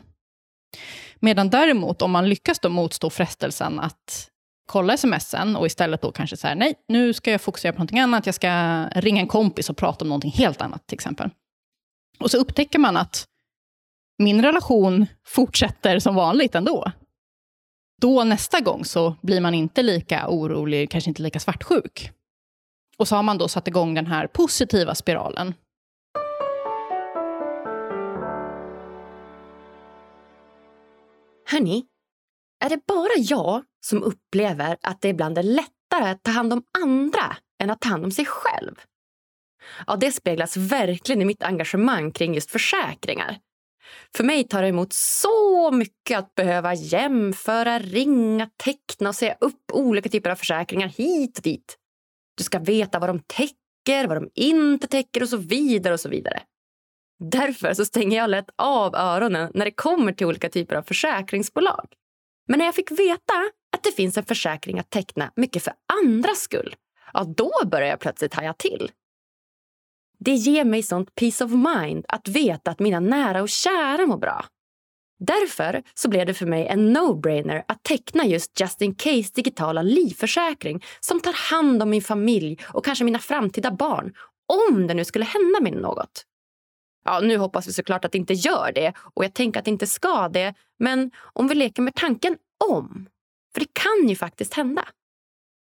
Medan 1.19 1.49
däremot 1.49 2.01
om 2.01 2.11
man 2.11 2.29
lyckas 2.29 2.59
då 2.59 2.69
motstå 2.69 3.09
frestelsen 3.09 3.79
att 3.79 4.29
kolla 4.67 4.97
smsen 4.97 5.55
och 5.55 5.65
istället 5.65 6.01
då 6.01 6.11
kanske 6.11 6.37
säga 6.37 6.55
nej, 6.55 6.73
nu 6.87 7.13
ska 7.13 7.31
jag 7.31 7.41
fokusera 7.41 7.71
på 7.71 7.77
någonting 7.77 7.99
annat, 7.99 8.25
jag 8.25 8.35
ska 8.35 8.83
ringa 8.95 9.21
en 9.21 9.27
kompis 9.27 9.69
och 9.69 9.77
prata 9.77 10.05
om 10.05 10.09
någonting 10.09 10.31
helt 10.31 10.61
annat 10.61 10.87
till 10.87 10.95
exempel. 10.95 11.29
Och 12.19 12.31
så 12.31 12.37
upptäcker 12.37 12.79
man 12.79 12.97
att 12.97 13.25
min 14.17 14.41
relation 14.41 15.05
fortsätter 15.27 15.99
som 15.99 16.15
vanligt 16.15 16.55
ändå. 16.55 16.91
Då 18.01 18.23
nästa 18.23 18.59
gång 18.59 18.85
så 18.85 19.15
blir 19.21 19.41
man 19.41 19.53
inte 19.53 19.83
lika 19.83 20.29
orolig, 20.29 20.91
kanske 20.91 21.09
inte 21.09 21.21
lika 21.21 21.39
svartsjuk. 21.39 22.11
Och 22.97 23.07
så 23.07 23.15
har 23.15 23.23
man 23.23 23.37
då 23.37 23.47
satt 23.47 23.67
igång 23.67 23.93
den 23.93 24.07
här 24.07 24.27
positiva 24.27 24.95
spiralen. 24.95 25.53
Hörni, 31.51 31.85
är 32.65 32.69
det 32.69 32.85
bara 32.87 33.13
jag 33.17 33.63
som 33.85 34.03
upplever 34.03 34.77
att 34.81 35.01
det 35.01 35.09
ibland 35.09 35.37
är 35.37 35.43
lättare 35.43 36.09
att 36.09 36.23
ta 36.23 36.31
hand 36.31 36.53
om 36.53 36.63
andra 36.83 37.37
än 37.63 37.69
att 37.69 37.81
ta 37.81 37.89
hand 37.89 38.05
om 38.05 38.11
sig 38.11 38.25
själv? 38.25 38.75
Ja, 39.87 39.95
det 39.95 40.11
speglas 40.11 40.57
verkligen 40.57 41.21
i 41.21 41.25
mitt 41.25 41.43
engagemang 41.43 42.11
kring 42.11 42.33
just 42.33 42.51
försäkringar. 42.51 43.39
För 44.15 44.23
mig 44.23 44.43
tar 44.43 44.61
det 44.61 44.67
emot 44.67 44.93
så 44.93 45.71
mycket 45.71 46.19
att 46.19 46.35
behöva 46.35 46.73
jämföra, 46.73 47.79
ringa, 47.79 48.49
teckna 48.57 49.09
och 49.09 49.15
säga 49.15 49.37
upp 49.39 49.71
olika 49.73 50.09
typer 50.09 50.29
av 50.29 50.35
försäkringar 50.35 50.87
hit 50.87 51.37
och 51.37 51.43
dit. 51.43 51.77
Du 52.37 52.43
ska 52.43 52.59
veta 52.59 52.99
vad 52.99 53.09
de 53.09 53.19
täcker, 53.19 54.07
vad 54.07 54.17
de 54.17 54.29
inte 54.35 54.87
täcker 54.87 55.23
och 55.23 55.29
så 55.29 55.37
vidare 55.37 55.93
och 55.93 55.99
så 55.99 56.09
vidare. 56.09 56.41
Därför 57.19 57.73
så 57.73 57.85
stänger 57.85 58.17
jag 58.17 58.29
lätt 58.29 58.49
av 58.55 58.95
öronen 58.95 59.51
när 59.53 59.65
det 59.65 59.71
kommer 59.71 60.11
till 60.11 60.27
olika 60.27 60.49
typer 60.49 60.75
av 60.75 60.81
försäkringsbolag. 60.81 61.87
Men 62.47 62.59
när 62.59 62.65
jag 62.65 62.75
fick 62.75 62.91
veta 62.91 63.33
att 63.73 63.83
det 63.83 63.91
finns 63.91 64.17
en 64.17 64.25
försäkring 64.25 64.79
att 64.79 64.89
teckna 64.89 65.31
mycket 65.35 65.63
för 65.63 65.73
andras 66.03 66.39
skull, 66.39 66.75
ja 67.13 67.23
då 67.23 67.51
började 67.65 67.89
jag 67.89 67.99
plötsligt 67.99 68.33
haja 68.33 68.53
till. 68.53 68.91
Det 70.19 70.33
ger 70.33 70.65
mig 70.65 70.83
sånt 70.83 71.15
peace 71.15 71.45
of 71.45 71.51
mind 71.51 72.05
att 72.07 72.27
veta 72.27 72.71
att 72.71 72.79
mina 72.79 72.99
nära 72.99 73.41
och 73.41 73.49
kära 73.49 74.05
mår 74.05 74.17
bra. 74.17 74.45
Därför 75.19 75.83
så 75.93 76.09
blev 76.09 76.25
det 76.25 76.33
för 76.33 76.45
mig 76.45 76.67
en 76.67 76.97
no-brainer 76.97 77.63
att 77.67 77.83
teckna 77.83 78.25
just 78.25 78.59
Just 78.59 78.81
In 78.81 78.95
Case 78.95 79.31
digitala 79.35 79.81
livförsäkring 79.81 80.83
som 80.99 81.19
tar 81.19 81.33
hand 81.51 81.83
om 81.83 81.89
min 81.89 82.01
familj 82.01 82.59
och 82.63 82.85
kanske 82.85 83.05
mina 83.05 83.19
framtida 83.19 83.71
barn 83.71 84.13
om 84.69 84.87
det 84.87 84.93
nu 84.93 85.05
skulle 85.05 85.25
hända 85.25 85.59
mig 85.61 85.71
något. 85.71 86.26
Ja, 87.07 87.19
nu 87.19 87.37
hoppas 87.37 87.67
vi 87.67 87.73
såklart 87.73 88.05
att 88.05 88.11
det 88.11 88.17
inte 88.17 88.33
gör 88.33 88.71
det 88.75 88.93
och 89.13 89.23
jag 89.23 89.33
tänker 89.33 89.59
att 89.59 89.65
det 89.65 89.71
inte 89.71 89.87
ska 89.87 90.29
det. 90.29 90.53
Men 90.79 91.11
om 91.33 91.47
vi 91.47 91.55
leker 91.55 91.81
med 91.81 91.95
tanken 91.95 92.37
om. 92.69 93.09
För 93.53 93.59
det 93.59 93.73
kan 93.73 94.09
ju 94.09 94.15
faktiskt 94.15 94.53
hända. 94.53 94.85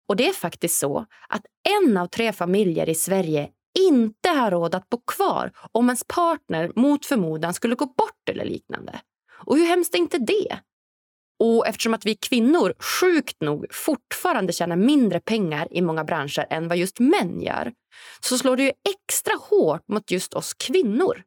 Och 0.08 0.16
det 0.16 0.28
är 0.28 0.32
faktiskt 0.32 0.78
så 0.78 1.06
att 1.28 1.42
en 1.82 1.96
av 1.96 2.06
tre 2.06 2.32
familjer 2.32 2.88
i 2.88 2.94
Sverige 2.94 3.48
inte 3.78 4.28
har 4.28 4.50
råd 4.50 4.74
att 4.74 4.88
bo 4.88 5.00
kvar 5.00 5.52
om 5.72 5.88
ens 5.88 6.04
partner 6.04 6.72
mot 6.76 7.06
förmodan 7.06 7.54
skulle 7.54 7.74
gå 7.74 7.86
bort 7.86 8.28
eller 8.30 8.44
liknande. 8.44 9.00
Och 9.32 9.56
hur 9.56 9.66
hemskt 9.66 9.94
är 9.94 9.98
inte 9.98 10.18
det? 10.18 10.58
Och 11.44 11.66
eftersom 11.66 11.94
att 11.94 12.07
vi 12.07 12.14
kvinnor 12.14 12.74
sjukt 12.78 13.40
nog 13.40 13.66
fortfarande 13.70 14.52
tjänar 14.52 14.76
mindre 14.76 15.20
pengar 15.20 15.68
i 15.70 15.83
många 15.83 16.05
branscher 16.05 16.46
än 16.50 16.68
vad 16.68 16.78
just 16.78 16.98
män 16.98 17.40
gör 17.40 17.72
så 18.20 18.38
slår 18.38 18.57
det 18.57 18.62
ju 18.62 18.72
extra 18.94 19.35
hårt 19.37 19.88
mot 19.88 20.11
just 20.11 20.35
oss 20.35 20.55
kvinnor. 20.55 21.22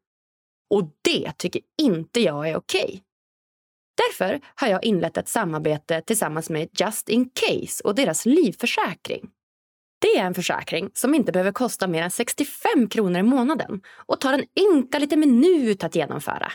Och 0.70 0.84
det 1.02 1.32
tycker 1.38 1.62
inte 1.82 2.20
jag 2.20 2.50
är 2.50 2.56
okej. 2.56 2.84
Okay. 2.84 3.00
Därför 3.98 4.42
har 4.56 4.68
jag 4.68 4.84
inlett 4.84 5.18
ett 5.18 5.28
samarbete 5.28 6.02
tillsammans 6.02 6.50
med 6.50 6.70
Just 6.80 7.10
In 7.10 7.30
Case 7.30 7.84
och 7.84 7.96
deras 7.96 8.26
livförsäkring. 8.26 9.30
Det 10.02 10.18
är 10.18 10.26
en 10.26 10.34
försäkring 10.34 10.90
som 10.94 11.16
inte 11.16 11.32
behöver 11.32 11.52
kosta 11.52 11.88
mer 11.88 12.04
än 12.04 12.12
65 12.12 12.90
kronor 12.90 13.20
i 13.20 13.24
månaden 13.24 13.82
och 14.06 14.22
tar 14.22 14.34
en 14.34 14.46
ynka 14.60 15.00
liten 15.00 15.20
minut 15.20 15.84
att 15.84 15.96
genomföra. 15.96 16.52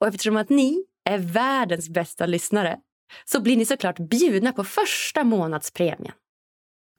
Och 0.00 0.06
eftersom 0.06 0.36
att 0.36 0.48
ni 0.48 0.84
är 1.08 1.18
världens 1.18 1.88
bästa 1.88 2.26
lyssnare 2.26 2.78
så 3.24 3.40
blir 3.40 3.56
ni 3.56 3.66
såklart 3.66 3.98
bjudna 3.98 4.52
på 4.52 4.64
första 4.64 5.24
månadspremien. 5.24 6.12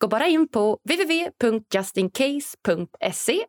Gå 0.02 0.08
bara 0.08 0.28
in 0.28 0.48
på 0.48 0.78
www.justincase.se 0.84 3.46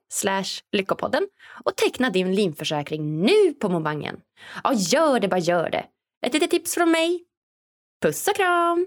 lyckopodden 0.72 1.28
och 1.64 1.76
teckna 1.76 2.10
din 2.10 2.34
livförsäkring 2.34 3.20
nu 3.20 3.52
på 3.60 3.68
mobangen. 3.68 4.20
Ja, 4.64 4.72
gör 4.74 5.20
det, 5.20 5.28
bara 5.28 5.40
gör 5.40 5.70
det. 5.70 5.84
Ett 6.26 6.34
litet 6.34 6.50
tips 6.50 6.74
från 6.74 6.90
mig. 6.90 7.24
Puss 8.02 8.28
och 8.28 8.36
kram! 8.36 8.86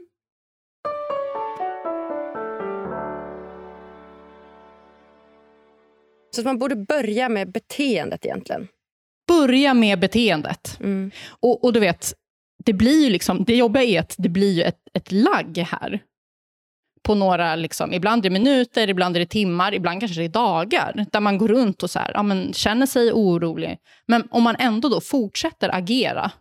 Så 6.36 6.44
man 6.44 6.60
borde 6.60 6.76
börja 6.76 7.30
med 7.30 7.52
beteendet 7.52 8.26
egentligen? 8.26 8.68
Börja 9.28 9.74
med 9.74 10.00
beteendet. 10.00 10.78
Mm. 10.80 11.12
Och, 11.30 11.64
och, 11.64 11.74
du 11.74 11.80
vet, 11.80 12.14
det 12.66 12.74
blir 12.74 13.04
ju 13.04 13.10
liksom, 13.10 13.44
det 13.44 13.56
jobbiga 13.56 13.84
är 13.84 14.00
att 14.00 14.16
det 14.18 14.30
blir 14.30 14.64
ett, 14.64 14.80
ett 14.94 15.12
lagg 15.12 15.58
här. 15.58 16.00
På 17.04 17.16
några, 17.16 17.56
liksom, 17.56 17.94
ibland 17.94 18.26
är 18.26 18.30
det 18.30 18.34
minuter, 18.34 18.90
ibland 18.90 19.16
är 19.16 19.20
det 19.20 19.26
timmar, 19.26 19.74
ibland 19.74 20.00
kanske 20.00 20.22
det 20.22 20.26
är 20.26 20.30
dagar. 20.30 21.06
Där 21.12 21.20
man 21.20 21.38
går 21.38 21.48
runt 21.48 21.84
och 21.84 21.90
så 21.90 22.00
här, 22.00 22.12
ja, 22.14 22.24
men, 22.24 22.54
känner 22.54 22.86
sig 22.86 23.12
orolig. 23.12 23.78
Men 24.08 24.28
om 24.32 24.44
man 24.44 24.56
ändå 24.60 24.90
då 24.90 25.02
fortsätter 25.02 25.76
agera, 25.76 26.32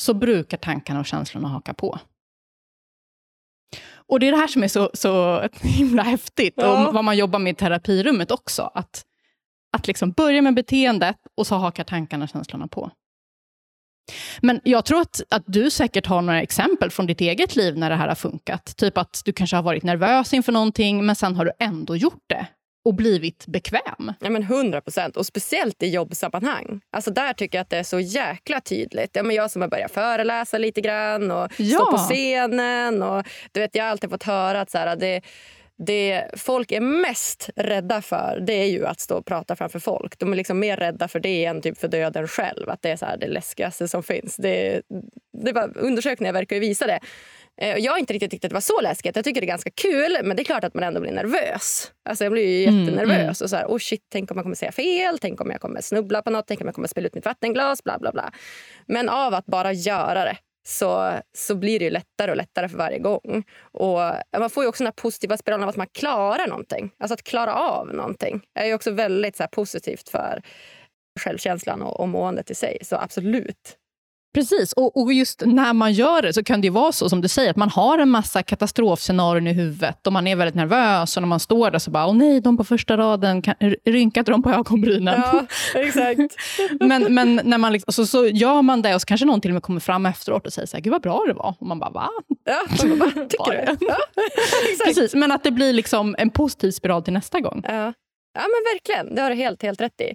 så 0.00 0.14
brukar 0.14 0.56
tankarna 0.56 1.00
och 1.00 1.06
känslorna 1.06 1.48
haka 1.48 1.74
på. 1.74 1.98
Och 4.08 4.20
det 4.20 4.28
är 4.28 4.32
det 4.32 4.38
här 4.38 4.46
som 4.46 4.62
är 4.62 4.68
så, 4.68 4.90
så 4.94 5.42
himla 5.60 6.02
häftigt, 6.02 6.54
ja. 6.56 6.88
och 6.88 6.94
vad 6.94 7.04
man 7.04 7.16
jobbar 7.16 7.38
med 7.38 7.50
i 7.50 7.54
terapirummet 7.54 8.30
också. 8.30 8.70
Att, 8.74 9.04
att 9.76 9.86
liksom 9.86 10.10
börja 10.10 10.42
med 10.42 10.54
beteendet 10.54 11.16
och 11.36 11.46
så 11.46 11.54
hakar 11.54 11.84
tankarna 11.84 12.24
och 12.24 12.28
känslorna 12.28 12.68
på. 12.68 12.90
Men 14.40 14.60
jag 14.64 14.84
tror 14.84 15.00
att, 15.00 15.20
att 15.30 15.42
du 15.46 15.70
säkert 15.70 16.06
har 16.06 16.22
några 16.22 16.42
exempel 16.42 16.90
från 16.90 17.06
ditt 17.06 17.20
eget 17.20 17.56
liv 17.56 17.78
när 17.78 17.90
det 17.90 17.96
här 17.96 18.08
har 18.08 18.14
funkat. 18.14 18.76
Typ 18.76 18.98
att 18.98 19.22
du 19.24 19.32
kanske 19.32 19.56
har 19.56 19.62
varit 19.62 19.82
nervös 19.82 20.34
inför 20.34 20.52
någonting, 20.52 21.06
men 21.06 21.16
sen 21.16 21.36
har 21.36 21.44
du 21.44 21.52
ändå 21.58 21.96
gjort 21.96 22.24
det 22.26 22.46
och 22.84 22.94
blivit 22.94 23.46
bekväm. 23.46 24.12
Ja, 24.20 24.30
men 24.30 24.42
100 24.42 24.80
procent. 24.80 25.16
Och 25.16 25.26
speciellt 25.26 25.82
i 25.82 25.88
jobbsammanhang. 25.88 26.80
Alltså 26.92 27.10
där 27.10 27.32
tycker 27.32 27.58
jag 27.58 27.62
att 27.62 27.70
det 27.70 27.76
är 27.76 27.82
så 27.82 28.00
jäkla 28.00 28.60
tydligt. 28.60 29.10
Ja, 29.12 29.22
men 29.22 29.36
jag 29.36 29.50
som 29.50 29.62
har 29.62 29.68
börjat 29.68 29.90
föreläsa 29.90 30.58
lite 30.58 30.80
grann 30.80 31.30
och 31.30 31.52
ja. 31.56 31.78
stå 31.78 31.90
på 31.90 31.96
scenen. 31.96 33.02
Och, 33.02 33.26
du 33.52 33.60
vet, 33.60 33.74
jag 33.74 33.84
har 33.84 33.90
alltid 33.90 34.10
fått 34.10 34.22
höra 34.22 34.60
att 34.60 34.70
så 34.70 34.78
här, 34.78 34.96
det, 34.96 35.20
det 35.78 36.30
folk 36.36 36.72
är 36.72 36.80
mest 36.80 37.50
rädda 37.56 38.02
för 38.02 38.40
det 38.46 38.52
är 38.52 38.66
ju 38.66 38.86
att 38.86 39.00
stå 39.00 39.16
och 39.16 39.26
prata 39.26 39.56
framför 39.56 39.78
folk. 39.78 40.18
De 40.18 40.32
är 40.32 40.36
liksom 40.36 40.58
mer 40.58 40.76
rädda 40.76 41.08
för 41.08 41.20
det 41.20 41.44
än 41.44 41.62
typ 41.62 41.78
för 41.78 41.88
döden 41.88 42.28
själv. 42.28 42.70
Att 42.70 42.82
Det 42.82 42.90
är 42.90 42.96
så 42.96 43.06
det 43.20 43.28
läskigaste 43.28 43.88
som 43.88 44.02
finns. 44.02 44.36
Det, 44.36 44.82
det 45.32 45.52
var, 45.52 45.78
undersökningar 45.78 46.32
verkar 46.32 46.56
ju 46.56 46.60
visa 46.60 46.86
det. 46.86 47.00
Eh, 47.60 47.76
jag 47.76 47.92
har 47.92 47.98
inte 47.98 48.12
riktigt 48.12 48.30
tyckt 48.30 48.44
att 48.44 48.50
det 48.50 48.54
var 48.54 48.60
så 48.60 48.80
läskigt. 48.80 49.16
Jag 49.16 49.24
tycker 49.24 49.40
det 49.40 49.44
är 49.44 49.48
ganska 49.48 49.70
kul, 49.70 50.18
men 50.24 50.36
det 50.36 50.42
är 50.42 50.44
klart 50.44 50.64
att 50.64 50.74
man 50.74 50.84
ändå 50.84 51.00
blir 51.00 51.12
nervös. 51.12 51.92
Alltså 52.08 52.24
jag 52.24 52.32
blir 52.32 52.46
ju 52.46 52.66
mm, 52.66 52.80
jättenervös. 52.80 53.10
Mm, 53.10 53.20
mm. 53.20 53.30
Och 53.30 53.50
så 53.50 53.56
här, 53.56 53.66
oh 53.66 53.78
shit, 53.78 54.06
tänk 54.12 54.30
om 54.30 54.36
jag 54.36 54.44
kommer 54.44 54.56
säga 54.56 54.72
fel, 54.72 55.18
tänk 55.18 55.40
om 55.40 55.50
jag 55.50 55.60
kommer 55.60 55.80
snubbla 55.80 56.22
på 56.22 56.30
något, 56.30 56.46
tänk 56.46 56.60
om 56.60 56.66
jag 56.66 56.74
kommer 56.74 56.88
spilla 56.88 57.06
ut 57.06 57.14
mitt 57.14 57.24
vattenglas, 57.24 57.84
bla 57.84 57.98
bla 57.98 58.12
bla. 58.12 58.32
Men 58.86 59.08
av 59.08 59.34
att 59.34 59.46
bara 59.46 59.72
göra 59.72 60.24
det 60.24 60.36
så, 60.66 61.20
så 61.36 61.54
blir 61.54 61.78
det 61.78 61.84
ju 61.84 61.90
lättare 61.90 62.30
och 62.30 62.36
lättare 62.36 62.68
för 62.68 62.78
varje 62.78 62.98
gång. 62.98 63.44
Och 63.60 63.98
Man 64.38 64.50
får 64.50 64.64
ju 64.64 64.68
också 64.68 64.84
den 64.84 64.92
positiva 64.96 65.36
spiralen 65.36 65.62
av 65.62 65.68
att 65.68 65.76
man 65.76 65.86
klarar 65.86 66.46
någonting. 66.46 66.90
Alltså 66.98 67.14
att 67.14 67.22
klara 67.22 67.54
av 67.54 67.94
någonting 67.94 68.42
är 68.54 68.66
ju 68.66 68.74
också 68.74 68.90
väldigt 68.90 69.36
så 69.36 69.46
positivt 69.52 70.08
för 70.08 70.42
självkänslan 71.20 71.82
och, 71.82 72.00
och 72.00 72.08
måendet 72.08 72.50
i 72.50 72.54
sig. 72.54 72.78
Så 72.82 72.96
absolut, 72.96 73.76
Precis, 74.34 74.72
och, 74.72 74.96
och, 74.96 75.12
just 75.12 75.42
när 75.46 75.72
man 75.72 75.92
gör 75.92 76.22
det 76.22 76.32
så 76.32 76.44
kan 76.44 76.60
det 76.60 76.70
vara 76.70 76.92
så 76.92 77.08
som 77.08 77.20
du 77.20 77.28
säger, 77.28 77.50
att 77.50 77.56
man 77.56 77.70
har 77.70 77.98
en 77.98 78.10
massa 78.10 78.42
katastrofscenarion 78.42 79.46
i 79.46 79.52
huvudet 79.52 80.06
och 80.06 80.12
man 80.12 80.26
är 80.26 80.36
väldigt 80.36 80.54
nervös 80.54 81.16
och 81.16 81.22
när 81.22 81.26
man 81.28 81.40
står 81.40 81.70
där 81.70 81.78
så 81.78 81.90
bara, 81.90 82.06
åh 82.06 82.14
nej, 82.14 82.40
de 82.40 82.56
på 82.56 82.64
första 82.64 82.96
raden, 82.96 83.42
kan, 83.42 83.54
rynkade 83.84 84.30
de 84.30 84.42
på 84.42 84.50
ögonbrynen? 84.50 85.22
Ja, 85.24 85.46
exakt. 85.74 86.36
men 86.80 87.14
men 87.14 87.40
när 87.44 87.58
man 87.58 87.72
liksom, 87.72 87.92
så, 87.92 88.06
så 88.06 88.26
gör 88.26 88.62
man 88.62 88.82
det 88.82 88.94
och 88.94 89.00
så 89.00 89.06
kanske 89.06 89.26
någon 89.26 89.40
till 89.40 89.50
och 89.50 89.54
med 89.54 89.62
kommer 89.62 89.80
fram 89.80 90.06
efteråt 90.06 90.46
och 90.46 90.52
säger 90.52 90.66
så 90.66 90.76
här, 90.76 90.82
gud 90.82 90.92
vad 90.92 91.02
bra 91.02 91.24
det 91.26 91.32
var. 91.32 91.54
Och 91.58 91.66
man 91.66 91.78
bara, 91.78 91.90
va? 91.90 92.10
Ja, 92.44 92.86
bara, 92.96 93.10
tycker 93.28 93.76
du? 93.76 93.86
Ja, 93.86 93.96
Precis, 94.84 95.14
men 95.14 95.32
att 95.32 95.42
det 95.42 95.50
blir 95.50 95.72
liksom 95.72 96.14
en 96.18 96.30
positiv 96.30 96.70
spiral 96.70 97.02
till 97.02 97.12
nästa 97.12 97.40
gång. 97.40 97.62
Ja, 97.64 97.92
ja 98.34 98.40
men 98.40 98.74
verkligen, 98.74 99.14
det 99.14 99.22
har 99.22 99.30
du 99.30 99.36
helt, 99.36 99.62
helt 99.62 99.80
rätt 99.80 100.00
i. 100.00 100.14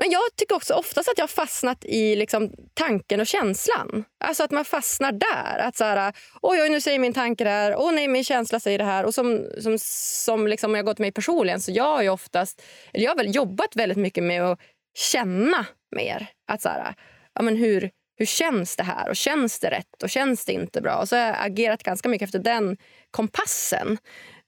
Men 0.00 0.10
jag 0.10 0.22
tycker 0.36 0.54
också 0.54 0.74
oftast 0.74 1.08
att 1.08 1.18
jag 1.18 1.22
har 1.22 1.28
fastnat 1.28 1.84
i 1.84 2.16
liksom 2.16 2.52
tanken 2.74 3.20
och 3.20 3.26
känslan. 3.26 4.04
Alltså 4.24 4.44
att 4.44 4.50
man 4.50 4.64
fastnar 4.64 5.12
där. 5.12 5.58
Att 5.58 5.76
så 5.76 5.84
här, 5.84 6.12
oj, 6.42 6.62
oj, 6.62 6.68
nu 6.68 6.80
säger 6.80 6.98
min 6.98 7.12
tanke 7.12 7.44
det 7.44 7.50
här. 7.50 7.76
Åh 7.76 7.92
nej, 7.92 8.08
min 8.08 8.24
känsla 8.24 8.60
säger 8.60 8.78
det 8.78 8.84
här. 8.84 9.04
Och 9.04 9.14
som, 9.14 9.46
som, 9.58 9.78
som 9.78 10.46
liksom, 10.46 10.74
jag 10.74 10.84
går 10.84 10.94
till 10.94 11.02
mig 11.02 11.12
personligen 11.12 11.60
så 11.60 11.72
jag 11.72 11.84
har 11.84 12.02
ju 12.02 12.08
oftast, 12.08 12.62
eller 12.92 13.04
jag 13.04 13.10
har 13.10 13.16
väl 13.16 13.34
jobbat 13.34 13.76
väldigt 13.76 13.98
mycket 13.98 14.24
med 14.24 14.42
att 14.42 14.58
känna 14.94 15.66
mer. 15.96 16.26
Att 16.48 16.62
så 16.62 16.68
här, 16.68 16.94
ja, 17.34 17.42
men 17.42 17.56
hur, 17.56 17.90
hur 18.16 18.26
känns 18.26 18.76
det 18.76 18.82
här? 18.82 19.08
Och 19.08 19.16
Känns 19.16 19.60
det 19.60 19.70
rätt? 19.70 20.02
Och 20.02 20.10
känns 20.10 20.44
det 20.44 20.52
inte 20.52 20.80
bra? 20.80 20.96
Och 20.96 21.08
så 21.08 21.16
har 21.16 21.22
jag 21.22 21.36
agerat 21.38 21.82
ganska 21.82 22.08
mycket 22.08 22.26
efter 22.26 22.38
den 22.38 22.76
kompassen. 23.10 23.98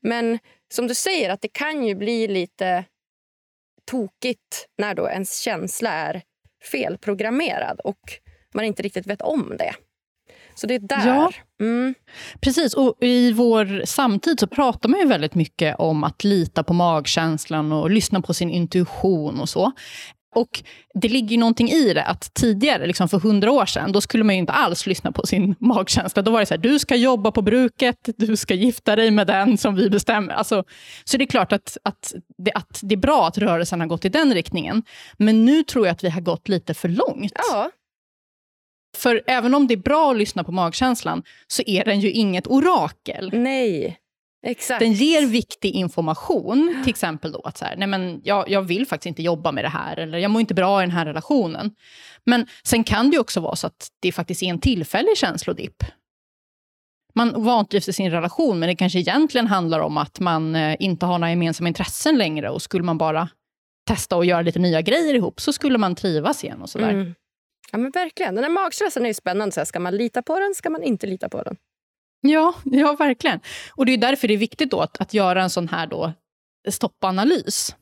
Men 0.03 0.39
som 0.75 0.87
du 0.87 0.95
säger, 0.95 1.31
att 1.31 1.41
det 1.41 1.53
kan 1.53 1.85
ju 1.85 1.95
bli 1.95 2.29
lite 2.29 2.85
tokigt 3.93 4.67
när 4.79 4.95
då 4.95 5.09
ens 5.09 5.39
känsla 5.41 5.91
är 5.91 6.23
felprogrammerad 6.71 7.81
och 7.85 8.01
man 8.55 8.65
inte 8.65 8.83
riktigt 8.83 9.07
vet 9.07 9.23
om 9.23 9.55
det. 9.59 9.75
Så 10.55 10.67
det 10.67 10.75
är 10.75 10.79
där. 10.79 11.07
Ja, 11.07 11.33
mm. 11.61 11.95
Precis, 12.41 12.75
och 12.75 12.97
i 13.01 13.33
vår 13.33 13.87
samtid 13.87 14.41
så 14.41 14.47
pratar 14.47 14.89
man 14.89 15.01
ju 15.01 15.07
väldigt 15.07 15.35
mycket 15.35 15.77
om 15.79 16.05
att 16.05 16.25
lita 16.25 16.63
på 16.63 16.73
magkänslan 16.73 17.73
och 17.73 17.91
lyssna 17.91 18.21
på 18.21 18.35
sin 18.35 18.51
intuition 18.51 19.41
och 19.41 19.49
så. 19.49 19.73
Och 20.35 20.63
det 20.95 21.09
ligger 21.09 21.29
ju 21.29 21.37
någonting 21.37 21.69
i 21.69 21.95
det, 21.95 22.05
att 22.05 22.35
tidigare, 22.35 22.87
liksom 22.87 23.09
för 23.09 23.19
hundra 23.19 23.53
år 23.53 23.67
sedan, 23.67 23.93
då 23.93 24.01
skulle 24.01 24.25
man 24.25 24.35
inte 24.35 24.53
alls 24.53 24.87
lyssna 24.87 25.13
på 25.13 25.27
sin 25.27 25.55
magkänsla. 25.61 26.23
Då 26.23 26.31
var 26.31 26.41
det 26.41 26.47
så 26.47 26.55
här, 26.55 26.59
du 26.59 26.79
ska 26.79 26.97
jobba 26.97 27.31
på 27.31 27.43
bruket, 27.43 28.09
du 28.17 28.37
ska 28.37 28.55
gifta 28.55 28.97
dig 28.97 29.11
med 29.11 29.27
den 29.27 29.59
som 29.59 29.75
vi 29.75 29.91
bestämmer. 29.91 30.33
Alltså, 30.33 30.65
så 31.05 31.17
det 31.17 31.25
är 31.25 31.27
klart 31.27 31.53
att, 31.53 31.77
att, 31.83 32.15
det, 32.39 32.53
att 32.53 32.81
det 32.83 32.95
är 32.95 32.97
bra 32.97 33.27
att 33.27 33.39
rörelsen 33.39 33.81
har 33.81 33.87
gått 33.87 34.05
i 34.05 34.09
den 34.09 34.35
riktningen. 34.35 34.83
Men 35.17 35.45
nu 35.45 35.63
tror 35.63 35.87
jag 35.87 35.93
att 35.93 36.05
vi 36.05 36.09
har 36.09 36.21
gått 36.21 36.49
lite 36.49 36.75
för 36.75 36.89
långt. 36.89 37.33
Ja. 37.51 37.71
För 38.97 39.23
även 39.27 39.55
om 39.55 39.67
det 39.67 39.75
är 39.75 39.79
bra 39.79 40.11
att 40.11 40.17
lyssna 40.17 40.45
på 40.45 40.53
magkänslan, 40.53 41.23
så 41.47 41.63
är 41.67 41.85
den 41.85 42.01
ju 42.01 42.11
inget 42.11 42.47
orakel. 42.47 43.31
Nej. 43.33 44.02
Exakt. 44.43 44.81
Den 44.81 44.93
ger 44.93 45.27
viktig 45.27 45.75
information, 45.75 46.81
till 46.83 46.91
exempel 46.91 47.33
då 47.33 47.41
att 47.41 47.59
så 47.59 47.65
här, 47.65 47.77
nej 47.77 47.89
men 47.89 48.21
jag, 48.25 48.49
jag 48.49 48.63
vill 48.63 48.87
faktiskt 48.87 49.07
inte 49.07 49.23
jobba 49.23 49.53
med 49.53 49.65
det 49.65 49.69
här, 49.69 49.97
eller 49.97 50.19
jag 50.19 50.31
mår 50.31 50.41
inte 50.41 50.55
bra 50.55 50.83
i 50.83 50.87
den 50.87 50.91
här 50.91 51.07
relationen. 51.07 51.75
Men 52.25 52.47
sen 52.65 52.85
kan 52.85 53.11
det 53.11 53.19
också 53.19 53.41
vara 53.41 53.57
så 53.57 53.67
att 53.67 53.89
det 54.01 54.13
faktiskt 54.13 54.43
är 54.43 54.47
en 54.47 54.61
tillfällig 54.61 55.17
känslodipp. 55.17 55.85
Man 57.15 57.45
vantrivs 57.45 57.89
i 57.89 57.93
sin 57.93 58.11
relation, 58.11 58.59
men 58.59 58.69
det 58.69 58.77
kanske 58.77 58.99
egentligen 58.99 59.47
handlar 59.47 59.81
om 59.81 59.97
att 59.97 60.21
man 60.21 60.57
eh, 60.57 60.77
inte 60.79 61.07
har 61.07 61.19
några 61.19 61.31
gemensamma 61.31 61.69
intressen 61.69 62.19
längre 62.19 62.51
och 62.51 62.63
skulle 62.63 62.85
man 62.85 62.99
bara 62.99 63.29
testa 63.87 64.17
och 64.17 64.25
göra 64.25 64.43
lite 64.43 64.59
nya 64.59 64.83
grejer 64.83 65.15
ihop 65.15 65.41
så 65.41 65.53
skulle 65.53 65.79
man 65.79 65.95
trivas 65.95 66.45
igen 66.45 66.63
och 66.63 66.71
sådär. 66.71 66.91
Mm. 66.91 67.15
Ja 67.73 67.79
men 67.79 67.91
verkligen. 67.91 68.35
Den 68.35 68.45
här 68.45 68.51
magstressen 68.51 69.03
är 69.03 69.07
ju 69.09 69.15
spännande. 69.15 69.53
Så 69.53 69.61
här, 69.61 69.65
ska 69.65 69.81
man 69.81 69.97
lita 69.97 70.23
på 70.23 70.41
den? 70.41 70.55
Ska 70.55 70.71
man 70.71 70.83
inte 70.83 71.07
lita 71.07 71.29
på 71.29 71.43
den? 71.43 71.57
Ja, 72.23 72.55
ja 72.65 72.97
verkligen. 72.99 73.41
Och 73.75 73.87
det 73.87 73.93
är 73.93 73.99
därför 73.99 74.29
det 74.29 74.35
är 74.35 74.39
viktigt 74.39 74.71
då 74.71 74.81
att, 74.81 75.01
att 75.01 75.15
göra 75.15 75.43
en 75.43 75.51
sån 75.51 75.69
här 75.69 75.87
då 75.87 76.13
stoppanalys. 76.69 77.77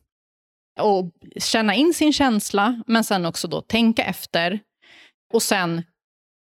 Och 0.81 1.11
känna 1.37 1.75
in 1.75 1.95
sin 1.95 2.13
känsla, 2.13 2.83
men 2.87 3.05
sen 3.05 3.27
också 3.27 3.49
då 3.49 3.61
tänka 3.61 4.05
efter. 4.05 4.61
Och 5.33 5.43
sen 5.43 5.83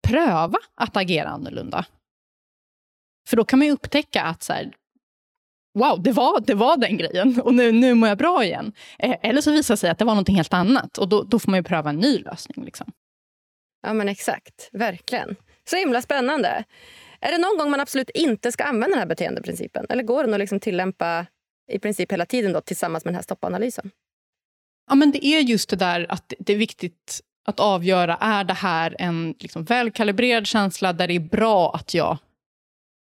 pröva 0.07 0.57
att 0.75 0.97
agera 0.97 1.29
annorlunda. 1.29 1.85
För 3.29 3.37
då 3.37 3.45
kan 3.45 3.59
man 3.59 3.65
ju 3.65 3.73
upptäcka 3.73 4.23
att 4.23 4.43
så 4.43 4.53
här, 4.53 4.73
wow, 5.79 6.03
det 6.03 6.11
var, 6.11 6.39
det 6.39 6.53
var 6.53 6.77
den 6.77 6.97
grejen 6.97 7.41
och 7.41 7.53
nu, 7.53 7.71
nu 7.71 7.93
mår 7.93 8.09
jag 8.09 8.17
bra 8.17 8.43
igen. 8.43 8.73
Eh, 8.99 9.15
eller 9.21 9.41
så 9.41 9.51
visar 9.51 9.73
det 9.73 9.77
sig 9.77 9.89
att 9.89 9.97
det 9.97 10.05
var 10.05 10.15
något 10.15 10.29
helt 10.29 10.53
annat 10.53 10.97
och 10.97 11.09
då, 11.09 11.23
då 11.23 11.39
får 11.39 11.51
man 11.51 11.59
ju 11.59 11.63
pröva 11.63 11.89
en 11.89 11.97
ny 11.97 12.17
lösning. 12.17 12.65
Liksom. 12.65 12.91
Ja 13.81 13.93
men 13.93 14.09
exakt, 14.09 14.69
verkligen. 14.71 15.35
Så 15.69 15.75
himla 15.75 16.01
spännande. 16.01 16.63
Är 17.21 17.31
det 17.31 17.37
någon 17.37 17.57
gång 17.57 17.71
man 17.71 17.79
absolut 17.79 18.09
inte 18.09 18.51
ska 18.51 18.63
använda 18.63 18.87
den 18.87 18.99
här 18.99 19.05
beteendeprincipen? 19.05 19.85
Eller 19.89 20.03
går 20.03 20.23
den 20.23 20.33
att 20.33 20.39
liksom 20.39 20.59
tillämpa 20.59 21.25
i 21.71 21.79
princip 21.79 22.11
hela 22.11 22.25
tiden 22.25 22.53
då, 22.53 22.61
tillsammans 22.61 23.05
med 23.05 23.11
den 23.11 23.15
här 23.15 23.23
stoppanalysen? 23.23 23.91
Ja, 24.89 24.95
men 24.95 25.11
det 25.11 25.25
är 25.25 25.39
just 25.39 25.69
det 25.69 25.75
där 25.75 26.05
att 26.09 26.33
det 26.39 26.53
är 26.53 26.57
viktigt 26.57 27.21
att 27.45 27.59
avgöra, 27.59 28.17
är 28.21 28.43
det 28.43 28.53
här 28.53 28.95
en 28.99 29.35
liksom 29.39 29.63
välkalibrerad 29.63 30.47
känsla 30.47 30.93
där 30.93 31.07
det 31.07 31.15
är 31.15 31.19
bra 31.19 31.71
att 31.73 31.93
jag 31.93 32.17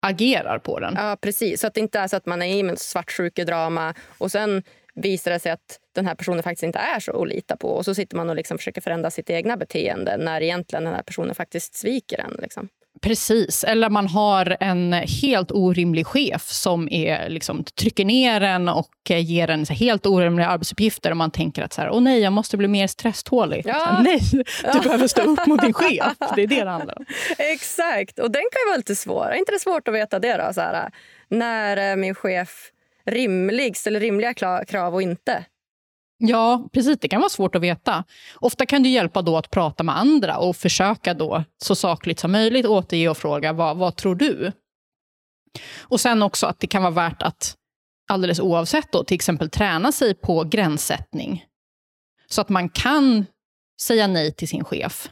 agerar 0.06 0.58
på 0.58 0.80
den? 0.80 0.94
Ja, 0.96 1.16
precis. 1.20 1.60
Så 1.60 1.66
att 1.66 1.74
det 1.74 1.80
inte 1.80 1.98
är 1.98 2.08
så 2.08 2.16
att 2.16 2.26
man 2.26 2.42
är 2.42 2.46
i 2.46 2.60
en 2.60 2.76
svartsjukedrama 2.76 3.94
och 4.18 4.30
sen 4.30 4.62
visar 4.94 5.30
det 5.30 5.38
sig 5.38 5.52
att 5.52 5.80
den 5.94 6.06
här 6.06 6.14
personen 6.14 6.42
faktiskt 6.42 6.62
inte 6.62 6.78
är 6.78 7.00
så 7.00 7.22
att 7.22 7.28
lita 7.28 7.56
på. 7.56 7.68
Och 7.68 7.84
så 7.84 7.94
sitter 7.94 8.16
man 8.16 8.30
och 8.30 8.36
liksom 8.36 8.58
försöker 8.58 8.80
förändra 8.80 9.10
sitt 9.10 9.30
egna 9.30 9.56
beteende 9.56 10.16
när 10.16 10.40
egentligen 10.40 10.84
den 10.84 10.94
här 10.94 11.02
personen 11.02 11.34
faktiskt 11.34 11.74
sviker 11.74 12.18
en. 12.18 12.36
Liksom. 12.42 12.68
Precis, 13.02 13.64
eller 13.64 13.90
man 13.90 14.06
har 14.06 14.56
en 14.60 14.92
helt 14.92 15.52
orimlig 15.52 16.06
chef 16.06 16.48
som 16.48 16.88
är, 16.88 17.28
liksom, 17.28 17.64
trycker 17.64 18.04
ner 18.04 18.40
en 18.40 18.68
och 18.68 18.90
ger 19.10 19.50
en 19.50 19.64
helt 19.64 20.06
orimliga 20.06 20.46
arbetsuppgifter 20.46 21.10
och 21.10 21.16
man 21.16 21.30
tänker 21.30 21.62
att 21.62 21.72
så 21.72 21.80
här, 21.80 21.90
Åh 21.90 22.00
nej, 22.00 22.20
jag 22.20 22.32
måste 22.32 22.56
bli 22.56 22.68
mer 22.68 22.86
stresstålig. 22.86 23.62
Ja. 23.66 23.72
Här, 23.72 24.02
nej, 24.02 24.20
du 24.32 24.44
ja. 24.64 24.80
behöver 24.82 25.06
stå 25.06 25.22
upp 25.22 25.46
mot 25.46 25.60
din 25.60 25.72
chef. 25.72 26.12
Det 26.36 26.42
är 26.42 26.46
det 26.46 26.64
det 26.64 26.70
handlar 26.70 26.98
om. 26.98 27.04
Exakt, 27.38 28.18
och 28.18 28.30
den 28.30 28.42
kan 28.42 28.60
ju 28.64 28.68
vara 28.68 28.76
lite 28.76 28.96
svår. 28.96 29.26
Är 29.26 29.34
inte 29.34 29.52
det 29.52 29.60
svårt 29.60 29.88
att 29.88 29.94
veta 29.94 30.18
det? 30.18 30.36
då? 30.36 30.52
Så 30.52 30.60
här, 30.60 30.90
när 31.28 31.76
är 31.76 31.96
min 31.96 32.14
chef 32.14 32.70
rimlig, 33.06 33.76
ställer 33.76 34.00
rimliga 34.00 34.34
krav 34.66 34.94
och 34.94 35.02
inte? 35.02 35.44
Ja, 36.18 36.68
precis. 36.72 36.98
Det 37.00 37.08
kan 37.08 37.20
vara 37.20 37.30
svårt 37.30 37.54
att 37.54 37.62
veta. 37.62 38.04
Ofta 38.34 38.66
kan 38.66 38.82
det 38.82 38.88
hjälpa 38.88 39.22
då 39.22 39.36
att 39.36 39.50
prata 39.50 39.82
med 39.82 39.98
andra 39.98 40.38
och 40.38 40.56
försöka 40.56 41.14
då 41.14 41.44
så 41.62 41.74
sakligt 41.74 42.18
som 42.18 42.32
möjligt 42.32 42.66
återge 42.66 43.08
och 43.08 43.18
fråga 43.18 43.52
vad, 43.52 43.76
vad 43.76 43.96
tror 43.96 44.14
du? 44.14 44.52
Och 45.80 46.00
sen 46.00 46.22
också 46.22 46.46
att 46.46 46.60
det 46.60 46.66
kan 46.66 46.82
vara 46.82 46.92
värt 46.92 47.22
att 47.22 47.56
alldeles 48.08 48.40
oavsett 48.40 48.92
då, 48.92 49.04
till 49.04 49.14
exempel 49.14 49.50
träna 49.50 49.92
sig 49.92 50.14
på 50.14 50.44
gränssättning. 50.44 51.44
Så 52.28 52.40
att 52.40 52.48
man 52.48 52.68
kan 52.68 53.26
säga 53.80 54.06
nej 54.06 54.32
till 54.32 54.48
sin 54.48 54.64
chef 54.64 55.08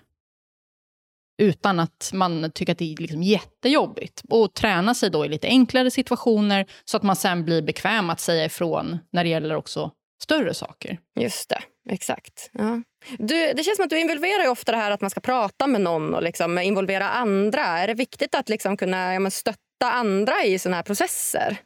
utan 1.39 1.81
att 1.81 2.11
man 2.15 2.51
tycker 2.55 2.73
att 2.73 2.79
det 2.79 2.93
är 2.93 2.97
liksom 2.97 3.23
jättejobbigt. 3.23 4.23
Och 4.29 4.55
träna 4.55 4.95
sig 4.95 5.11
då 5.11 5.25
i 5.25 5.29
lite 5.29 5.47
enklare 5.47 5.91
situationer 5.91 6.67
så 6.85 6.97
att 6.97 7.03
man 7.03 7.17
sen 7.17 7.45
blir 7.45 7.63
bekväm 7.63 8.11
att 8.11 8.21
säga 8.21 8.45
ifrån 8.45 8.99
när 9.11 9.25
det 9.25 9.31
gäller 9.31 9.55
också 9.55 9.91
större 10.23 10.55
saker. 10.55 10.99
Just 11.21 11.49
det, 11.49 11.63
exakt. 11.91 12.51
Ja. 12.53 12.83
Du, 13.19 13.53
det 13.53 13.65
känns 13.65 13.77
som 13.77 13.85
att 13.85 13.91
du 13.91 14.01
involverar 14.01 14.49
ofta 14.49 14.73
det 14.73 14.79
här 14.79 14.91
att 14.91 15.01
man 15.01 15.11
ska 15.11 15.21
prata 15.21 15.67
med 15.67 15.81
någon 15.81 16.15
och 16.15 16.23
liksom 16.23 16.59
involvera 16.59 17.09
andra. 17.09 17.61
Är 17.61 17.87
det 17.87 17.95
viktigt 17.95 18.35
att 18.35 18.49
liksom 18.49 18.77
kunna 18.77 19.15
ja, 19.15 19.31
stötta 19.31 19.93
andra 19.93 20.45
i 20.45 20.59
såna 20.59 20.77
här 20.77 20.83
processer? 20.83 21.57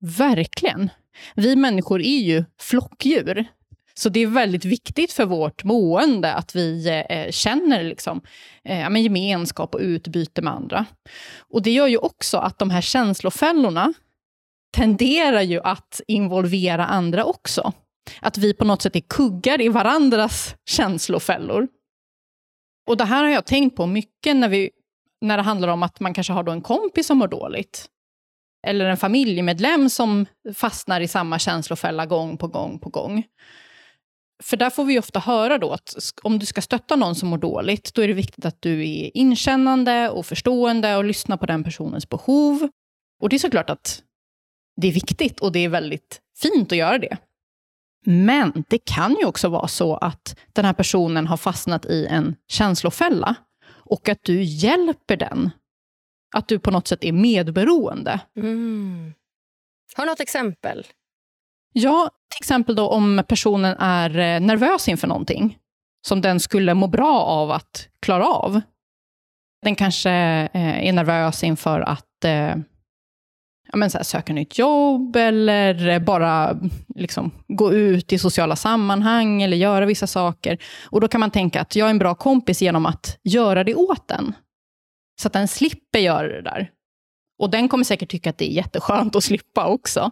Verkligen. 0.00 0.90
Vi 1.34 1.56
människor 1.56 2.00
är 2.00 2.18
ju 2.18 2.44
flockdjur. 2.60 3.46
Så 3.94 4.08
det 4.08 4.20
är 4.20 4.26
väldigt 4.26 4.64
viktigt 4.64 5.12
för 5.12 5.24
vårt 5.24 5.64
mående 5.64 6.34
att 6.34 6.56
vi 6.56 6.88
eh, 7.08 7.30
känner 7.30 7.82
liksom, 7.82 8.20
eh, 8.64 8.96
gemenskap 8.98 9.74
och 9.74 9.80
utbyte 9.80 10.42
med 10.42 10.52
andra. 10.52 10.86
Och 11.38 11.62
Det 11.62 11.70
gör 11.70 11.86
ju 11.86 11.96
också 11.96 12.38
att 12.38 12.58
de 12.58 12.70
här 12.70 12.80
känslofällorna 12.80 13.92
tenderar 14.76 15.42
ju 15.42 15.60
att 15.60 16.00
involvera 16.06 16.86
andra 16.86 17.24
också. 17.24 17.72
Att 18.20 18.38
vi 18.38 18.54
på 18.54 18.64
något 18.64 18.82
sätt 18.82 18.96
är 18.96 19.00
kuggar 19.00 19.60
i 19.60 19.68
varandras 19.68 20.54
känslofällor. 20.68 21.68
Och 22.86 22.96
det 22.96 23.04
här 23.04 23.24
har 23.24 23.30
jag 23.30 23.46
tänkt 23.46 23.76
på 23.76 23.86
mycket 23.86 24.36
när, 24.36 24.48
vi, 24.48 24.70
när 25.20 25.36
det 25.36 25.42
handlar 25.42 25.68
om 25.68 25.82
att 25.82 26.00
man 26.00 26.14
kanske 26.14 26.32
har 26.32 26.42
då 26.42 26.52
en 26.52 26.62
kompis 26.62 27.06
som 27.06 27.18
mår 27.18 27.28
dåligt. 27.28 27.86
Eller 28.66 28.84
en 28.84 28.96
familjemedlem 28.96 29.90
som 29.90 30.26
fastnar 30.54 31.00
i 31.00 31.08
samma 31.08 31.38
känslofälla 31.38 32.06
gång 32.06 32.36
på 32.36 32.46
gång 32.46 32.78
på 32.78 32.88
gång. 32.88 33.24
För 34.42 34.56
där 34.56 34.70
får 34.70 34.84
vi 34.84 34.98
ofta 34.98 35.18
höra 35.18 35.58
då 35.58 35.72
att 35.72 35.94
om 36.22 36.38
du 36.38 36.46
ska 36.46 36.60
stötta 36.60 36.96
någon 36.96 37.14
som 37.14 37.28
mår 37.28 37.38
dåligt, 37.38 37.94
då 37.94 38.02
är 38.02 38.08
det 38.08 38.14
viktigt 38.14 38.44
att 38.44 38.62
du 38.62 38.88
är 38.88 39.16
inkännande 39.16 40.10
och 40.10 40.26
förstående 40.26 40.96
och 40.96 41.04
lyssnar 41.04 41.36
på 41.36 41.46
den 41.46 41.64
personens 41.64 42.08
behov. 42.08 42.68
Och 43.22 43.28
det 43.28 43.36
är 43.36 43.38
såklart 43.38 43.70
att 43.70 44.02
det 44.80 44.88
är 44.88 44.92
viktigt 44.92 45.40
och 45.40 45.52
det 45.52 45.64
är 45.64 45.68
väldigt 45.68 46.20
fint 46.38 46.72
att 46.72 46.78
göra 46.78 46.98
det. 46.98 47.16
Men 48.06 48.64
det 48.68 48.78
kan 48.78 49.16
ju 49.20 49.24
också 49.24 49.48
vara 49.48 49.68
så 49.68 49.96
att 49.96 50.38
den 50.52 50.64
här 50.64 50.72
personen 50.72 51.26
har 51.26 51.36
fastnat 51.36 51.86
i 51.86 52.06
en 52.06 52.36
känslofälla 52.48 53.34
och 53.70 54.08
att 54.08 54.18
du 54.22 54.42
hjälper 54.42 55.16
den. 55.16 55.50
Att 56.34 56.48
du 56.48 56.58
på 56.58 56.70
något 56.70 56.88
sätt 56.88 57.04
är 57.04 57.12
medberoende. 57.12 58.20
Mm. 58.36 59.14
Har 59.96 60.04
du 60.04 60.10
något 60.10 60.20
exempel? 60.20 60.86
Ja, 61.72 62.10
till 62.28 62.42
exempel 62.44 62.74
då 62.74 62.88
om 62.88 63.24
personen 63.28 63.76
är 63.78 64.18
eh, 64.18 64.40
nervös 64.40 64.88
inför 64.88 65.08
någonting 65.08 65.58
som 66.06 66.20
den 66.20 66.40
skulle 66.40 66.74
må 66.74 66.86
bra 66.86 67.20
av 67.20 67.50
att 67.50 67.88
klara 68.00 68.26
av. 68.26 68.60
Den 69.62 69.74
kanske 69.74 70.10
eh, 70.52 70.88
är 70.88 70.92
nervös 70.92 71.44
inför 71.44 71.80
att 71.80 72.24
eh, 72.24 72.56
ja, 73.72 73.76
men 73.76 73.90
så 73.90 73.98
här, 73.98 74.04
söka 74.04 74.32
nytt 74.32 74.58
jobb 74.58 75.16
eller 75.16 76.00
bara 76.00 76.58
liksom, 76.94 77.30
gå 77.48 77.72
ut 77.72 78.12
i 78.12 78.18
sociala 78.18 78.56
sammanhang 78.56 79.42
eller 79.42 79.56
göra 79.56 79.86
vissa 79.86 80.06
saker. 80.06 80.58
Och 80.90 81.00
Då 81.00 81.08
kan 81.08 81.20
man 81.20 81.30
tänka 81.30 81.60
att 81.60 81.76
jag 81.76 81.86
är 81.86 81.90
en 81.90 81.98
bra 81.98 82.14
kompis 82.14 82.62
genom 82.62 82.86
att 82.86 83.18
göra 83.22 83.64
det 83.64 83.74
åt 83.74 84.08
den. 84.08 84.32
Så 85.22 85.26
att 85.26 85.32
den 85.32 85.48
slipper 85.48 85.98
göra 85.98 86.28
det 86.28 86.42
där. 86.42 86.70
Och 87.38 87.50
den 87.50 87.68
kommer 87.68 87.84
säkert 87.84 88.10
tycka 88.10 88.30
att 88.30 88.38
det 88.38 88.50
är 88.50 88.54
jätteskönt 88.54 89.16
att 89.16 89.24
slippa 89.24 89.66
också. 89.66 90.10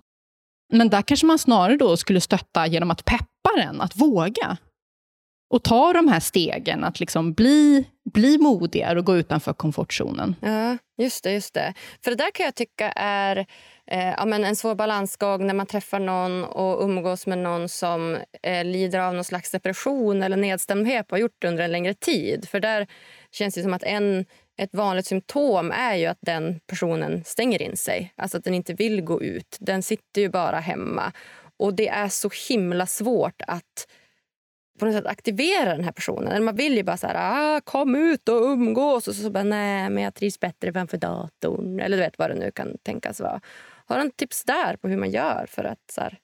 Men 0.72 0.88
där 0.88 1.02
kanske 1.02 1.26
man 1.26 1.38
snarare 1.38 1.76
då 1.76 1.96
skulle 1.96 2.20
stötta 2.20 2.66
genom 2.66 2.90
att 2.90 3.04
peppa 3.04 3.50
den 3.56 3.80
att 3.80 3.96
våga. 3.96 4.56
Och 5.50 5.62
ta 5.62 5.92
de 5.92 6.08
här 6.08 6.20
stegen, 6.20 6.84
att 6.84 7.00
liksom 7.00 7.32
bli, 7.32 7.84
bli 8.12 8.38
modigare 8.38 8.98
och 8.98 9.04
gå 9.04 9.16
utanför 9.16 9.52
komfortzonen. 9.52 10.36
Ja, 10.40 10.78
just 10.98 11.24
det. 11.24 11.32
just 11.32 11.54
det. 11.54 11.74
För 12.04 12.10
det 12.10 12.16
där 12.16 12.30
kan 12.30 12.44
jag 12.44 12.54
tycka 12.54 12.92
är 12.96 13.46
eh, 13.86 14.08
ja, 14.08 14.24
men 14.24 14.44
en 14.44 14.56
svår 14.56 14.74
balansgång 14.74 15.46
när 15.46 15.54
man 15.54 15.66
träffar 15.66 16.00
någon 16.00 16.44
och 16.44 16.84
umgås 16.84 17.26
med 17.26 17.38
någon 17.38 17.68
som 17.68 18.18
eh, 18.42 18.64
lider 18.64 18.98
av 18.98 19.14
någon 19.14 19.24
slags 19.24 19.50
depression 19.50 20.22
eller 20.22 20.36
nedstämdhet 20.36 21.06
och 21.06 21.12
har 21.12 21.18
gjort 21.18 21.36
det 21.38 21.48
under 21.48 21.64
en 21.64 21.72
längre 21.72 21.94
tid. 21.94 22.48
För 22.48 22.60
där 22.60 22.86
känns 23.30 23.54
det 23.54 23.62
som 23.62 23.74
att 23.74 23.82
en, 23.82 24.26
ett 24.58 24.74
vanligt 24.74 25.06
symptom 25.06 25.70
är 25.70 25.94
ju 25.94 26.06
att 26.06 26.18
den 26.20 26.60
personen 26.66 27.24
stänger 27.24 27.62
in 27.62 27.76
sig. 27.76 28.12
Alltså 28.16 28.38
att 28.38 28.44
den 28.44 28.54
inte 28.54 28.74
vill 28.74 29.00
gå 29.00 29.22
ut. 29.22 29.56
Den 29.60 29.82
sitter 29.82 30.20
ju 30.20 30.28
bara 30.28 30.60
hemma. 30.60 31.12
Och 31.56 31.74
det 31.74 31.88
är 31.88 32.08
så 32.08 32.30
himla 32.48 32.86
svårt 32.86 33.42
att 33.46 33.86
på 34.78 34.86
något 34.86 34.94
sätt 34.94 35.06
aktivera 35.06 35.72
den 35.72 35.84
här 35.84 35.92
personen. 35.92 36.28
Eller 36.28 36.44
man 36.44 36.56
vill 36.56 36.76
ju 36.76 36.82
bara 36.82 36.96
så 36.96 37.06
här, 37.06 37.16
ah, 37.18 37.60
kom 37.60 37.94
ut 37.94 38.28
och 38.28 38.42
umgås. 38.42 39.08
Och 39.08 39.14
så, 39.14 39.22
så 39.22 39.30
bara, 39.30 39.44
nej, 39.44 39.90
men 39.90 40.02
jag 40.02 40.14
trivs 40.14 40.40
bättre 40.40 40.72
framför 40.72 40.96
datorn. 40.96 41.80
Eller 41.80 41.96
du 41.96 42.02
vet 42.02 42.18
vad 42.18 42.30
det 42.30 42.34
nu 42.34 42.50
kan 42.50 42.78
tänkas 42.82 43.20
vara. 43.20 43.40
Har 43.86 44.02
du 44.02 44.10
tips 44.10 44.44
där 44.44 44.76
på 44.76 44.88
hur 44.88 44.96
man 44.96 45.10
gör 45.10 45.46
för 45.48 45.64
att 45.64 45.90
så 45.92 46.00
här, 46.00 46.18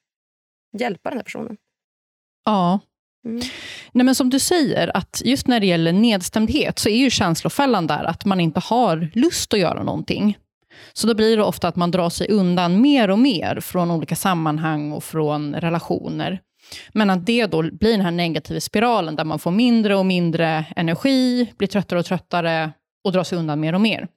hjälpa 0.78 1.10
den 1.10 1.18
här 1.18 1.24
personen? 1.24 1.56
Ja. 2.44 2.80
Mm. 3.24 3.40
Nej, 3.92 4.04
men 4.04 4.14
som 4.14 4.30
du 4.30 4.38
säger, 4.38 4.96
att 4.96 5.22
just 5.24 5.46
när 5.46 5.60
det 5.60 5.66
gäller 5.66 5.92
nedstämdhet 5.92 6.78
så 6.78 6.88
är 6.88 6.96
ju 6.96 7.10
känslofällan 7.10 7.86
där 7.86 8.04
att 8.04 8.24
man 8.24 8.40
inte 8.40 8.60
har 8.60 9.10
lust 9.14 9.54
att 9.54 9.60
göra 9.60 9.82
någonting. 9.82 10.38
Så 10.92 11.06
då 11.06 11.14
blir 11.14 11.36
det 11.36 11.42
ofta 11.42 11.68
att 11.68 11.76
man 11.76 11.90
drar 11.90 12.10
sig 12.10 12.28
undan 12.30 12.80
mer 12.80 13.10
och 13.10 13.18
mer 13.18 13.60
från 13.60 13.90
olika 13.90 14.16
sammanhang 14.16 14.92
och 14.92 15.04
från 15.04 15.54
relationer. 15.54 16.40
Men 16.92 17.10
att 17.10 17.26
det 17.26 17.46
då 17.46 17.62
blir 17.62 17.90
den 17.90 18.00
här 18.00 18.10
negativa 18.10 18.60
spiralen 18.60 19.16
där 19.16 19.24
man 19.24 19.38
får 19.38 19.50
mindre 19.50 19.96
och 19.96 20.06
mindre 20.06 20.66
energi, 20.76 21.52
blir 21.56 21.68
tröttare 21.68 21.98
och 21.98 22.06
tröttare 22.06 22.72
och 23.04 23.12
drar 23.12 23.24
sig 23.24 23.38
undan 23.38 23.60
mer 23.60 23.72
och 23.72 23.80
mer. 23.80 24.08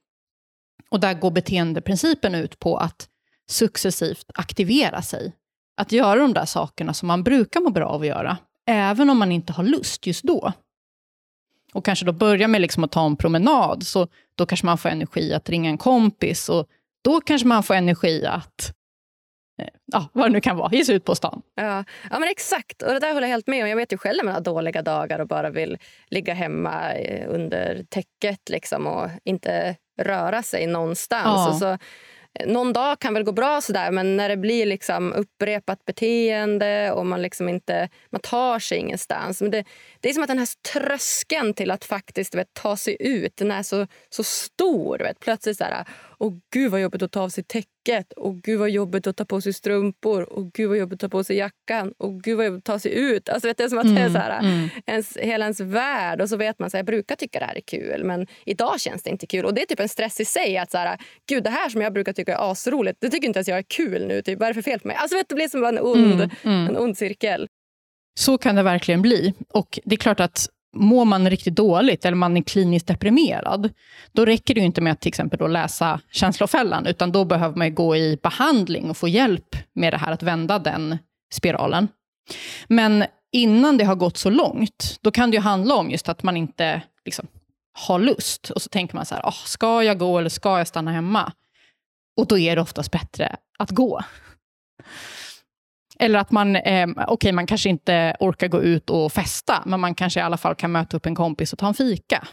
Och 0.90 1.00
där 1.00 1.14
går 1.14 1.30
beteendeprincipen 1.30 2.34
ut 2.34 2.58
på 2.58 2.76
att 2.76 3.08
successivt 3.48 4.30
aktivera 4.34 5.02
sig. 5.02 5.32
Att 5.76 5.92
göra 5.92 6.20
de 6.20 6.34
där 6.34 6.44
sakerna 6.44 6.94
som 6.94 7.06
man 7.06 7.22
brukar 7.22 7.60
må 7.60 7.70
bra 7.70 7.86
av 7.86 8.00
att 8.00 8.06
göra, 8.06 8.36
även 8.66 9.10
om 9.10 9.18
man 9.18 9.32
inte 9.32 9.52
har 9.52 9.64
lust 9.64 10.06
just 10.06 10.22
då. 10.22 10.52
Och 11.72 11.84
kanske 11.84 12.04
då 12.04 12.12
börja 12.12 12.48
med 12.48 12.60
liksom 12.60 12.84
att 12.84 12.92
ta 12.92 13.06
en 13.06 13.16
promenad, 13.16 13.86
så 13.86 14.08
då 14.34 14.46
kanske 14.46 14.66
man 14.66 14.78
får 14.78 14.88
energi 14.88 15.34
att 15.34 15.48
ringa 15.48 15.70
en 15.70 15.78
kompis 15.78 16.48
och 16.48 16.66
då 17.04 17.20
kanske 17.20 17.48
man 17.48 17.62
får 17.62 17.74
energi 17.74 18.26
att 18.26 18.74
ja, 19.92 20.08
vad 20.12 20.26
det 20.26 20.32
nu 20.32 20.40
kan 20.40 20.56
vara, 20.56 20.72
ge 20.72 20.84
sig 20.84 20.94
ut 20.94 21.04
på 21.04 21.14
stan. 21.14 21.42
Ja. 21.54 21.84
ja, 22.10 22.18
men 22.18 22.28
exakt. 22.28 22.82
Och 22.82 22.92
det 22.92 22.98
där 22.98 23.14
håller 23.14 23.26
jag 23.26 23.32
helt 23.32 23.46
med 23.46 23.62
om. 23.62 23.68
Jag 23.68 23.76
vet 23.76 23.92
ju 23.92 23.98
själv 23.98 24.28
har 24.28 24.40
dåliga 24.40 24.82
dagar 24.82 25.18
och 25.18 25.28
bara 25.28 25.50
vill 25.50 25.78
ligga 26.10 26.34
hemma 26.34 26.92
eh, 26.92 27.34
under 27.34 27.84
täcket 27.88 28.48
liksom, 28.48 28.86
och 28.86 29.10
inte 29.24 29.76
röra 30.00 30.42
sig 30.42 30.66
någonstans. 30.66 31.24
Ja. 31.24 31.48
Och 31.48 31.56
så 31.56 31.78
någon 32.46 32.72
dag 32.72 32.98
kan 32.98 33.14
väl 33.14 33.22
gå 33.22 33.32
bra, 33.32 33.60
sådär, 33.60 33.90
men 33.90 34.16
när 34.16 34.28
det 34.28 34.36
blir 34.36 34.66
liksom 34.66 35.12
upprepat 35.12 35.84
beteende 35.84 36.92
och 36.92 37.06
man 37.06 37.22
liksom 37.22 37.48
inte 37.48 37.88
man 38.10 38.20
tar 38.20 38.58
sig 38.58 38.78
ingenstans. 38.78 39.42
Men 39.42 39.50
det, 39.50 39.64
det 40.00 40.08
är 40.08 40.12
som 40.12 40.22
att 40.22 40.28
den 40.28 40.38
här 40.38 40.48
tröskeln 40.72 41.54
till 41.54 41.70
att 41.70 41.84
faktiskt 41.84 42.34
vet, 42.34 42.54
ta 42.54 42.76
sig 42.76 42.96
ut 43.00 43.36
den 43.36 43.50
är 43.50 43.62
så, 43.62 43.86
så 44.10 44.22
stor. 44.22 44.98
Vet. 44.98 45.20
Plötsligt 45.20 45.58
så 45.58 45.64
här, 45.64 45.84
åh 46.20 46.34
gud 46.52 46.70
vad 46.70 46.80
jobbigt 46.80 47.02
att 47.02 47.12
ta 47.12 47.20
av 47.20 47.28
sig 47.28 47.44
täcket, 47.44 48.12
och 48.12 48.42
gud 48.42 48.58
vad 48.58 48.70
jobbigt 48.70 49.06
att 49.06 49.16
ta 49.16 49.24
på 49.24 49.40
sig 49.40 49.52
strumpor, 49.52 50.32
och 50.32 50.52
gud 50.52 50.68
vad 50.68 50.78
jobbigt 50.78 50.94
att 51.04 51.10
ta 51.10 51.18
på 51.18 51.24
sig 51.24 51.36
jackan, 51.36 51.92
och 51.98 52.22
gud 52.22 52.36
vad 52.36 52.46
jobbigt 52.46 52.58
att 52.58 52.64
ta 52.64 52.78
sig 52.78 52.94
ut. 52.94 53.28
Alltså, 53.28 53.48
vet, 53.48 53.56
det 53.56 53.64
är 53.64 53.68
som 53.68 53.78
att 53.78 53.84
mm, 53.84 53.94
det 53.94 54.02
är 54.02 54.08
så 54.08 54.18
här, 54.18 54.38
mm. 54.38 54.68
ens, 54.86 55.16
hela 55.16 55.44
ens 55.44 55.60
värld. 55.60 56.20
Och 56.20 56.28
så 56.28 56.36
vet 56.36 56.58
man 56.58 56.66
att 56.66 56.74
jag 56.74 56.86
brukar 56.86 57.16
tycka 57.16 57.38
det 57.38 57.44
här 57.44 57.56
är 57.56 57.60
kul, 57.60 58.04
men 58.04 58.26
idag 58.46 58.80
känns 58.80 59.02
det 59.02 59.10
inte 59.10 59.26
kul. 59.26 59.44
Och 59.44 59.54
det 59.54 59.62
är 59.62 59.66
typ 59.66 59.80
en 59.80 59.88
stress 59.88 60.20
i 60.20 60.24
sig. 60.24 60.58
att 60.58 60.70
så 60.70 60.78
här, 60.78 60.98
gud 61.28 61.44
Det 61.44 61.50
här 61.50 61.68
som 61.68 61.80
jag 61.80 61.92
brukar 61.92 62.12
tycka 62.12 62.36
är 62.36 62.50
asroligt, 62.50 62.98
det 63.00 63.10
tycker 63.10 63.26
inte 63.26 63.38
ens 63.38 63.48
jag 63.48 63.58
är 63.58 63.62
kul 63.62 64.06
nu. 64.06 64.22
Typ. 64.22 64.38
Vad 64.38 64.48
är 64.48 64.54
det 64.54 64.62
för 64.62 64.70
fel 64.70 64.80
på 64.80 64.88
mig? 64.88 64.96
Alltså, 64.96 65.16
vet, 65.16 65.28
det 65.28 65.34
blir 65.34 65.48
som 65.48 65.64
en 65.64 65.78
ond, 65.78 66.14
mm, 66.14 66.30
mm. 66.42 66.66
en 66.66 66.76
ond 66.76 66.98
cirkel. 66.98 67.46
Så 68.20 68.38
kan 68.38 68.54
det 68.54 68.62
verkligen 68.62 69.02
bli. 69.02 69.34
Och 69.48 69.78
det 69.84 69.94
är 69.94 69.98
klart 69.98 70.20
att 70.20 70.48
mår 70.78 71.04
man 71.04 71.30
riktigt 71.30 71.54
dåligt 71.54 72.04
eller 72.04 72.16
man 72.16 72.36
är 72.36 72.42
kliniskt 72.42 72.86
deprimerad, 72.86 73.70
då 74.12 74.24
räcker 74.24 74.54
det 74.54 74.60
inte 74.60 74.80
med 74.80 74.92
att 74.92 75.00
till 75.00 75.08
exempel 75.08 75.38
då 75.38 75.46
läsa 75.46 76.00
känslofällan, 76.10 76.86
utan 76.86 77.12
då 77.12 77.24
behöver 77.24 77.56
man 77.56 77.74
gå 77.74 77.96
i 77.96 78.18
behandling 78.22 78.90
och 78.90 78.96
få 78.96 79.08
hjälp 79.08 79.56
med 79.72 79.92
det 79.92 79.98
här 79.98 80.12
att 80.12 80.22
vända 80.22 80.58
den 80.58 80.98
spiralen. 81.32 81.88
Men 82.66 83.04
innan 83.32 83.76
det 83.76 83.84
har 83.84 83.94
gått 83.94 84.16
så 84.16 84.30
långt, 84.30 84.98
då 85.00 85.10
kan 85.10 85.30
det 85.30 85.38
handla 85.38 85.74
om 85.74 85.90
just 85.90 86.08
att 86.08 86.22
man 86.22 86.36
inte 86.36 86.82
liksom, 87.04 87.26
har 87.72 87.98
lust. 87.98 88.50
Och 88.50 88.62
så 88.62 88.68
tänker 88.68 88.94
man 88.94 89.06
så 89.06 89.14
här, 89.14 89.22
oh, 89.22 89.44
ska 89.44 89.82
jag 89.82 89.98
gå 89.98 90.18
eller 90.18 90.28
ska 90.28 90.58
jag 90.58 90.68
stanna 90.68 90.92
hemma? 90.92 91.32
Och 92.16 92.26
då 92.26 92.38
är 92.38 92.56
det 92.56 92.62
oftast 92.62 92.90
bättre 92.90 93.36
att 93.58 93.70
gå. 93.70 94.00
Eller 95.98 96.18
att 96.18 96.30
man, 96.30 96.56
eh, 96.56 96.88
okay, 97.08 97.32
man 97.32 97.46
kanske 97.46 97.68
inte 97.68 98.16
orkar 98.20 98.48
gå 98.48 98.62
ut 98.62 98.90
och 98.90 99.12
festa, 99.12 99.62
men 99.66 99.80
man 99.80 99.94
kanske 99.94 100.20
i 100.20 100.22
alla 100.22 100.36
fall 100.36 100.54
kan 100.54 100.72
möta 100.72 100.96
upp 100.96 101.06
en 101.06 101.14
kompis 101.14 101.52
och 101.52 101.58
ta 101.58 101.68
en 101.68 101.74
fika. 101.74 102.28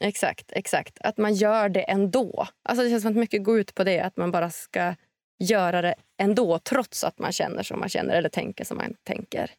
Exakt, 0.00 0.52
exakt. 0.52 0.98
Att 1.00 1.18
man 1.18 1.34
gör 1.34 1.68
det 1.68 1.82
ändå. 1.82 2.46
Alltså 2.68 2.84
det 2.84 2.90
känns 2.90 3.02
som 3.02 3.10
att 3.10 3.16
mycket 3.16 3.44
går 3.44 3.60
ut 3.60 3.74
på 3.74 3.84
det, 3.84 4.00
att 4.00 4.16
man 4.16 4.30
bara 4.30 4.50
ska 4.50 4.94
göra 5.38 5.82
det 5.82 5.94
ändå, 6.22 6.58
trots 6.58 7.04
att 7.04 7.18
man 7.18 7.32
känner 7.32 7.62
som 7.62 7.80
man 7.80 7.88
känner 7.88 8.14
eller 8.14 8.28
tänker 8.28 8.64
som 8.64 8.76
man 8.76 8.94
tänker. 9.04 9.50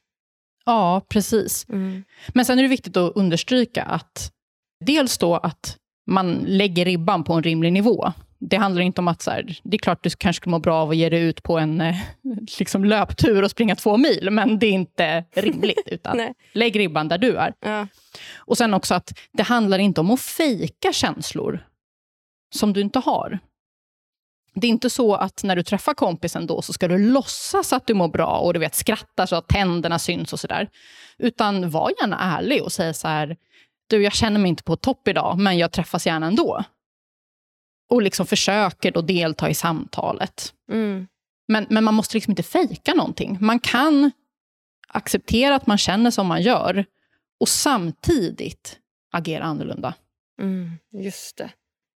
Ja, 0.65 1.01
precis. 1.09 1.65
Mm. 1.69 2.03
Men 2.27 2.45
sen 2.45 2.59
är 2.59 2.63
det 2.63 2.69
viktigt 2.69 2.97
att 2.97 3.15
understryka 3.15 3.83
att 3.83 4.31
dels 4.85 5.17
då 5.17 5.35
att 5.35 5.77
man 6.07 6.33
lägger 6.33 6.85
ribban 6.85 7.23
på 7.23 7.33
en 7.33 7.43
rimlig 7.43 7.73
nivå 7.73 8.13
det 8.41 8.58
handlar 8.58 8.82
inte 8.82 9.01
om 9.01 9.08
att 9.08 9.21
så 9.21 9.32
här, 9.32 9.60
det 9.63 9.75
är 9.75 9.80
klart 9.80 10.04
du 10.04 10.10
kanske 10.10 10.38
skulle 10.38 10.51
må 10.51 10.60
bra 10.60 10.75
av 10.75 10.89
att 10.89 10.95
ge 10.97 11.10
dig 11.10 11.21
ut 11.21 11.43
på 11.43 11.60
en 11.60 11.82
eh, 11.82 11.95
liksom 12.60 12.86
löptur 12.86 13.43
och 13.43 13.51
springa 13.51 13.75
två 13.75 13.97
mil, 13.97 14.30
men 14.32 14.60
det 14.60 14.65
är 14.65 14.71
inte 14.71 15.25
rimligt. 15.34 15.84
utan 15.86 16.34
Lägg 16.54 16.80
ribban 16.80 17.08
där 17.08 17.17
du 17.17 17.36
är. 17.36 17.54
Ja. 17.60 17.88
Och 18.36 18.58
sen 18.58 18.73
också 18.73 18.93
att 18.93 19.19
det 19.32 19.43
handlar 19.43 19.80
inte 19.80 20.01
om 20.01 20.12
att 20.12 20.21
fejka 20.21 20.93
känslor 20.93 21.65
som 22.54 22.73
du 22.73 22.82
inte 22.82 22.99
har. 22.99 23.39
Det 24.54 24.67
är 24.67 24.71
inte 24.71 24.89
så 24.89 25.15
att 25.15 25.43
när 25.43 25.56
du 25.56 25.63
träffar 25.63 25.93
kompisen 25.93 26.47
då 26.47 26.62
så 26.62 26.73
ska 26.73 26.88
du 26.88 26.97
låtsas 26.97 27.73
att 27.73 27.88
du 27.88 27.93
mår 27.93 28.08
bra 28.08 28.38
och 28.38 28.54
du 28.54 28.60
vet 28.60 28.75
skrattar 28.75 29.25
så 29.25 29.36
att 29.36 29.47
tänderna 29.47 29.99
syns 29.99 30.34
och 30.34 30.39
sådär. 30.39 30.69
Utan 31.17 31.69
var 31.69 31.91
gärna 32.01 32.19
ärlig 32.19 32.63
och 32.63 32.71
säg 32.71 32.93
så 32.93 33.08
här, 33.08 33.38
du 33.88 34.04
jag 34.04 34.13
känner 34.13 34.39
mig 34.39 34.49
inte 34.49 34.63
på 34.63 34.75
topp 34.75 35.08
idag, 35.08 35.38
men 35.38 35.58
jag 35.58 35.71
träffas 35.71 36.06
gärna 36.08 36.27
ändå 36.27 36.63
och 37.91 38.01
liksom 38.01 38.25
försöker 38.25 38.91
då 38.91 39.01
delta 39.01 39.49
i 39.49 39.54
samtalet. 39.54 40.54
Mm. 40.71 41.08
Men, 41.47 41.67
men 41.69 41.84
man 41.84 41.93
måste 41.93 42.17
liksom 42.17 42.32
inte 42.32 42.43
fejka 42.43 42.93
någonting. 42.93 43.38
Man 43.41 43.60
kan 43.60 44.12
acceptera 44.88 45.56
att 45.56 45.67
man 45.67 45.77
känner 45.77 46.12
som 46.12 46.27
man 46.27 46.41
gör 46.41 46.86
och 47.39 47.49
samtidigt 47.49 48.80
agera 49.12 49.43
annorlunda. 49.43 49.93
Mm, 50.41 50.71
just 50.91 51.38
det. 51.38 51.49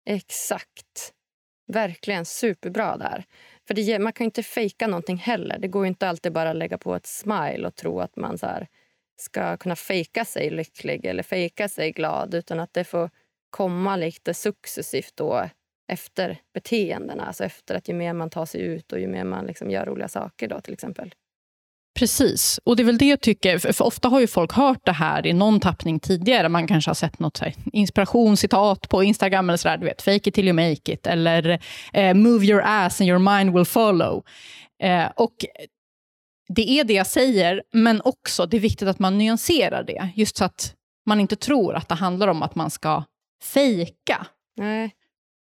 Exakt. 0.06 1.12
Verkligen 1.72 2.24
superbra 2.24 2.96
där. 2.96 3.24
För 3.66 3.74
det, 3.74 3.98
Man 3.98 4.12
kan 4.12 4.24
inte 4.24 4.42
fejka 4.42 4.86
någonting 4.86 5.16
heller. 5.16 5.58
Det 5.58 5.68
går 5.68 5.86
inte 5.86 6.08
alltid 6.08 6.32
bara 6.32 6.50
att 6.50 6.56
lägga 6.56 6.78
på 6.78 6.94
ett 6.94 7.06
smile 7.06 7.66
och 7.66 7.74
tro 7.74 8.00
att 8.00 8.16
man 8.16 8.38
så 8.38 8.66
ska 9.16 9.56
kunna 9.56 9.76
fejka 9.76 10.24
sig 10.24 10.50
lycklig 10.50 11.06
eller 11.06 11.22
fejka 11.22 11.68
sig 11.68 11.92
glad. 11.92 12.34
Utan 12.34 12.60
att 12.60 12.74
det 12.74 12.84
får 12.84 13.10
komma 13.50 13.96
lite 13.96 14.34
successivt 14.34 15.12
då 15.16 15.48
efter 15.92 16.38
beteendena. 16.54 17.26
Alltså 17.26 17.44
efter 17.44 17.74
att 17.74 17.88
ju 17.88 17.94
mer 17.94 18.12
man 18.12 18.30
tar 18.30 18.46
sig 18.46 18.60
ut 18.60 18.92
och 18.92 19.00
ju 19.00 19.06
mer 19.06 19.24
man 19.24 19.46
liksom 19.46 19.70
gör 19.70 19.86
roliga 19.86 20.08
saker. 20.08 20.48
då 20.48 20.60
till 20.60 20.72
exempel. 20.72 21.14
Precis, 21.98 22.60
och 22.64 22.76
det 22.76 22.82
är 22.82 22.84
väl 22.84 22.98
det 22.98 23.08
jag 23.08 23.20
tycker, 23.20 23.58
för 23.58 23.84
ofta 23.84 24.08
har 24.08 24.20
ju 24.20 24.26
folk 24.26 24.52
hört 24.52 24.80
det 24.84 24.92
här 24.92 25.26
i 25.26 25.32
någon 25.32 25.60
tappning 25.60 26.00
tidigare. 26.00 26.48
Man 26.48 26.66
kanske 26.66 26.88
har 26.88 26.94
sett 26.94 27.18
något 27.18 27.40
inspirationscitat 27.72 28.88
på 28.88 29.02
Instagram 29.02 29.50
eller 29.50 29.56
sådär, 29.56 29.76
du 29.76 29.84
vet, 29.84 30.02
fake 30.02 30.28
it 30.28 30.34
till 30.34 30.48
you 30.48 30.52
make 30.52 30.92
it, 30.92 31.06
eller 31.06 31.60
eh, 31.92 32.14
move 32.14 32.46
your 32.46 32.62
ass 32.64 33.00
and 33.00 33.10
your 33.10 33.36
mind 33.36 33.54
will 33.54 33.64
follow. 33.64 34.24
Eh, 34.82 35.06
och 35.16 35.34
det 36.48 36.70
är 36.70 36.84
det 36.84 36.94
jag 36.94 37.06
säger, 37.06 37.62
men 37.72 38.00
också 38.04 38.46
det 38.46 38.56
är 38.56 38.60
viktigt 38.60 38.88
att 38.88 38.98
man 38.98 39.18
nyanserar 39.18 39.82
det, 39.82 40.10
just 40.14 40.36
så 40.36 40.44
att 40.44 40.74
man 41.06 41.20
inte 41.20 41.36
tror 41.36 41.74
att 41.74 41.88
det 41.88 41.94
handlar 41.94 42.28
om 42.28 42.42
att 42.42 42.54
man 42.54 42.70
ska 42.70 43.04
fejka. 43.42 44.26
Nej. 44.56 44.90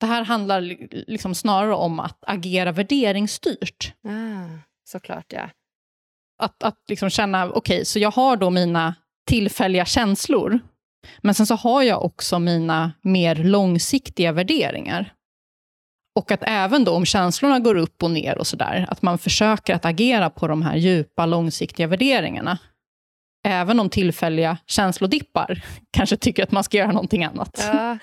Det 0.02 0.08
här 0.08 0.24
handlar 0.26 0.62
liksom 1.08 1.36
snarare 1.36 1.76
om 1.76 2.00
att 2.00 2.24
agera 2.28 2.72
värderingsstyrt. 2.72 3.94
Ah, 4.08 4.60
såklart, 4.84 5.26
ja. 5.34 5.50
Att, 6.44 6.64
att 6.64 6.78
liksom 6.88 7.10
känna, 7.10 7.46
okej, 7.46 7.58
okay, 7.58 7.86
så 7.86 8.00
jag 8.00 8.12
har 8.12 8.38
då 8.38 8.50
mina 8.50 8.96
tillfälliga 9.28 9.86
känslor, 9.86 10.60
men 11.22 11.36
sen 11.36 11.46
så 11.46 11.56
har 11.56 11.84
jag 11.84 12.06
också 12.06 12.40
mina 12.40 12.94
mer 13.02 13.36
långsiktiga 13.36 14.32
värderingar. 14.32 15.14
Och 16.16 16.32
att 16.32 16.44
även 16.44 16.84
då 16.84 16.96
om 16.96 17.06
känslorna 17.06 17.60
går 17.60 17.76
upp 17.76 18.04
och 18.04 18.12
ner 18.12 18.38
och 18.38 18.48
sådär, 18.48 18.86
att 18.90 19.02
man 19.02 19.18
försöker 19.18 19.76
att 19.76 19.86
agera 19.86 20.30
på 20.30 20.48
de 20.48 20.62
här 20.62 20.76
djupa, 20.76 21.26
långsiktiga 21.26 21.88
värderingarna. 21.88 22.58
Även 23.44 23.80
om 23.80 23.90
tillfälliga 23.90 24.58
känslodippar 24.66 25.64
kanske 25.92 26.18
tycker 26.18 26.44
att 26.44 26.52
man 26.52 26.64
ska 26.64 26.78
göra 26.78 26.92
någonting 26.92 27.24
annat. 27.24 27.64
Ja, 27.74 27.98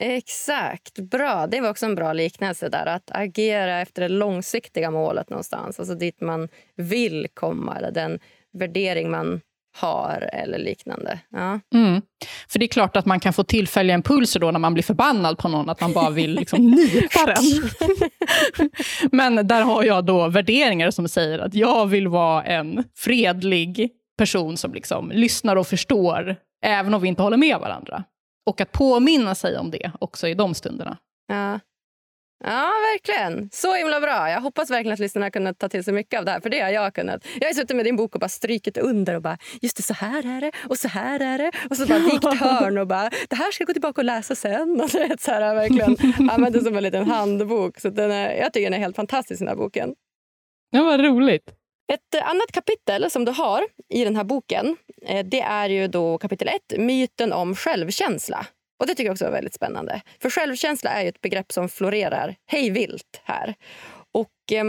exakt. 0.00 0.98
Bra. 0.98 1.46
Det 1.46 1.60
var 1.60 1.70
också 1.70 1.86
en 1.86 1.94
bra 1.94 2.12
liknelse 2.12 2.68
där. 2.68 2.86
Att 2.86 3.10
agera 3.14 3.80
efter 3.80 4.02
det 4.02 4.08
långsiktiga 4.08 4.90
målet 4.90 5.30
någonstans. 5.30 5.78
Alltså 5.78 5.94
dit 5.94 6.20
man 6.20 6.48
vill 6.76 7.26
komma. 7.34 7.76
Eller 7.76 7.90
den 7.90 8.18
värdering 8.52 9.10
man 9.10 9.40
har 9.76 10.28
eller 10.32 10.58
liknande. 10.58 11.18
Ja. 11.30 11.60
Mm. 11.74 12.02
För 12.48 12.58
det 12.58 12.64
är 12.64 12.68
klart 12.68 12.96
att 12.96 13.06
man 13.06 13.20
kan 13.20 13.32
få 13.32 13.44
tillfälliga 13.44 13.94
impulser 13.94 14.40
då 14.40 14.50
när 14.50 14.58
man 14.58 14.74
blir 14.74 14.84
förbannad 14.84 15.38
på 15.38 15.48
någon, 15.48 15.70
att 15.70 15.80
man 15.80 15.92
bara 15.92 16.10
vill 16.10 16.34
liksom 16.34 16.66
nita 16.70 17.26
den. 17.26 17.70
Men 19.12 19.48
där 19.48 19.62
har 19.62 19.84
jag 19.84 20.04
då 20.04 20.28
värderingar 20.28 20.90
som 20.90 21.08
säger 21.08 21.38
att 21.38 21.54
jag 21.54 21.86
vill 21.86 22.08
vara 22.08 22.44
en 22.44 22.84
fredlig 22.94 23.90
person 24.18 24.56
som 24.56 24.74
liksom 24.74 25.10
lyssnar 25.10 25.56
och 25.56 25.66
förstår, 25.66 26.36
även 26.64 26.94
om 26.94 27.02
vi 27.02 27.08
inte 27.08 27.22
håller 27.22 27.36
med 27.36 27.58
varandra. 27.58 28.04
Och 28.46 28.60
att 28.60 28.72
påminna 28.72 29.34
sig 29.34 29.58
om 29.58 29.70
det 29.70 29.92
också 30.00 30.28
i 30.28 30.34
de 30.34 30.54
stunderna. 30.54 30.98
Ja. 31.28 31.60
Ja, 32.44 32.72
verkligen. 32.92 33.50
Så 33.52 33.74
himla 33.74 34.00
bra. 34.00 34.30
Jag 34.30 34.40
hoppas 34.40 34.70
verkligen 34.70 34.92
att 34.92 34.98
lyssnarna 34.98 35.26
har 35.26 35.30
kunnat 35.30 35.58
ta 35.58 35.68
till 35.68 35.84
sig 35.84 35.94
mycket 35.94 36.18
av 36.18 36.24
det 36.24 36.30
här. 36.30 36.40
För 36.40 36.50
det 36.50 36.60
har 36.60 36.70
jag 36.70 36.94
kunnat. 36.94 37.26
Jag 37.40 37.48
har 37.48 37.54
suttit 37.54 37.76
med 37.76 37.84
din 37.84 37.96
bok 37.96 38.14
och 38.14 38.20
bara 38.20 38.28
strykit 38.28 38.78
under 38.78 39.14
och 39.14 39.22
bara 39.22 39.38
just 39.60 39.76
det, 39.76 39.82
så 39.82 39.94
här 39.94 40.36
är 40.36 40.40
det 40.40 40.50
och 40.68 40.78
så 40.78 40.88
här 40.88 41.20
är 41.20 41.38
det. 41.38 41.52
Och 41.70 41.76
så 41.76 41.86
bara 41.86 41.98
vikt 42.12 42.40
hörn 42.40 42.78
och 42.78 42.86
bara 42.86 43.10
det 43.28 43.36
här 43.36 43.52
ska 43.52 43.62
jag 43.62 43.66
gå 43.66 43.72
tillbaka 43.72 44.00
och 44.00 44.04
läsa 44.04 44.34
sen. 44.34 44.80
Och 44.84 44.88
det, 44.88 45.20
så 45.20 45.30
här, 45.30 45.54
verkligen 45.54 45.96
använt 46.30 46.54
det 46.54 46.64
som 46.64 46.76
en 46.76 46.82
liten 46.82 47.10
handbok. 47.10 47.80
Så 47.80 47.90
den 47.90 48.10
är, 48.10 48.34
jag 48.34 48.52
tycker 48.52 48.70
den 48.70 48.74
är 48.80 48.84
helt 48.84 48.96
fantastisk 48.96 49.38
den 49.38 49.48
här 49.48 49.56
boken. 49.56 49.94
Ja, 50.70 50.82
vad 50.82 51.00
roligt. 51.00 51.55
Ett 51.92 52.22
annat 52.22 52.52
kapitel 52.52 53.10
som 53.10 53.24
du 53.24 53.32
har 53.32 53.64
i 53.88 54.04
den 54.04 54.16
här 54.16 54.24
boken 54.24 54.76
eh, 55.02 55.26
det 55.26 55.40
är 55.40 55.68
ju 55.68 55.88
då 55.88 56.18
kapitel 56.18 56.48
1, 56.48 56.78
myten 56.78 57.32
om 57.32 57.56
självkänsla. 57.56 58.46
Och 58.80 58.86
Det 58.86 58.94
tycker 58.94 59.04
jag 59.04 59.12
också 59.12 59.24
är 59.24 59.30
väldigt 59.30 59.54
spännande. 59.54 60.02
För 60.20 60.30
Självkänsla 60.30 60.90
är 60.90 61.06
ett 61.06 61.20
begrepp 61.20 61.52
som 61.52 61.68
florerar 61.68 62.36
hej 62.46 62.70
vilt 62.70 63.20
här. 63.24 63.54
Och, 64.12 64.52
eh, 64.52 64.64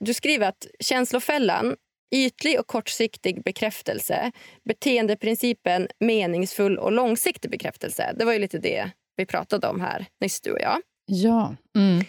du 0.00 0.14
skriver 0.14 0.48
att 0.48 0.66
känslofällan 0.80 1.76
ytlig 2.14 2.60
och 2.60 2.66
kortsiktig 2.66 3.42
bekräftelse 3.42 4.32
beteendeprincipen 4.64 5.88
meningsfull 6.00 6.78
och 6.78 6.92
långsiktig 6.92 7.50
bekräftelse. 7.50 8.14
Det 8.16 8.24
var 8.24 8.32
ju 8.32 8.38
lite 8.38 8.58
det 8.58 8.90
vi 9.16 9.26
pratade 9.26 9.68
om 9.68 9.80
här 9.80 10.06
nyss, 10.20 10.40
du 10.40 10.52
och 10.52 10.60
jag. 10.60 10.80
Ja. 11.06 11.56
Mm. 11.76 12.04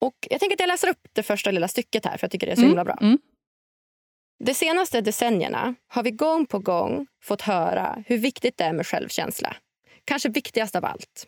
Och 0.00 0.14
Jag 0.30 0.40
tänker 0.40 0.56
att 0.56 0.60
jag 0.60 0.68
läser 0.68 0.88
upp 0.88 1.08
det 1.12 1.22
första 1.22 1.50
lilla 1.50 1.68
stycket 1.68 2.04
här, 2.04 2.16
för 2.16 2.24
jag 2.24 2.30
tycker 2.30 2.46
det 2.46 2.52
är 2.52 2.56
så 2.56 2.60
mm. 2.60 2.70
himla 2.70 2.84
bra. 2.84 2.98
Mm. 3.00 3.18
De 4.44 4.54
senaste 4.54 5.00
decennierna 5.00 5.74
har 5.88 6.02
vi 6.02 6.10
gång 6.10 6.46
på 6.46 6.58
gång 6.58 7.06
fått 7.22 7.42
höra 7.42 8.04
hur 8.06 8.18
viktigt 8.18 8.56
det 8.56 8.64
är 8.64 8.72
med 8.72 8.86
självkänsla. 8.86 9.56
Kanske 10.04 10.28
viktigast 10.28 10.76
av 10.76 10.84
allt. 10.84 11.26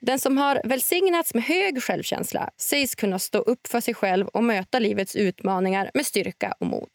Den 0.00 0.18
som 0.18 0.38
har 0.38 0.60
välsignats 0.64 1.34
med 1.34 1.44
hög 1.44 1.82
självkänsla 1.82 2.50
sägs 2.56 2.94
kunna 2.94 3.18
stå 3.18 3.38
upp 3.38 3.66
för 3.66 3.80
sig 3.80 3.94
själv 3.94 4.26
och 4.26 4.44
möta 4.44 4.78
livets 4.78 5.16
utmaningar 5.16 5.90
med 5.94 6.06
styrka 6.06 6.54
och 6.60 6.66
mod. 6.66 6.90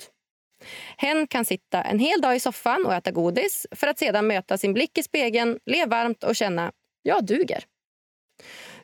Hen 0.97 1.27
kan 1.27 1.45
sitta 1.45 1.83
en 1.83 1.99
hel 1.99 2.21
dag 2.21 2.35
i 2.35 2.39
soffan 2.39 2.85
och 2.85 2.93
äta 2.93 3.11
godis 3.11 3.67
för 3.71 3.88
att 3.88 3.99
sedan 3.99 4.27
möta 4.27 4.57
sin 4.57 4.73
blick 4.73 4.97
i 4.97 5.03
spegeln, 5.03 5.59
le 5.65 5.85
varmt 5.85 6.23
och 6.23 6.35
känna 6.35 6.71
jag 7.01 7.25
duger. 7.25 7.63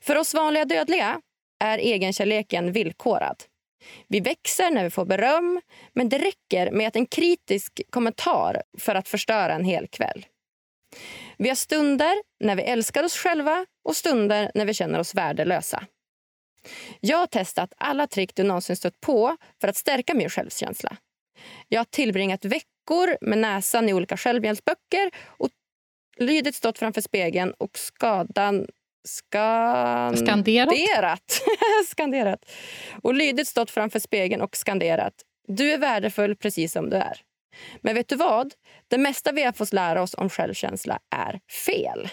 För 0.01 0.15
oss 0.15 0.33
vanliga 0.33 0.65
dödliga 0.65 1.21
är 1.63 1.77
egenkärleken 1.77 2.71
villkorad. 2.71 3.43
Vi 4.07 4.19
växer 4.19 4.71
när 4.71 4.83
vi 4.83 4.89
får 4.89 5.05
beröm, 5.05 5.61
men 5.93 6.09
det 6.09 6.17
räcker 6.17 6.71
med 6.71 6.87
att 6.87 6.95
en 6.95 7.05
kritisk 7.05 7.81
kommentar 7.89 8.63
för 8.79 8.95
att 8.95 9.07
förstöra 9.07 9.53
en 9.53 9.65
hel 9.65 9.87
kväll. 9.87 10.25
Vi 11.37 11.49
har 11.49 11.55
stunder 11.55 12.13
när 12.39 12.55
vi 12.55 12.63
älskar 12.63 13.03
oss 13.03 13.17
själva 13.17 13.65
och 13.83 13.95
stunder 13.95 14.51
när 14.55 14.65
vi 14.65 14.73
känner 14.73 14.99
oss 14.99 15.15
värdelösa. 15.15 15.83
Jag 16.99 17.17
har 17.17 17.27
testat 17.27 17.73
alla 17.77 18.07
trick 18.07 18.35
du 18.35 18.43
någonsin 18.43 18.75
stött 18.75 19.01
på 19.01 19.37
för 19.61 19.67
att 19.67 19.75
stärka 19.75 20.13
min 20.13 20.29
självkänsla. 20.29 20.97
Jag 21.67 21.79
har 21.79 21.85
tillbringat 21.85 22.45
veckor 22.45 23.17
med 23.21 23.37
näsan 23.37 23.89
i 23.89 23.93
olika 23.93 24.17
självhjälpsböcker 24.17 25.11
och 25.25 25.49
lydigt 26.17 26.55
stått 26.55 26.79
framför 26.79 27.01
spegeln 27.01 27.53
och 27.57 27.77
skadan 27.77 28.67
skan... 29.03 30.17
Skanderat. 30.17 31.41
skanderat. 31.87 32.51
Och 33.01 33.13
lydigt 33.13 33.47
stått 33.47 33.71
framför 33.71 33.99
spegeln 33.99 34.41
och 34.41 34.55
skanderat. 34.55 35.13
Du 35.47 35.71
är 35.71 35.77
värdefull 35.77 36.35
precis 36.35 36.71
som 36.71 36.89
du 36.89 36.97
är. 36.97 37.21
Men 37.81 37.95
vet 37.95 38.09
du 38.09 38.15
vad? 38.15 38.53
Det 38.87 38.97
mesta 38.97 39.31
vi 39.31 39.43
har 39.43 39.51
fått 39.51 39.73
lära 39.73 40.01
oss 40.01 40.13
om 40.13 40.29
självkänsla 40.29 40.99
är 41.15 41.39
fel. 41.65 42.09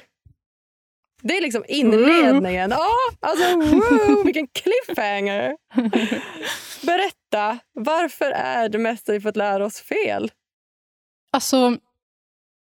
Det 1.22 1.36
är 1.36 1.40
liksom 1.40 1.64
inledningen. 1.68 2.72
Mm. 2.72 2.78
Oh, 2.78 3.14
alltså, 3.20 3.56
wow, 3.56 4.24
vilken 4.24 4.46
cliffhanger! 4.46 5.56
Berätta, 6.86 7.58
varför 7.72 8.30
är 8.30 8.68
det 8.68 8.78
mesta 8.78 9.12
vi 9.12 9.20
fått 9.20 9.36
lära 9.36 9.66
oss 9.66 9.80
fel? 9.80 10.30
Alltså, 11.32 11.76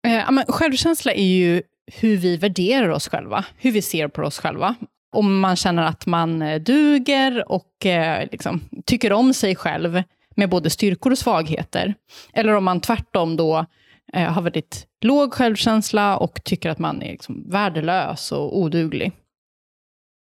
eh, 0.07 0.45
självkänsla 0.47 1.13
är 1.13 1.24
ju 1.24 1.63
hur 1.91 2.17
vi 2.17 2.38
värderar 2.38 2.89
oss 2.89 3.09
själva, 3.09 3.45
hur 3.57 3.71
vi 3.71 3.81
ser 3.81 4.07
på 4.07 4.21
oss 4.21 4.39
själva. 4.39 4.75
Om 5.15 5.39
man 5.39 5.55
känner 5.55 5.84
att 5.84 6.05
man 6.05 6.41
eh, 6.41 6.61
duger 6.61 7.51
och 7.51 7.86
eh, 7.86 8.27
liksom, 8.31 8.61
tycker 8.86 9.13
om 9.13 9.34
sig 9.34 9.55
själv 9.55 10.03
med 10.36 10.49
både 10.49 10.69
styrkor 10.69 11.11
och 11.11 11.17
svagheter. 11.17 11.95
Eller 12.34 12.53
om 12.53 12.63
man 12.63 12.81
tvärtom 12.81 13.36
då 13.36 13.65
eh, 14.13 14.31
har 14.31 14.41
väldigt 14.41 14.88
låg 15.01 15.34
självkänsla 15.34 16.17
och 16.17 16.43
tycker 16.43 16.69
att 16.69 16.79
man 16.79 17.01
är 17.01 17.11
liksom 17.11 17.49
värdelös 17.49 18.31
och 18.31 18.57
oduglig. 18.57 19.11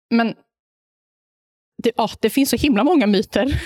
Men 0.10 0.34
det, 1.84 1.92
ja, 1.96 2.10
det 2.22 2.30
finns 2.30 2.50
så 2.50 2.58
himla 2.58 2.84
många 2.84 3.08
myter 3.08 3.62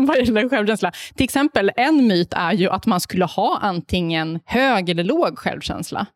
vad 0.06 0.18
gäller 0.18 0.48
självkänsla. 0.48 0.92
Till 1.14 1.24
exempel, 1.24 1.70
en 1.76 2.06
myt 2.06 2.32
är 2.32 2.52
ju 2.52 2.70
att 2.70 2.86
man 2.86 3.00
skulle 3.00 3.24
ha 3.24 3.58
antingen 3.62 4.40
hög 4.44 4.88
eller 4.88 5.04
låg 5.04 5.38
självkänsla. 5.38 6.06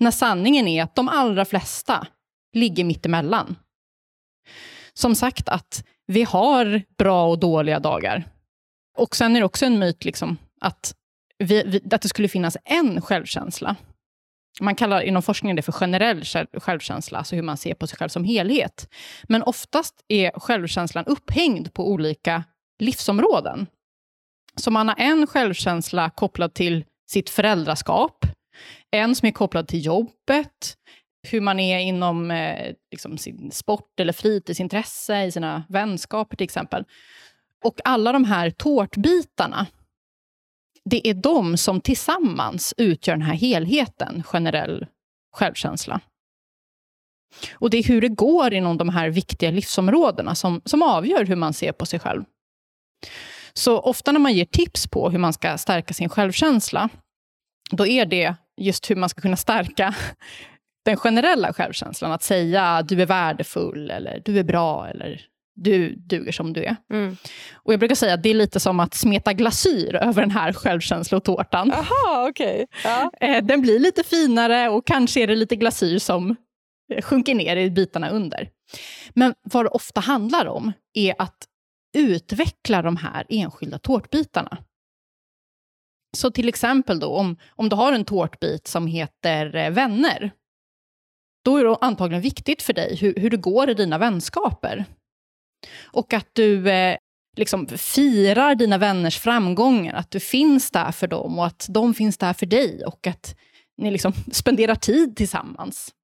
När 0.00 0.10
sanningen 0.10 0.68
är 0.68 0.82
att 0.82 0.94
de 0.94 1.08
allra 1.08 1.44
flesta 1.44 2.06
ligger 2.52 2.84
mittemellan. 2.84 3.56
Som 4.92 5.14
sagt 5.14 5.48
att 5.48 5.84
vi 6.06 6.22
har 6.22 6.82
bra 6.98 7.28
och 7.28 7.38
dåliga 7.38 7.80
dagar. 7.80 8.24
Och 8.96 9.16
sen 9.16 9.36
är 9.36 9.40
det 9.40 9.46
också 9.46 9.66
en 9.66 9.78
myt 9.78 10.04
liksom, 10.04 10.38
att, 10.60 10.94
vi, 11.38 11.62
vi, 11.66 11.94
att 11.94 12.02
det 12.02 12.08
skulle 12.08 12.28
finnas 12.28 12.56
en 12.64 13.00
självkänsla. 13.00 13.76
Man 14.60 14.74
kallar 14.74 15.00
inom 15.00 15.22
forskningen 15.22 15.56
det 15.56 15.62
för 15.62 15.72
generell 15.72 16.24
självkänsla, 16.52 17.18
alltså 17.18 17.36
hur 17.36 17.42
man 17.42 17.56
ser 17.56 17.74
på 17.74 17.86
sig 17.86 17.98
själv 17.98 18.08
som 18.08 18.24
helhet. 18.24 18.88
Men 19.22 19.42
oftast 19.42 20.04
är 20.08 20.40
självkänslan 20.40 21.04
upphängd 21.04 21.72
på 21.74 21.90
olika 21.90 22.44
livsområden. 22.78 23.66
Så 24.56 24.70
man 24.70 24.88
har 24.88 24.96
en 24.98 25.26
självkänsla 25.26 26.10
kopplad 26.10 26.54
till 26.54 26.84
sitt 27.10 27.30
föräldraskap, 27.30 28.26
en 28.90 29.14
som 29.14 29.28
är 29.28 29.32
kopplad 29.32 29.68
till 29.68 29.86
jobbet, 29.86 30.76
hur 31.28 31.40
man 31.40 31.60
är 31.60 31.78
inom 31.78 32.30
eh, 32.30 32.74
liksom 32.90 33.18
sin 33.18 33.50
sport 33.52 34.00
eller 34.00 34.12
fritidsintresse, 34.12 35.24
i 35.24 35.32
sina 35.32 35.64
vänskaper 35.68 36.36
till 36.36 36.44
exempel. 36.44 36.84
Och 37.64 37.80
alla 37.84 38.12
de 38.12 38.24
här 38.24 38.50
tårtbitarna, 38.50 39.66
det 40.84 41.08
är 41.08 41.14
de 41.14 41.56
som 41.56 41.80
tillsammans 41.80 42.74
utgör 42.76 43.14
den 43.14 43.22
här 43.22 43.34
helheten, 43.34 44.22
generell 44.22 44.86
självkänsla. 45.32 46.00
Och 47.54 47.70
det 47.70 47.78
är 47.78 47.82
hur 47.82 48.00
det 48.00 48.08
går 48.08 48.54
inom 48.54 48.78
de 48.78 48.88
här 48.88 49.10
viktiga 49.10 49.50
livsområdena 49.50 50.34
som, 50.34 50.60
som 50.64 50.82
avgör 50.82 51.24
hur 51.24 51.36
man 51.36 51.52
ser 51.52 51.72
på 51.72 51.86
sig 51.86 52.00
själv. 52.00 52.24
Så 53.52 53.80
ofta 53.80 54.12
när 54.12 54.20
man 54.20 54.34
ger 54.34 54.44
tips 54.44 54.86
på 54.86 55.10
hur 55.10 55.18
man 55.18 55.32
ska 55.32 55.58
stärka 55.58 55.94
sin 55.94 56.08
självkänsla, 56.08 56.88
då 57.70 57.86
är 57.86 58.06
det 58.06 58.34
just 58.60 58.90
hur 58.90 58.96
man 58.96 59.08
ska 59.08 59.20
kunna 59.20 59.36
stärka 59.36 59.94
den 60.84 60.96
generella 60.96 61.52
självkänslan. 61.52 62.12
Att 62.12 62.22
säga 62.22 62.82
du 62.82 63.02
är 63.02 63.06
värdefull, 63.06 63.90
eller 63.90 64.22
du 64.24 64.38
är 64.38 64.44
bra, 64.44 64.88
eller 64.88 65.20
du 65.54 65.94
duger 65.94 66.32
som 66.32 66.52
du 66.52 66.64
är. 66.64 66.76
Mm. 66.92 67.16
Och 67.54 67.72
Jag 67.72 67.80
brukar 67.80 67.94
säga 67.94 68.14
att 68.14 68.22
det 68.22 68.30
är 68.30 68.34
lite 68.34 68.60
som 68.60 68.80
att 68.80 68.94
smeta 68.94 69.32
glasyr 69.32 69.94
över 69.94 70.22
den 70.22 70.30
här 70.30 70.52
självkänslotårtan. 70.52 71.72
Aha, 71.72 72.28
okay. 72.28 72.66
Ja. 72.84 73.10
Eh, 73.20 73.44
den 73.44 73.60
blir 73.60 73.78
lite 73.78 74.02
finare 74.04 74.68
och 74.68 74.86
kanske 74.86 75.22
är 75.22 75.26
det 75.26 75.36
lite 75.36 75.56
glasyr 75.56 75.98
som 75.98 76.36
sjunker 77.02 77.34
ner 77.34 77.56
i 77.56 77.70
bitarna 77.70 78.10
under. 78.10 78.48
Men 79.14 79.34
vad 79.42 79.64
det 79.64 79.68
ofta 79.68 80.00
handlar 80.00 80.46
om 80.46 80.72
är 80.94 81.14
att 81.18 81.36
utveckla 81.96 82.82
de 82.82 82.96
här 82.96 83.26
enskilda 83.28 83.78
tårtbitarna. 83.78 84.58
Så 86.16 86.30
till 86.30 86.48
exempel 86.48 87.00
då, 87.00 87.16
om, 87.16 87.36
om 87.50 87.68
du 87.68 87.76
har 87.76 87.92
en 87.92 88.04
tårtbit 88.04 88.66
som 88.66 88.86
heter 88.86 89.56
eh, 89.56 89.70
vänner, 89.70 90.30
då 91.44 91.56
är 91.56 91.64
det 91.64 91.76
antagligen 91.80 92.22
viktigt 92.22 92.62
för 92.62 92.72
dig 92.72 92.96
hur, 92.96 93.14
hur 93.14 93.30
det 93.30 93.36
går 93.36 93.70
i 93.70 93.74
dina 93.74 93.98
vänskaper. 93.98 94.84
Och 95.92 96.12
att 96.12 96.28
du 96.32 96.70
eh, 96.70 96.96
liksom 97.36 97.66
firar 97.66 98.54
dina 98.54 98.78
vänners 98.78 99.18
framgångar, 99.18 99.94
att 99.94 100.10
du 100.10 100.20
finns 100.20 100.70
där 100.70 100.92
för 100.92 101.06
dem 101.06 101.38
och 101.38 101.46
att 101.46 101.66
de 101.70 101.94
finns 101.94 102.18
där 102.18 102.32
för 102.32 102.46
dig 102.46 102.84
och 102.84 103.06
att 103.06 103.36
ni 103.76 103.90
liksom 103.90 104.12
spenderar 104.32 104.74
tid 104.74 105.16
tillsammans. 105.16 105.94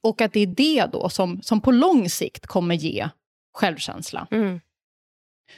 Och 0.00 0.20
att 0.20 0.32
det 0.32 0.40
är 0.40 0.46
det 0.46 0.86
då 0.92 1.08
som, 1.08 1.42
som 1.42 1.60
på 1.60 1.72
lång 1.72 2.08
sikt 2.08 2.46
kommer 2.46 2.74
ge 2.74 3.08
självkänsla. 3.54 4.26
Mm. 4.30 4.60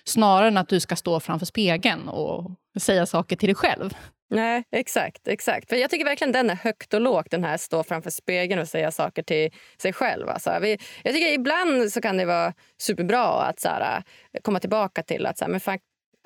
Snarare 0.04 0.48
än 0.48 0.56
att 0.56 0.68
du 0.68 0.80
ska 0.80 0.96
stå 0.96 1.20
framför 1.20 1.46
spegeln 1.46 2.08
och 2.08 2.50
säga 2.80 3.06
saker 3.06 3.36
till 3.36 3.48
dig 3.48 3.54
själv. 3.54 3.94
Nej, 4.30 4.64
exakt. 4.70 5.28
exakt. 5.28 5.68
För 5.68 5.76
Jag 5.76 5.90
tycker 5.90 6.04
verkligen 6.04 6.32
den 6.32 6.50
är 6.50 6.54
högt 6.54 6.94
och 6.94 7.00
lågt, 7.00 7.30
den 7.30 7.44
här 7.44 7.56
stå 7.56 7.82
framför 7.82 8.10
spegeln 8.10 8.60
och 8.60 8.68
säga 8.68 8.90
saker 8.90 9.22
till 9.22 9.50
sig 9.82 9.92
själv. 9.92 10.28
Alltså, 10.28 10.58
vi, 10.60 10.78
jag 11.02 11.14
tycker 11.14 11.32
ibland 11.32 11.92
så 11.92 12.00
kan 12.00 12.16
det 12.16 12.24
vara 12.24 12.52
superbra 12.78 13.24
att 13.24 13.60
så 13.60 13.68
här, 13.68 13.96
äh, 14.32 14.40
komma 14.42 14.60
tillbaka 14.60 15.02
till 15.02 15.26
att 15.26 15.38
så 15.38 15.44
här, 15.44 15.50
men 15.50 15.60
fan, 15.60 15.78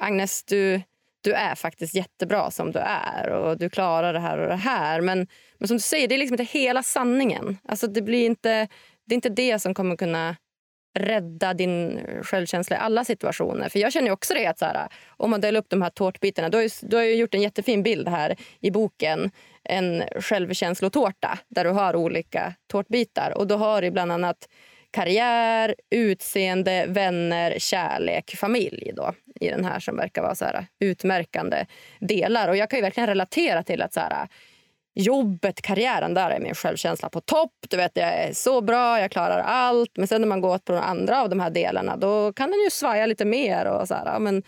Agnes, 0.02 0.44
du, 0.44 0.82
du 1.20 1.32
är 1.32 1.54
faktiskt 1.54 1.94
jättebra 1.94 2.50
som 2.50 2.72
du 2.72 2.78
är 2.78 3.28
och 3.28 3.58
du 3.58 3.70
klarar 3.70 4.12
det 4.12 4.20
här 4.20 4.38
och 4.38 4.48
det 4.48 4.56
här. 4.56 5.00
Men, 5.00 5.26
men 5.58 5.68
som 5.68 5.76
du 5.76 5.82
säger, 5.82 6.08
det 6.08 6.14
är 6.14 6.18
liksom 6.18 6.34
inte 6.34 6.58
hela 6.58 6.82
sanningen. 6.82 7.58
Alltså, 7.68 7.86
det, 7.86 8.02
blir 8.02 8.26
inte, 8.26 8.68
det 9.06 9.12
är 9.12 9.16
inte 9.16 9.28
det 9.28 9.58
som 9.58 9.74
kommer 9.74 9.96
kunna 9.96 10.36
rädda 10.96 11.54
din 11.54 12.00
självkänsla 12.22 12.76
i 12.76 12.78
alla 12.78 13.04
situationer. 13.04 13.68
För 13.68 13.78
Jag 13.78 13.92
känner 13.92 14.10
också 14.10 14.34
det 14.34 14.46
att 14.46 14.58
så 14.58 14.64
här, 14.64 14.88
om 15.08 15.30
man 15.30 15.40
delar 15.40 15.60
upp 15.60 15.68
de 15.68 15.82
här 15.82 15.90
tårtbitarna. 15.90 16.48
Du 16.48 16.56
har, 16.56 16.62
ju, 16.62 16.70
du 16.82 16.96
har 16.96 17.04
ju 17.04 17.14
gjort 17.14 17.34
en 17.34 17.42
jättefin 17.42 17.82
bild 17.82 18.08
här 18.08 18.36
i 18.60 18.70
boken. 18.70 19.30
En 19.64 20.02
självkänslotårta 20.20 21.38
där 21.48 21.64
du 21.64 21.70
har 21.70 21.96
olika 21.96 22.54
tårtbitar. 22.66 23.32
Och 23.36 23.46
då 23.46 23.56
har 23.56 23.82
du 23.82 23.90
bland 23.90 24.12
annat 24.12 24.48
karriär, 24.90 25.74
utseende, 25.90 26.86
vänner, 26.88 27.58
kärlek, 27.58 28.36
familj 28.36 28.92
då, 28.96 29.12
i 29.40 29.48
den 29.48 29.64
här 29.64 29.80
som 29.80 29.96
verkar 29.96 30.22
vara 30.22 30.34
så 30.34 30.44
här, 30.44 30.66
utmärkande 30.80 31.66
delar. 32.00 32.48
Och 32.48 32.56
Jag 32.56 32.70
kan 32.70 32.78
ju 32.78 32.82
verkligen 32.82 33.06
relatera 33.06 33.62
till 33.62 33.82
att 33.82 33.92
så 33.92 34.00
här, 34.00 34.28
jobbet, 34.96 35.62
karriären, 35.62 36.14
där 36.14 36.30
är 36.30 36.40
min 36.40 36.54
självkänsla 36.54 37.08
på 37.08 37.20
topp. 37.20 37.52
Du 37.68 37.76
vet, 37.76 37.92
jag 37.94 38.08
är 38.08 38.32
så 38.32 38.60
bra, 38.60 39.00
jag 39.00 39.10
klarar 39.10 39.38
allt. 39.38 39.90
Men 39.96 40.06
sen 40.06 40.20
när 40.20 40.28
man 40.28 40.40
går 40.40 40.58
på 40.58 40.72
de 40.72 40.78
andra 40.78 41.22
av 41.22 41.28
de 41.28 41.40
här 41.40 41.50
delarna 41.50 41.96
då 41.96 42.32
kan 42.32 42.50
den 42.50 42.60
ju 42.60 42.70
svaja 42.70 43.06
lite 43.06 43.24
mer. 43.24 43.66
och 43.66 43.88
så 43.88 43.94
här, 43.94 44.06
ja, 44.06 44.18
men 44.18 44.42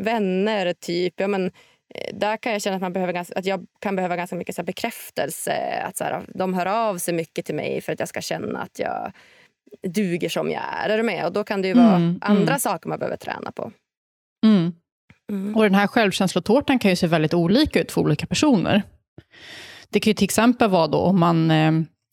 Vänner, 0.00 0.72
typ. 0.72 1.14
Ja, 1.16 1.28
men, 1.28 1.46
eh, 1.94 2.14
där 2.14 2.36
kan 2.36 2.52
jag 2.52 2.62
känna 2.62 2.76
att, 2.76 2.82
man 2.82 2.92
behöver 2.92 3.12
ganska, 3.12 3.38
att 3.38 3.46
jag 3.46 3.66
kan 3.80 3.96
behöva 3.96 4.16
ganska 4.16 4.36
mycket 4.36 4.54
så 4.54 4.62
här, 4.62 4.66
bekräftelse. 4.66 5.82
Att 5.84 5.96
så 5.96 6.04
här, 6.04 6.22
De 6.34 6.54
hör 6.54 6.66
av 6.66 6.98
sig 6.98 7.14
mycket 7.14 7.46
till 7.46 7.54
mig 7.54 7.80
för 7.80 7.92
att 7.92 8.00
jag 8.00 8.08
ska 8.08 8.20
känna 8.20 8.58
att 8.58 8.78
jag 8.78 9.12
duger 9.82 10.28
som 10.28 10.50
jag 10.50 10.62
är. 10.82 10.88
Är 10.88 10.96
du 10.96 11.02
med? 11.02 11.26
Och 11.26 11.32
då 11.32 11.44
kan 11.44 11.62
det 11.62 11.68
ju 11.68 11.74
vara 11.74 11.96
mm, 11.96 12.18
andra 12.20 12.42
mm. 12.42 12.58
saker 12.58 12.88
man 12.88 12.98
behöver 12.98 13.16
träna 13.16 13.52
på. 13.52 13.72
Mm. 14.46 14.72
mm. 15.30 15.56
Och 15.56 15.62
Den 15.62 15.74
här 15.74 15.86
självkänslotårtan 15.86 16.78
kan 16.78 16.90
ju 16.90 16.96
se 16.96 17.06
väldigt 17.06 17.34
olika 17.34 17.80
ut 17.80 17.92
för 17.92 18.00
olika 18.00 18.26
personer. 18.26 18.82
Det 19.92 20.00
kan 20.00 20.10
ju 20.10 20.14
till 20.14 20.24
exempel 20.24 20.70
vara 20.70 20.86
då 20.86 20.98
om 20.98 21.20
man 21.20 21.50
eh, 21.50 21.72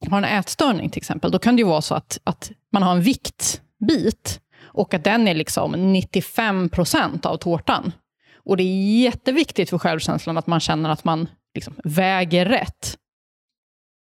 har 0.09 0.17
en 0.17 0.39
ätstörning, 0.39 0.89
till 0.89 0.99
exempel. 0.99 1.31
Då 1.31 1.39
kan 1.39 1.55
det 1.55 1.59
ju 1.59 1.67
vara 1.67 1.81
så 1.81 1.95
att, 1.95 2.19
att 2.23 2.51
man 2.71 2.83
har 2.83 2.91
en 2.91 3.01
viktbit 3.01 4.39
och 4.61 4.93
att 4.93 5.03
den 5.03 5.27
är 5.27 5.33
liksom 5.33 5.71
95 5.93 6.69
procent 6.69 7.25
av 7.25 7.37
tårtan. 7.37 7.91
Och 8.35 8.57
det 8.57 8.63
är 8.63 9.01
jätteviktigt 9.01 9.69
för 9.69 9.77
självkänslan 9.77 10.37
att 10.37 10.47
man 10.47 10.59
känner 10.59 10.89
att 10.89 11.03
man 11.03 11.29
liksom 11.55 11.73
väger 11.83 12.45
rätt. 12.45 12.97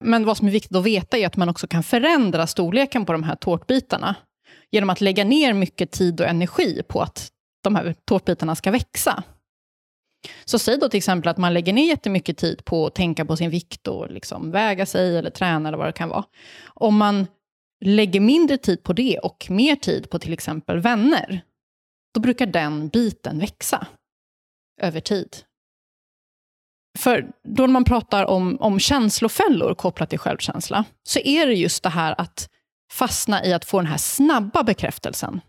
Men 0.05 0.25
vad 0.25 0.37
som 0.37 0.49
är 0.49 0.53
viktigt 0.53 0.77
att 0.77 0.85
veta 0.85 1.18
är 1.18 1.27
att 1.27 1.37
man 1.37 1.49
också 1.49 1.66
kan 1.66 1.83
förändra 1.83 2.47
storleken 2.47 3.07
på 3.07 3.12
de 3.12 3.22
här 3.22 3.37
tårtbitarna 3.37 4.14
genom 4.70 4.91
att 4.91 5.01
lägga 5.01 5.25
ner 5.25 5.53
mycket 5.53 5.91
tid 5.91 6.20
och 6.20 6.27
energi 6.27 6.83
på 6.89 7.01
att 7.01 7.29
de 7.64 7.75
här 7.75 7.95
tårtbitarna 8.05 8.55
ska 8.55 8.70
växa. 8.70 9.22
Så 10.45 10.59
säg 10.59 10.79
då 10.79 10.89
till 10.89 10.99
exempel 10.99 11.29
att 11.29 11.39
man 11.39 11.55
lägger 11.55 11.72
ner 11.72 11.89
jättemycket 11.89 12.37
tid 12.37 12.64
på 12.64 12.87
att 12.87 12.95
tänka 12.95 13.25
på 13.25 13.37
sin 13.37 13.51
vikt 13.51 13.89
och 13.89 14.11
liksom 14.11 14.51
väga 14.51 14.87
sig 14.87 15.16
eller 15.18 15.31
träna 15.31 15.68
eller 15.68 15.79
vad 15.79 15.89
det 15.89 15.93
kan 15.93 16.09
vara. 16.09 16.25
Om 16.66 16.97
man 16.97 17.27
lägger 17.85 18.20
mindre 18.20 18.57
tid 18.57 18.83
på 18.83 18.93
det 18.93 19.18
och 19.18 19.47
mer 19.51 19.77
tid 19.77 20.11
på 20.11 20.18
till 20.18 20.33
exempel 20.33 20.81
vänner, 20.81 21.41
då 22.14 22.20
brukar 22.20 22.47
den 22.47 22.89
biten 22.89 23.39
växa 23.39 23.87
över 24.81 25.01
tid. 25.01 25.37
För 26.99 27.31
då 27.43 27.62
när 27.62 27.72
man 27.72 27.85
pratar 27.85 28.25
om, 28.25 28.57
om 28.61 28.79
känslofällor 28.79 29.75
kopplat 29.75 30.11
till 30.11 30.18
självkänsla, 30.18 30.85
så 31.03 31.18
är 31.18 31.47
det 31.47 31.55
just 31.55 31.83
det 31.83 31.89
här 31.89 32.14
att 32.20 32.49
fastna 32.93 33.45
i 33.45 33.53
att 33.53 33.64
få 33.64 33.79
den 33.79 33.87
här 33.87 33.99
snabba 33.99 34.62
bekräftelsen. 34.62 35.41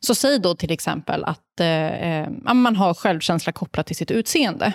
Så 0.00 0.14
säg 0.14 0.38
då 0.38 0.54
till 0.54 0.70
exempel 0.70 1.24
att 1.24 1.60
eh, 1.60 2.22
eh 2.22 2.28
man 2.54 2.76
har 2.76 2.94
självkänsla 2.94 3.52
kopplat 3.52 3.86
till 3.86 3.96
sitt 3.96 4.10
utseende. 4.10 4.72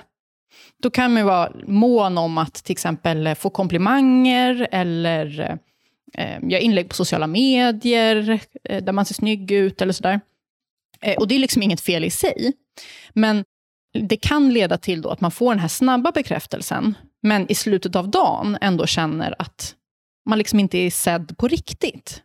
Då 0.84 0.90
kan 0.90 1.14
man 1.14 1.26
vara 1.26 1.52
mån 1.68 2.18
om 2.18 2.38
att 2.38 2.54
till 2.54 2.74
exempel 2.74 3.36
få 3.36 3.50
komplimanger 3.50 4.68
eller 4.72 5.40
eh, 5.40 6.36
eh, 6.36 6.50
göra 6.50 6.62
inlägg 6.62 6.90
på 6.90 6.96
sociala 6.96 7.28
medier 7.28 8.40
eh, 8.64 8.84
där 8.84 8.94
man 8.94 9.06
ser 9.06 9.14
snygg 9.14 9.52
ut 9.52 9.82
eller 9.82 9.94
sådär. 9.94 10.22
Eh, 11.02 11.18
och 11.18 11.28
det 11.28 11.36
är 11.36 11.40
liksom 11.40 11.64
inget 11.64 11.82
fel 11.82 12.04
i 12.04 12.10
sig. 12.10 12.54
Men 13.14 13.44
det 13.94 14.18
kan 14.18 14.54
leda 14.54 14.78
till 14.78 15.02
då 15.02 15.10
att 15.10 15.22
man 15.22 15.32
får 15.32 15.52
den 15.52 15.60
här 15.60 15.68
snabba 15.68 16.12
bekräftelsen, 16.12 16.94
men 17.22 17.52
i 17.52 17.56
slutet 17.56 17.96
av 17.96 18.10
dagen 18.10 18.58
ändå 18.62 18.86
känner 18.86 19.36
att 19.40 19.76
man 20.30 20.38
liksom 20.38 20.60
inte 20.60 20.78
är 20.78 20.92
sedd 20.92 21.38
på 21.38 21.48
riktigt. 21.48 22.22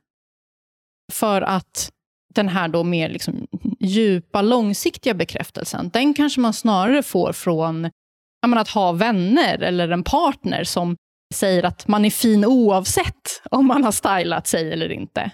För 1.13 1.43
att 1.43 1.91
den 2.37 2.49
här 2.49 2.69
då 2.69 2.85
mer 2.85 3.09
liksom 3.09 3.47
djupa, 3.81 4.43
långsiktiga 4.43 5.15
bekräftelsen, 5.15 5.91
den 5.93 6.15
kanske 6.15 6.41
man 6.41 6.53
snarare 6.53 7.03
får 7.03 7.33
från 7.33 7.91
menar, 8.47 8.63
att 8.63 8.69
ha 8.69 8.93
vänner 8.93 9.63
eller 9.63 9.89
en 9.89 10.05
partner 10.05 10.65
som 10.65 10.97
säger 11.35 11.63
att 11.63 11.89
man 11.89 12.05
är 12.05 12.11
fin 12.11 12.45
oavsett 12.45 13.43
om 13.51 13.67
man 13.67 13.85
har 13.85 13.93
stylat 13.93 14.47
sig 14.47 14.73
eller 14.73 14.93
inte. 14.93 15.31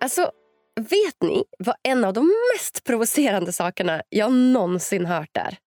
Alltså, 0.00 0.30
vet 0.76 1.22
ni 1.22 1.44
vad 1.58 1.74
en 1.82 2.04
av 2.04 2.12
de 2.12 2.30
mest 2.54 2.84
provocerande 2.84 3.52
sakerna 3.52 4.02
jag 4.08 4.32
någonsin 4.32 5.06
hört 5.06 5.36
är? 5.36 5.58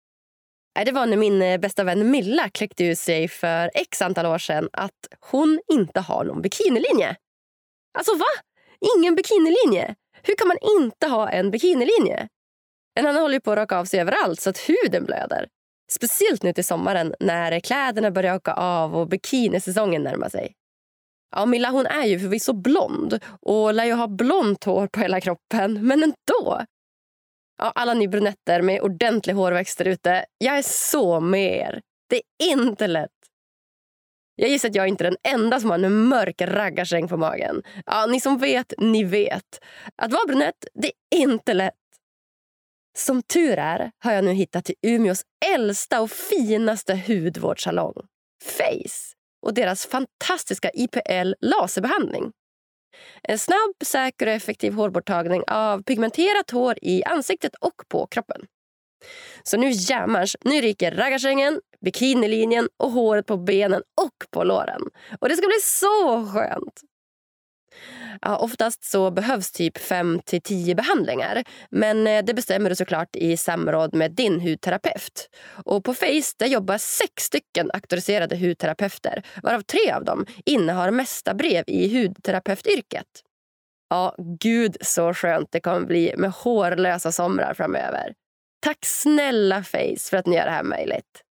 Äh, 0.78 0.84
det 0.84 0.92
var 0.92 1.06
när 1.06 1.16
min 1.16 1.42
eh, 1.42 1.58
bästa 1.58 1.84
vän 1.84 2.10
Milla 2.10 2.48
kläckte 2.48 2.84
ur 2.84 2.94
sig 2.94 3.28
för 3.28 3.70
x 3.74 4.02
antal 4.02 4.26
år 4.26 4.38
sedan 4.38 4.68
att 4.72 5.08
hon 5.20 5.60
inte 5.72 6.00
har 6.00 6.24
någon 6.24 6.42
bikinilinje. 6.42 7.16
Alltså 7.98 8.14
va? 8.16 8.26
Ingen 8.96 9.14
bikinilinje? 9.14 9.94
Hur 10.22 10.34
kan 10.34 10.48
man 10.48 10.58
inte 10.80 11.06
ha 11.06 11.30
en 11.30 11.50
bikinilinje? 11.50 12.28
En 12.94 13.06
annan 13.06 13.22
håller 13.22 13.40
på 13.40 13.52
att 13.52 13.58
raka 13.58 13.78
av 13.78 13.84
sig 13.84 14.00
överallt 14.00 14.40
så 14.40 14.50
att 14.50 14.58
huden 14.58 15.04
blöder. 15.04 15.48
Speciellt 15.92 16.42
nu 16.42 16.52
till 16.52 16.64
sommaren 16.64 17.14
när 17.20 17.60
kläderna 17.60 18.10
börjar 18.10 18.34
åka 18.36 18.52
av 18.52 18.96
och 18.96 19.08
bikinisäsongen 19.08 20.02
närmar 20.02 20.28
sig. 20.28 20.54
Ja, 21.36 21.46
Milla 21.46 21.70
hon 21.70 21.86
är 21.86 22.04
ju 22.04 22.20
förvisso 22.20 22.52
blond 22.52 23.18
och 23.40 23.74
lär 23.74 23.84
ju 23.84 23.92
ha 23.92 24.08
blont 24.08 24.64
hår 24.64 24.86
på 24.86 25.00
hela 25.00 25.20
kroppen, 25.20 25.86
men 25.86 26.02
ändå. 26.02 26.64
Ja, 27.58 27.72
alla 27.74 27.94
ni 27.94 28.08
brunetter 28.08 28.62
med 28.62 28.80
ordentlig 28.80 29.34
hårväxt 29.34 29.78
där 29.78 29.84
ute, 29.84 30.24
jag 30.38 30.58
är 30.58 30.62
så 30.62 31.20
med 31.20 31.56
er. 31.56 31.82
Det 32.08 32.16
är 32.16 32.52
inte 32.52 32.86
lätt. 32.86 33.10
Jag 34.36 34.50
gissar 34.50 34.68
att 34.68 34.74
jag 34.74 34.88
inte 34.88 35.06
är 35.06 35.10
den 35.10 35.34
enda 35.34 35.60
som 35.60 35.70
har 35.70 35.78
en 35.78 36.08
mörk 36.08 36.40
raggarsäng 36.40 37.08
på 37.08 37.16
magen. 37.16 37.62
Ja, 37.86 38.06
ni 38.06 38.20
som 38.20 38.38
vet, 38.38 38.72
ni 38.78 39.04
vet. 39.04 39.64
Att 39.96 40.12
vara 40.12 40.26
brunett, 40.26 40.66
det 40.74 40.86
är 40.86 41.20
inte 41.20 41.54
lätt. 41.54 41.74
Som 42.96 43.22
tur 43.22 43.58
är 43.58 43.92
har 43.98 44.12
jag 44.12 44.24
nu 44.24 44.32
hittat 44.32 44.64
till 44.64 44.74
Umeås 44.82 45.22
äldsta 45.54 46.00
och 46.00 46.10
finaste 46.10 47.02
hudvårdssalong, 47.06 47.94
Face 48.44 49.14
och 49.42 49.54
deras 49.54 49.86
fantastiska 49.86 50.70
IPL 50.74 51.32
laserbehandling. 51.40 52.32
En 53.22 53.38
snabb, 53.38 53.74
säker 53.84 54.26
och 54.26 54.32
effektiv 54.32 54.72
hårborttagning 54.72 55.42
av 55.46 55.82
pigmenterat 55.82 56.50
hår 56.50 56.78
i 56.82 57.04
ansiktet 57.04 57.54
och 57.60 57.88
på 57.88 58.06
kroppen. 58.06 58.46
Så 59.42 59.56
nu 59.56 59.70
jämmers, 59.70 60.36
nu 60.44 60.60
ryker 60.60 60.92
raggarsängen, 60.92 61.60
bikinilinjen 61.80 62.68
och 62.76 62.90
håret 62.90 63.26
på 63.26 63.36
benen 63.36 63.82
och 64.02 64.30
på 64.30 64.44
låren. 64.44 64.82
Och 65.20 65.28
det 65.28 65.36
ska 65.36 65.46
bli 65.46 65.60
så 65.62 66.26
skönt! 66.32 66.93
Ja, 68.22 68.36
oftast 68.36 68.84
så 68.84 69.10
behövs 69.10 69.52
typ 69.52 69.78
5 69.78 70.20
till 70.24 70.42
10 70.42 70.74
behandlingar. 70.74 71.44
Men 71.70 72.06
eh, 72.06 72.24
det 72.24 72.34
bestämmer 72.34 72.70
du 72.70 72.76
såklart 72.76 73.16
i 73.16 73.36
samråd 73.36 73.94
med 73.94 74.12
din 74.12 74.40
hudterapeut. 74.40 75.28
Och 75.64 75.84
på 75.84 75.94
Face 75.94 76.34
där 76.36 76.46
jobbar 76.46 76.78
sex 76.78 77.22
stycken 77.22 77.70
auktoriserade 77.74 78.36
hudterapeuter 78.36 79.22
varav 79.42 79.60
tre 79.60 79.92
av 79.92 80.04
dem 80.04 80.26
innehar 80.44 80.90
mesta 80.90 81.34
brev 81.34 81.64
i 81.66 82.02
hudterapeutyrket. 82.02 83.06
Ja, 83.90 84.14
gud 84.40 84.76
så 84.80 85.14
skönt 85.14 85.48
det 85.52 85.60
kommer 85.60 85.86
bli 85.86 86.14
med 86.16 86.30
hårlösa 86.30 87.12
somrar 87.12 87.54
framöver. 87.54 88.14
Tack 88.60 88.78
snälla 88.82 89.62
Face 89.62 90.10
för 90.10 90.16
att 90.16 90.26
ni 90.26 90.36
gör 90.36 90.44
det 90.44 90.50
här 90.50 90.62
möjligt. 90.62 91.22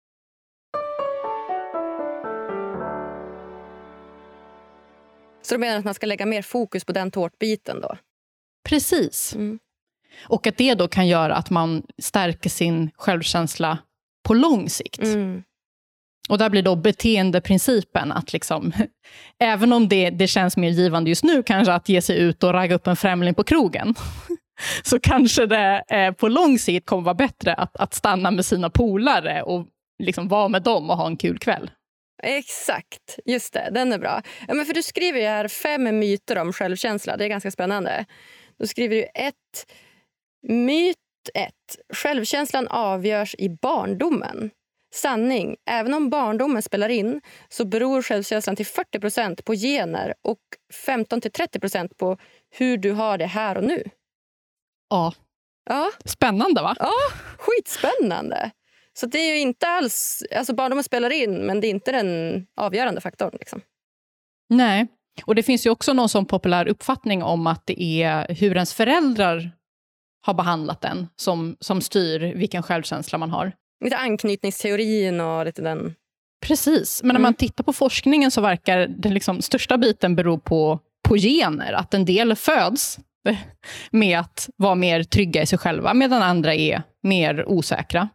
Så 5.53 5.57
du 5.57 5.61
menar 5.61 5.79
att 5.79 5.85
man 5.85 5.95
ska 5.95 6.07
lägga 6.07 6.27
mer 6.27 6.43
fokus 6.43 6.85
på 6.85 6.93
den 6.93 7.11
tårtbiten 7.11 7.81
då? 7.81 7.97
Precis. 8.69 9.35
Mm. 9.35 9.59
Och 10.25 10.47
att 10.47 10.57
det 10.57 10.75
då 10.75 10.89
kan 10.89 11.09
göra 11.09 11.35
att 11.35 11.51
man 11.51 11.83
stärker 11.99 12.51
sin 12.51 12.91
självkänsla 12.97 13.79
på 14.29 14.35
lång 14.35 14.71
sikt. 14.71 15.03
Mm. 15.03 15.43
Och 16.29 16.39
där 16.39 16.51
blir 16.51 16.63
då 16.63 16.77
beteendeprincipen 16.77 18.13
att 18.13 18.33
liksom, 18.33 18.73
även 19.39 19.73
om 19.73 19.89
det, 19.89 20.11
det 20.11 20.27
känns 20.27 20.57
mer 20.57 20.71
givande 20.71 21.11
just 21.11 21.25
nu 21.25 21.43
kanske 21.43 21.73
att 21.73 21.89
ge 21.89 22.03
sig 22.03 22.19
ut 22.19 22.43
och 22.43 22.53
ragga 22.53 22.75
upp 22.75 22.87
en 22.87 22.97
främling 22.97 23.35
på 23.35 23.45
krogen, 23.45 23.95
så 24.83 25.01
kanske 25.01 25.47
det 25.47 25.85
eh, 25.89 26.13
på 26.13 26.29
lång 26.29 26.59
sikt 26.59 26.87
kommer 26.87 27.03
vara 27.03 27.15
bättre 27.15 27.55
att, 27.55 27.77
att 27.77 27.95
stanna 27.95 28.31
med 28.31 28.47
sina 28.47 28.71
polare 28.71 29.43
och 29.43 29.67
liksom 30.03 30.29
vara 30.29 30.49
med 30.49 30.63
dem 30.63 30.91
och 30.91 30.97
ha 30.97 31.07
en 31.07 31.17
kul 31.17 31.39
kväll. 31.39 31.71
Exakt, 32.23 33.19
just 33.25 33.53
det. 33.53 33.69
Den 33.73 33.93
är 33.93 33.99
bra. 33.99 34.23
Ja, 34.49 34.55
men 34.55 34.67
för 34.67 34.75
Du 34.75 34.83
skriver 34.83 35.21
ju 35.21 35.27
här 35.27 35.49
fem 35.49 35.99
myter 35.99 36.39
om 36.39 36.53
självkänsla. 36.53 37.17
Det 37.17 37.25
är 37.25 37.29
ganska 37.29 37.51
spännande. 37.51 38.05
Då 38.59 38.67
skriver 38.67 38.97
du 38.97 39.03
ett. 39.03 39.73
Myt 40.49 40.97
ett. 41.35 41.95
Självkänslan 41.95 42.69
avgörs 42.69 43.35
i 43.39 43.49
barndomen. 43.49 44.51
Sanning. 44.95 45.57
Även 45.71 45.95
om 45.95 46.11
barndomen 46.11 46.63
spelar 46.63 46.89
in 46.89 47.21
så 47.49 47.65
beror 47.65 48.03
självkänslan 48.03 48.57
till 48.57 48.67
40% 48.67 49.43
på 49.43 49.55
gener 49.55 50.15
och 50.23 50.39
15-30% 50.87 51.95
på 51.97 52.19
hur 52.51 52.77
du 52.77 52.93
har 52.93 53.19
det 53.19 53.27
här 53.27 53.57
och 53.57 53.65
nu. 53.65 53.85
Ja. 54.91 55.15
ja. 55.71 55.91
Spännande, 56.05 56.63
va? 56.63 56.77
Ja, 56.79 56.93
skitspännande. 57.39 58.51
Så 58.99 59.07
det 59.07 59.19
är 59.19 59.41
inte 59.41 59.67
alls... 59.67 60.23
Alltså 60.37 60.55
barndomen 60.55 60.85
spelar 60.85 61.11
in, 61.11 61.47
men 61.47 61.61
det 61.61 61.67
är 61.67 61.71
inte 61.71 61.93
den 61.93 62.47
avgörande 62.57 63.01
faktorn. 63.01 63.31
Liksom. 63.33 63.61
Nej. 64.49 64.87
Och 65.25 65.35
Det 65.35 65.43
finns 65.43 65.67
ju 65.67 65.71
också 65.71 65.93
någon 65.93 66.09
sån 66.09 66.27
populär 66.27 66.69
uppfattning 66.69 67.23
om 67.23 67.47
att 67.47 67.67
det 67.67 67.83
är 67.83 68.35
hur 68.35 68.55
ens 68.55 68.75
föräldrar 68.75 69.51
har 70.27 70.35
behandlat 70.35 70.85
en 70.85 71.09
som, 71.17 71.57
som 71.61 71.81
styr 71.81 72.21
vilken 72.21 72.63
självkänsla 72.63 73.19
man 73.19 73.31
har. 73.31 73.53
Lite 73.85 73.97
anknytningsteorin 73.97 75.21
och 75.21 75.45
lite 75.45 75.63
den... 75.63 75.95
Precis, 76.47 77.03
men 77.03 77.11
mm. 77.11 77.23
när 77.23 77.29
man 77.29 77.35
tittar 77.35 77.65
på 77.65 77.73
forskningen 77.73 78.31
så 78.31 78.41
verkar 78.41 78.87
den 78.87 79.15
liksom 79.15 79.43
största 79.43 79.79
biten 79.79 80.17
bero 80.17 80.39
på, 80.39 80.81
på 81.09 81.17
gener. 81.17 81.73
Att 81.73 81.95
en 81.95 82.05
del 82.05 82.37
föds 82.37 82.99
med 83.91 84.19
att 84.19 84.49
vara 84.57 84.75
mer 84.75 85.03
trygga 85.03 85.43
i 85.43 85.47
sig 85.47 85.59
själva, 85.59 85.95
medan 85.95 86.23
andra 86.23 86.55
är 86.55 86.83
mer 87.03 87.49
osäkra. 87.49 88.09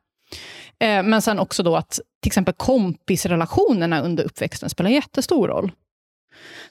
Eh, 0.84 1.04
men 1.04 1.22
sen 1.22 1.40
också 1.40 1.64
då 1.64 1.76
att 1.76 2.00
till 2.22 2.30
exempel 2.30 2.54
kompisrelationerna 2.54 4.02
under 4.02 4.24
uppväxten 4.24 4.70
spelar 4.70 4.90
jättestor 4.90 5.48
roll. 5.48 5.72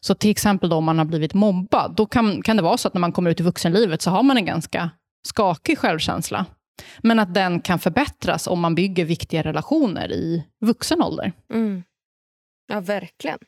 Så 0.00 0.14
till 0.14 0.30
exempel 0.30 0.68
då 0.68 0.76
om 0.76 0.84
man 0.84 0.98
har 0.98 1.04
blivit 1.04 1.34
mobbad, 1.34 1.94
då 1.96 2.06
kan, 2.06 2.42
kan 2.42 2.56
det 2.56 2.62
vara 2.62 2.76
så 2.76 2.88
att 2.88 2.94
när 2.94 3.00
man 3.00 3.12
kommer 3.12 3.30
ut 3.30 3.40
i 3.40 3.42
vuxenlivet 3.42 4.02
så 4.02 4.10
har 4.10 4.22
man 4.22 4.36
en 4.36 4.44
ganska 4.44 4.90
skakig 5.28 5.78
självkänsla. 5.78 6.46
Men 6.98 7.18
att 7.18 7.34
den 7.34 7.60
kan 7.60 7.78
förbättras 7.78 8.46
om 8.46 8.60
man 8.60 8.74
bygger 8.74 9.04
viktiga 9.04 9.42
relationer 9.42 10.12
i 10.12 10.44
vuxen 10.60 11.02
ålder. 11.02 11.32
Mm. 11.52 11.82
Ja, 12.68 12.80
verkligen. 12.80 13.38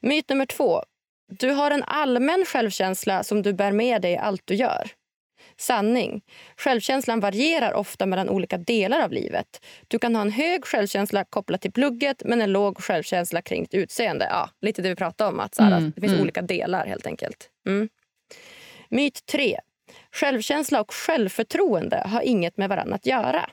Myt 0.00 0.28
nummer 0.28 0.46
två. 0.46 0.82
Du 1.38 1.50
har 1.50 1.70
en 1.70 1.82
allmän 1.82 2.44
självkänsla 2.46 3.22
som 3.22 3.42
du 3.42 3.52
bär 3.52 3.72
med 3.72 4.02
dig 4.02 4.12
i 4.12 4.16
allt 4.16 4.42
du 4.44 4.54
gör. 4.54 4.90
Sanning. 5.60 6.22
Självkänslan 6.56 7.20
varierar 7.20 7.72
ofta 7.72 8.06
mellan 8.06 8.28
olika 8.28 8.58
delar 8.58 9.04
av 9.04 9.12
livet. 9.12 9.66
Du 9.88 9.98
kan 9.98 10.14
ha 10.14 10.22
en 10.22 10.30
hög 10.30 10.64
självkänsla 10.64 11.24
kopplat 11.24 11.60
till 11.60 11.72
plugget 11.72 12.22
men 12.24 12.42
en 12.42 12.52
låg 12.52 12.78
självkänsla 12.82 13.42
kring 13.42 13.62
ditt 13.62 13.74
utseende. 13.74 14.26
Ja, 14.30 14.50
lite 14.60 14.82
det 14.82 14.88
vi 14.88 14.96
pratade 14.96 15.30
om, 15.30 15.40
att, 15.40 15.54
så 15.54 15.62
mm, 15.62 15.74
att 15.74 15.94
det 15.94 16.00
finns 16.00 16.12
mm. 16.12 16.22
olika 16.22 16.42
delar 16.42 16.86
helt 16.86 17.06
enkelt. 17.06 17.50
Mm. 17.66 17.88
Myt 18.88 19.26
3. 19.26 19.60
Självkänsla 20.12 20.80
och 20.80 20.94
självförtroende 20.94 22.02
har 22.06 22.22
inget 22.22 22.56
med 22.56 22.68
varandra 22.68 22.94
att 22.94 23.06
göra. 23.06 23.50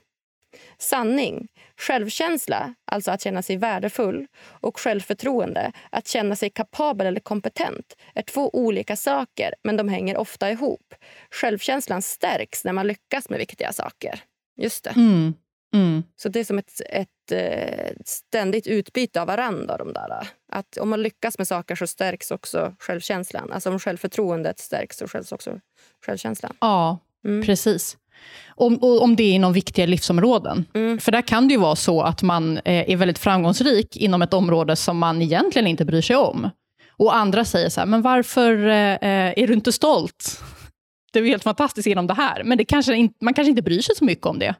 Sanning. 0.78 1.48
Självkänsla, 1.78 2.74
alltså 2.86 3.12
att 3.12 3.22
känna 3.22 3.42
sig 3.42 3.58
värdefull, 3.58 4.28
och 4.62 4.80
självförtroende, 4.80 5.72
att 5.90 6.08
känna 6.08 6.36
sig 6.36 6.50
kapabel 6.50 7.08
eller 7.08 7.20
kompetent, 7.20 7.96
är 8.16 8.22
två 8.22 8.50
olika 8.54 8.96
saker, 8.96 9.54
men 9.64 9.78
de 9.78 9.90
hänger 9.90 10.18
ofta 10.18 10.52
ihop. 10.52 10.94
Självkänslan 11.32 12.02
stärks 12.02 12.66
när 12.66 12.74
man 12.74 12.88
lyckas 12.88 13.30
med 13.30 13.40
viktiga 13.40 13.74
saker. 13.74 14.20
Just 14.58 14.84
det. 14.84 14.90
Mm. 14.90 15.34
Mm. 15.74 16.04
Så 16.16 16.30
det 16.30 16.40
är 16.40 16.44
som 16.44 16.58
ett, 16.58 16.82
ett, 16.90 17.32
eh, 17.32 17.96
ständigt 18.06 18.68
utbyte 18.68 19.22
av 19.22 19.28
varandra. 19.28 19.78
De 19.78 19.94
där. 19.94 20.28
Att 20.52 20.78
om 20.78 20.90
man 20.90 21.02
lyckas 21.02 21.38
med 21.38 21.48
saker 21.48 21.76
så 21.76 21.88
stärks 21.88 22.32
också 22.32 22.76
självkänslan. 22.80 23.52
Alltså 23.52 23.70
om 23.70 23.80
självförtroendet 23.80 24.60
stärks 24.60 24.98
så 24.98 25.08
stärks 25.08 25.32
också 25.32 25.60
självkänslan. 26.06 26.58
Ja, 26.60 27.00
mm. 27.26 27.46
precis. 27.46 27.98
Om, 28.60 28.80
om 28.82 29.16
det 29.16 29.24
är 29.24 29.34
inom 29.34 29.54
viktiga 29.54 29.86
livsområden. 29.86 30.66
Mm. 30.74 31.00
För 31.00 31.12
där 31.12 31.22
kan 31.22 31.48
det 31.48 31.54
ju 31.54 31.60
vara 31.60 31.76
så 31.76 32.02
att 32.02 32.22
man 32.22 32.58
eh, 32.58 32.90
är 32.92 32.96
väldigt 32.96 33.20
framgångsrik 33.20 33.98
inom 33.98 34.22
ett 34.22 34.34
område 34.34 34.76
som 34.76 34.98
man 34.98 35.22
egentligen 35.22 35.68
inte 35.68 35.86
bryr 35.86 36.02
sig 36.02 36.16
om. 36.16 36.50
Och 36.92 37.16
andra 37.16 37.46
säger 37.46 37.70
så 37.70 37.80
här, 37.80 37.88
men 37.88 38.02
varför 38.02 38.68
eh, 38.68 39.34
är 39.36 39.48
du 39.48 39.54
inte 39.54 39.72
stolt? 39.72 40.44
Det 41.14 41.20
är 41.20 41.24
helt 41.24 41.44
fantastiskt 41.44 41.88
inom 41.88 42.08
det 42.08 42.14
här. 42.14 42.44
Men 42.44 42.58
det 42.58 42.66
kanske 42.66 43.10
man 43.22 43.34
kanske 43.34 43.50
inte 43.50 43.62
bryr 43.62 43.82
sig 43.82 43.96
så 43.96 44.06
mycket 44.06 44.26
om 44.26 44.40
det. 44.40 44.56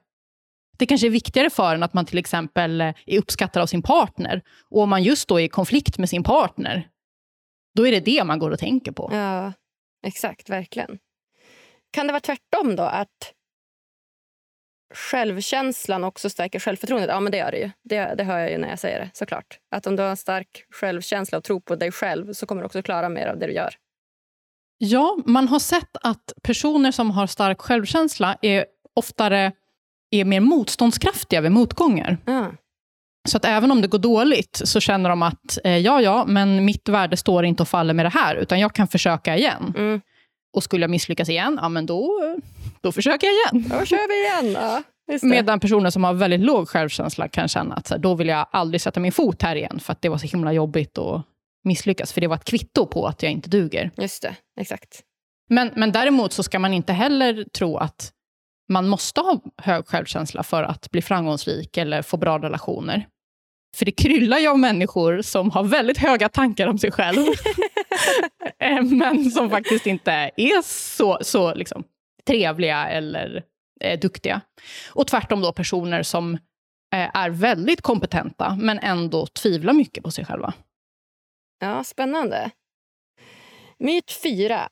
Det 0.78 0.86
kanske 0.86 1.08
är 1.08 1.12
viktigare 1.12 1.50
för 1.50 1.76
en 1.76 1.84
att 1.84 1.94
man 1.94 2.06
till 2.06 2.18
exempel 2.18 2.82
är 2.82 3.18
uppskattad 3.18 3.64
av 3.64 3.68
sin 3.68 3.82
partner. 3.82 4.42
Och 4.70 4.82
om 4.82 4.90
man 4.90 5.04
just 5.04 5.28
då 5.28 5.40
är 5.40 5.44
i 5.44 5.50
konflikt 5.50 5.98
med 5.98 6.10
sin 6.10 6.24
partner, 6.24 6.88
då 7.76 7.88
är 7.88 7.92
det 7.92 8.00
det 8.00 8.24
man 8.24 8.40
går 8.40 8.52
och 8.52 8.60
tänker 8.60 8.92
på. 8.92 9.10
Ja, 9.14 9.54
exakt. 10.08 10.50
Verkligen. 10.50 10.98
Kan 11.92 12.08
det 12.08 12.14
vara 12.14 12.22
tvärtom 12.22 12.76
då? 12.76 12.84
Att 12.84 13.34
självkänslan 14.94 16.04
också 16.04 16.30
stärker 16.30 16.60
självförtroendet? 16.60 17.10
Ja, 17.10 17.20
men 17.20 17.32
det 17.32 17.38
gör 17.38 17.52
det 17.52 17.58
ju. 17.58 17.72
Det, 17.84 18.16
det 18.18 18.24
hör 18.24 18.40
jag 18.40 18.52
ju 18.52 18.58
när 18.58 18.70
jag 18.70 18.80
säger 18.80 19.00
det, 19.00 19.10
såklart. 19.14 19.60
Att 19.72 19.88
om 19.88 19.96
du 19.96 20.04
har 20.04 20.10
en 20.10 20.18
stark 20.18 20.66
självkänsla 20.72 21.38
och 21.38 21.44
tro 21.44 21.62
på 21.62 21.76
dig 21.76 21.92
själv 21.92 22.34
så 22.34 22.46
kommer 22.46 22.62
du 22.62 22.66
också 22.66 22.82
klara 22.82 23.10
mer 23.10 23.28
av 23.28 23.38
det 23.38 23.48
du 23.48 23.54
gör. 23.54 23.76
Ja, 24.78 25.18
man 25.26 25.48
har 25.48 25.60
sett 25.60 25.98
att 26.02 26.34
personer 26.44 26.92
som 26.92 27.12
har 27.12 27.28
stark 27.28 27.62
självkänsla 27.62 28.38
är 28.42 28.66
oftare 28.94 29.52
är 30.12 30.26
mer 30.26 30.40
motståndskraftiga 30.40 31.42
vid 31.42 31.52
motgångar. 31.52 32.18
Mm. 32.28 32.58
Så 33.28 33.38
att 33.38 33.46
även 33.46 33.72
om 33.72 33.82
det 33.82 33.88
går 33.88 34.00
dåligt 34.00 34.62
så 34.64 34.80
känner 34.80 35.10
de 35.10 35.22
att 35.22 35.58
eh, 35.64 35.78
ja, 35.78 36.02
ja, 36.02 36.26
men 36.28 36.66
mitt 36.66 36.90
värde 36.90 37.18
står 37.18 37.46
inte 37.46 37.64
och 37.64 37.70
faller 37.70 37.94
med 37.94 38.06
det 38.06 38.10
här, 38.10 38.36
utan 38.36 38.60
jag 38.60 38.74
kan 38.74 38.88
försöka 38.88 39.38
igen. 39.38 39.74
Mm. 39.78 40.02
Och 40.54 40.64
skulle 40.64 40.84
jag 40.84 40.92
misslyckas 40.92 41.30
igen, 41.30 41.60
ja 41.62 41.70
men 41.70 41.86
då, 41.86 42.36
då 42.88 42.92
försöker 42.92 43.28
jag 43.28 43.34
igen. 43.34 43.70
Då 43.70 43.86
kör 43.86 44.08
vi 44.08 44.46
igen. 44.46 44.54
Ja, 44.62 44.84
Medan 45.22 45.60
personer 45.60 45.90
som 45.90 46.04
har 46.04 46.14
väldigt 46.14 46.40
låg 46.40 46.70
självkänsla 46.70 47.28
kan 47.28 47.48
känna 47.48 47.76
att 47.76 47.86
då 47.86 48.16
vill 48.16 48.28
jag 48.28 48.48
aldrig 48.52 48.82
sätta 48.82 49.00
min 49.00 49.12
fot 49.12 49.42
här 49.42 49.56
igen, 49.56 49.80
för 49.80 49.92
att 49.94 50.02
det 50.02 50.10
var 50.10 50.18
så 50.18 50.28
himla 50.28 50.54
jobbigt 50.54 50.98
att 50.98 51.26
misslyckas, 51.64 52.14
för 52.14 52.22
det 52.22 52.28
var 52.28 52.36
ett 52.36 52.46
kvitto 52.46 52.86
på 52.86 53.08
att 53.08 53.24
jag 53.24 53.32
inte 53.32 53.50
duger. 53.50 53.92
Just 53.98 54.22
det, 54.22 54.36
exakt. 54.60 55.02
Men, 55.50 55.72
men 55.76 55.92
däremot 55.92 56.34
så 56.34 56.44
ska 56.44 56.60
man 56.60 56.74
inte 56.74 56.94
heller 56.94 57.44
tro 57.44 57.78
att 57.78 58.12
man 58.70 58.88
måste 58.88 59.22
ha 59.22 59.42
hög 59.58 59.88
självkänsla 59.88 60.44
för 60.44 60.64
att 60.64 60.92
bli 60.92 61.02
framgångsrik 61.02 61.78
eller 61.78 62.02
få 62.02 62.18
bra 62.18 62.40
relationer. 62.40 63.08
För 63.76 63.86
det 63.86 63.92
kryllar 63.92 64.38
ju 64.38 64.48
av 64.48 64.60
människor 64.60 65.22
som 65.22 65.52
har 65.52 65.64
väldigt 65.64 65.98
höga 65.98 66.30
tankar 66.30 66.68
om 66.68 66.78
sig 66.78 66.92
själv. 66.92 67.18
Men 68.84 69.32
som 69.32 69.50
faktiskt 69.50 69.88
inte 69.88 70.12
är 70.38 70.62
så, 70.98 71.18
så 71.22 71.54
liksom, 71.54 71.84
trevliga 72.28 72.88
eller 72.90 73.44
eh, 73.82 74.00
duktiga. 74.00 74.42
Och 74.94 75.08
tvärtom 75.08 75.42
då 75.42 75.54
personer 75.54 76.04
som 76.04 76.34
eh, 76.94 77.10
är 77.18 77.30
väldigt 77.30 77.82
kompetenta 77.82 78.58
men 78.60 78.80
ändå 78.80 79.28
tvivlar 79.28 79.74
mycket 79.74 80.04
på 80.04 80.12
sig 80.12 80.26
själva. 80.26 80.54
Ja, 81.60 81.84
spännande. 81.84 82.52
Myt 83.80 84.12
4. 84.24 84.70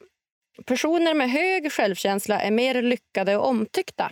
Personer 0.66 1.14
med 1.14 1.32
hög 1.32 1.72
självkänsla 1.72 2.42
är 2.42 2.52
mer 2.52 2.82
lyckade 2.82 3.38
och 3.38 3.48
omtyckta. 3.48 4.12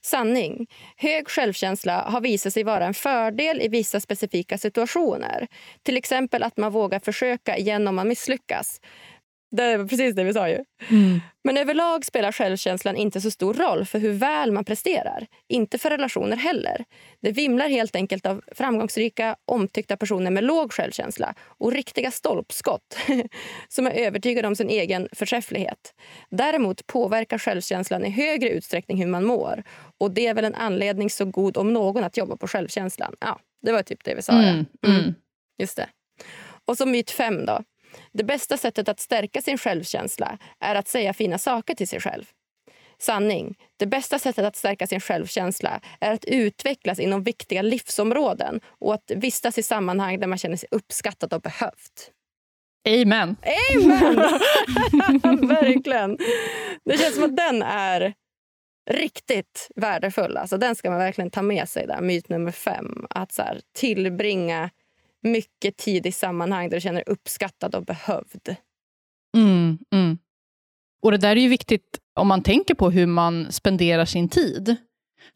Sanning. 0.00 0.66
Hög 0.96 1.28
självkänsla 1.28 2.02
har 2.02 2.20
visat 2.20 2.52
sig 2.52 2.64
vara 2.64 2.86
en 2.86 2.94
fördel 2.94 3.60
i 3.62 3.68
vissa 3.68 4.00
specifika 4.00 4.58
situationer. 4.58 5.46
Till 5.82 5.96
exempel 5.96 6.42
att 6.42 6.56
man 6.56 6.72
vågar 6.72 6.98
försöka 6.98 7.56
igen 7.56 7.88
om 7.88 7.94
man 7.94 8.08
misslyckas. 8.08 8.80
Det 9.56 9.62
är 9.62 9.86
precis 9.86 10.14
det 10.14 10.24
vi 10.24 10.32
sa 10.32 10.48
ju. 10.48 10.64
Mm. 10.90 11.20
Men 11.44 11.56
överlag 11.56 12.04
spelar 12.04 12.32
självkänslan 12.32 12.96
inte 12.96 13.20
så 13.20 13.30
stor 13.30 13.54
roll 13.54 13.84
för 13.84 13.98
hur 13.98 14.12
väl 14.12 14.52
man 14.52 14.64
presterar. 14.64 15.26
Inte 15.48 15.78
för 15.78 15.90
relationer 15.90 16.36
heller. 16.36 16.84
Det 17.20 17.32
vimlar 17.32 17.68
helt 17.68 17.96
enkelt 17.96 18.26
av 18.26 18.42
framgångsrika, 18.52 19.36
omtyckta 19.44 19.96
personer 19.96 20.30
med 20.30 20.44
låg 20.44 20.72
självkänsla 20.72 21.34
och 21.40 21.72
riktiga 21.72 22.10
stolpskott 22.10 22.96
som 23.68 23.86
är 23.86 23.90
övertygade 23.90 24.48
om 24.48 24.56
sin 24.56 24.68
egen 24.68 25.08
förträfflighet. 25.12 25.94
Däremot 26.30 26.86
påverkar 26.86 27.38
självkänslan 27.38 28.04
i 28.04 28.10
högre 28.10 28.48
utsträckning 28.48 28.98
hur 28.98 29.06
man 29.06 29.24
mår. 29.24 29.62
Och 29.98 30.10
Det 30.10 30.26
är 30.26 30.34
väl 30.34 30.44
en 30.44 30.54
anledning 30.54 31.10
så 31.10 31.24
god 31.24 31.56
om 31.56 31.72
någon 31.72 32.04
att 32.04 32.16
jobba 32.16 32.36
på 32.36 32.48
självkänslan. 32.48 33.14
Ja, 33.20 33.40
Det 33.62 33.72
var 33.72 33.82
typ 33.82 34.04
det 34.04 34.14
vi 34.14 34.22
sa. 34.22 34.32
Mm. 34.32 34.64
Ja. 34.80 34.88
Mm. 34.88 35.14
Just 35.58 35.76
det. 35.76 35.88
Och 36.64 36.76
så 36.76 36.86
myt 36.86 37.10
fem 37.10 37.46
då. 37.46 37.60
Det 38.12 38.24
bästa 38.24 38.56
sättet 38.56 38.88
att 38.88 39.00
stärka 39.00 39.42
sin 39.42 39.58
självkänsla 39.58 40.38
är 40.60 40.74
att 40.74 40.88
säga 40.88 41.12
fina 41.12 41.38
saker 41.38 41.74
till 41.74 41.88
sig 41.88 42.00
själv. 42.00 42.24
Sanning. 42.98 43.54
Det 43.76 43.86
bästa 43.86 44.18
sättet 44.18 44.44
att 44.44 44.56
stärka 44.56 44.86
sin 44.86 45.00
självkänsla 45.00 45.80
är 46.00 46.12
att 46.12 46.24
utvecklas 46.24 46.98
inom 46.98 47.22
viktiga 47.22 47.62
livsområden 47.62 48.60
och 48.66 48.94
att 48.94 49.10
vistas 49.16 49.58
i 49.58 49.62
sammanhang 49.62 50.20
där 50.20 50.26
man 50.26 50.38
känner 50.38 50.56
sig 50.56 50.68
uppskattad 50.72 51.32
och 51.32 51.40
behövd. 51.40 52.14
Amen. 52.88 53.36
Amen! 53.74 54.16
verkligen. 55.48 56.18
Det 56.84 56.98
känns 56.98 57.14
som 57.14 57.24
att 57.24 57.36
den 57.36 57.62
är 57.62 58.14
riktigt 58.90 59.68
värdefull. 59.76 60.36
Alltså, 60.36 60.56
den 60.56 60.74
ska 60.74 60.90
man 60.90 60.98
verkligen 60.98 61.30
ta 61.30 61.42
med 61.42 61.68
sig. 61.68 61.86
där. 61.86 62.00
Myt 62.00 62.28
nummer 62.28 62.52
fem. 62.52 63.06
Att 63.10 63.32
så 63.32 63.42
här, 63.42 63.60
tillbringa 63.72 64.70
mycket 65.24 65.76
tid 65.76 66.06
i 66.06 66.12
sammanhang 66.12 66.68
där 66.68 66.76
du 66.76 66.80
känner 66.80 67.04
dig 67.04 67.12
uppskattad 67.12 67.74
och 67.74 67.84
behövd. 67.84 68.56
Mm, 69.36 69.78
mm. 69.92 70.18
Och 71.02 71.10
Det 71.10 71.18
där 71.18 71.36
är 71.36 71.40
ju 71.40 71.48
viktigt 71.48 71.98
om 72.14 72.28
man 72.28 72.42
tänker 72.42 72.74
på 72.74 72.90
hur 72.90 73.06
man 73.06 73.52
spenderar 73.52 74.04
sin 74.04 74.28
tid. 74.28 74.76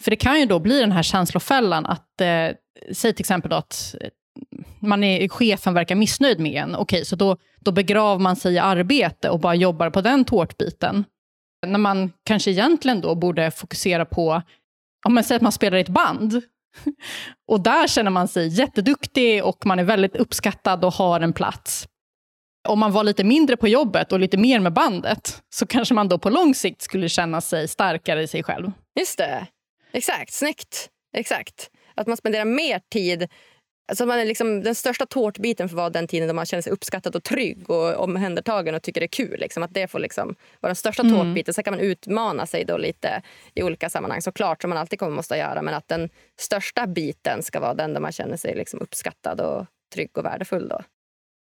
För 0.00 0.10
det 0.10 0.16
kan 0.16 0.40
ju 0.40 0.46
då 0.46 0.58
bli 0.58 0.80
den 0.80 0.92
här 0.92 1.02
känslofällan 1.02 1.86
att, 1.86 2.20
eh, 2.20 2.50
säg 2.92 3.12
till 3.12 3.22
exempel 3.22 3.52
att 3.52 3.94
eh, 4.00 4.08
man 4.80 5.04
är, 5.04 5.28
chefen 5.28 5.74
verkar 5.74 5.94
missnöjd 5.94 6.40
med 6.40 6.62
en. 6.62 6.74
Okej, 6.74 7.04
så 7.04 7.16
då, 7.16 7.36
då 7.60 7.72
begraver 7.72 8.22
man 8.22 8.36
sig 8.36 8.54
i 8.54 8.58
arbete 8.58 9.30
och 9.30 9.40
bara 9.40 9.54
jobbar 9.54 9.90
på 9.90 10.00
den 10.00 10.24
tårtbiten. 10.24 11.04
När 11.66 11.78
man 11.78 12.12
kanske 12.24 12.50
egentligen 12.50 13.00
då 13.00 13.14
borde 13.14 13.50
fokusera 13.50 14.04
på, 14.04 14.42
om 15.06 15.14
man 15.14 15.24
säger 15.24 15.36
att 15.36 15.42
man 15.42 15.52
spelar 15.52 15.78
i 15.78 15.80
ett 15.80 15.88
band, 15.88 16.42
och 17.48 17.60
där 17.60 17.86
känner 17.86 18.10
man 18.10 18.28
sig 18.28 18.48
jätteduktig 18.48 19.44
och 19.44 19.66
man 19.66 19.78
är 19.78 19.84
väldigt 19.84 20.16
uppskattad 20.16 20.84
och 20.84 20.92
har 20.92 21.20
en 21.20 21.32
plats. 21.32 21.88
Om 22.68 22.78
man 22.78 22.92
var 22.92 23.04
lite 23.04 23.24
mindre 23.24 23.56
på 23.56 23.68
jobbet 23.68 24.12
och 24.12 24.20
lite 24.20 24.36
mer 24.36 24.60
med 24.60 24.72
bandet, 24.72 25.42
så 25.54 25.66
kanske 25.66 25.94
man 25.94 26.08
då 26.08 26.18
på 26.18 26.30
lång 26.30 26.54
sikt 26.54 26.82
skulle 26.82 27.08
känna 27.08 27.40
sig 27.40 27.68
starkare 27.68 28.22
i 28.22 28.26
sig 28.26 28.42
själv. 28.42 28.72
Just 28.98 29.18
det. 29.18 29.46
Exakt. 29.92 30.32
Snyggt. 30.32 30.90
Exakt. 31.16 31.70
Att 31.94 32.06
man 32.06 32.16
spenderar 32.16 32.44
mer 32.44 32.80
tid 32.92 33.28
Alltså 33.88 34.06
man 34.06 34.18
är 34.18 34.24
liksom, 34.24 34.62
den 34.62 34.74
största 34.74 35.06
tårtbiten 35.06 35.68
får 35.68 35.76
vara 35.76 35.90
den 35.90 36.06
tiden 36.06 36.28
då 36.28 36.34
man 36.34 36.46
känner 36.46 36.62
sig 36.62 36.72
uppskattad 36.72 37.16
och 37.16 37.24
trygg 37.24 37.70
och 37.70 37.94
omhändertagen 37.94 38.74
och 38.74 38.82
tycker 38.82 39.00
det 39.00 39.04
är 39.04 39.08
kul. 39.08 39.40
Liksom. 39.40 39.62
Att 39.62 39.74
det 39.74 39.88
får 39.88 39.98
liksom 39.98 40.34
vara 40.60 40.68
den 40.68 40.76
största 40.76 41.02
Mm. 41.02 41.14
tårtbiten. 41.16 41.54
Sen 41.54 41.64
kan 41.64 41.72
man 41.72 41.80
utmana 41.80 42.46
sig 42.46 42.64
då 42.64 42.76
lite 42.76 43.22
i 43.54 43.62
olika 43.62 43.90
sammanhang 43.90 44.22
såklart 44.22 44.62
som 44.62 44.68
man 44.68 44.78
alltid 44.78 44.98
kommer 44.98 45.12
måste 45.12 45.36
göra. 45.36 45.62
Men 45.62 45.74
att 45.74 45.88
den 45.88 46.10
största 46.40 46.86
biten 46.86 47.42
ska 47.42 47.60
vara 47.60 47.74
den 47.74 47.92
där 47.94 48.00
man 48.00 48.12
känner 48.12 48.36
sig 48.36 48.54
liksom 48.54 48.80
uppskattad 48.80 49.40
och 49.40 49.66
trygg 49.94 50.18
och 50.18 50.24
värdefull. 50.24 50.68
Då. 50.68 50.80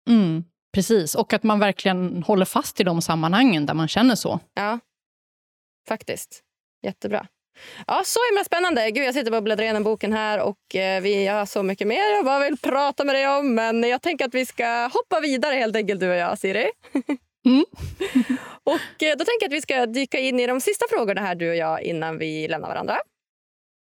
Mm, 0.10 0.44
precis, 0.74 1.16
och 1.16 1.34
att 1.34 1.44
man 1.44 1.60
verkligen 1.60 2.24
håller 2.24 2.46
fast 2.46 2.80
i 2.80 2.84
de 2.84 3.02
sammanhangen 3.02 3.66
där 3.66 3.74
man 3.74 3.88
känner 3.88 4.16
så. 4.16 4.40
Ja, 4.54 4.80
faktiskt. 5.88 6.42
Jättebra. 6.84 7.28
Ja, 7.88 8.02
så 8.06 8.20
himla 8.30 8.44
spännande. 8.44 8.92
Gud, 8.92 9.06
jag 9.06 9.14
sitter 9.14 9.32
bara 9.32 9.38
och 9.38 9.44
bläddrar 9.44 9.64
igenom 9.64 9.84
boken 9.84 10.14
här 10.14 10.40
och 10.40 10.76
eh, 10.76 11.02
vi 11.02 11.28
har 11.28 11.46
så 11.46 11.64
mycket 11.64 11.88
mer 11.88 12.16
jag 12.16 12.26
bara 12.26 12.44
vill 12.44 12.58
prata 12.58 13.04
med 13.04 13.16
dig 13.16 13.28
om. 13.28 13.56
Men 13.56 13.84
jag 13.84 14.02
tänker 14.02 14.26
att 14.26 14.34
vi 14.34 14.46
ska 14.46 14.90
hoppa 14.94 15.20
vidare 15.22 15.56
helt 15.56 15.76
enkelt 15.76 16.00
du 16.00 16.10
och 16.10 16.16
jag, 16.16 16.40
Siri. 16.40 16.72
Mm. 17.46 17.66
och 18.64 19.04
eh, 19.04 19.18
då 19.18 19.26
tänker 19.26 19.42
jag 19.42 19.48
att 19.48 19.54
vi 19.58 19.62
ska 19.62 19.86
dyka 19.86 20.20
in 20.20 20.40
i 20.40 20.48
de 20.48 20.62
sista 20.62 20.86
frågorna 20.90 21.22
här 21.22 21.36
du 21.36 21.50
och 21.50 21.56
jag 21.56 21.82
innan 21.82 22.18
vi 22.18 22.48
lämnar 22.48 22.68
varandra. 22.68 22.98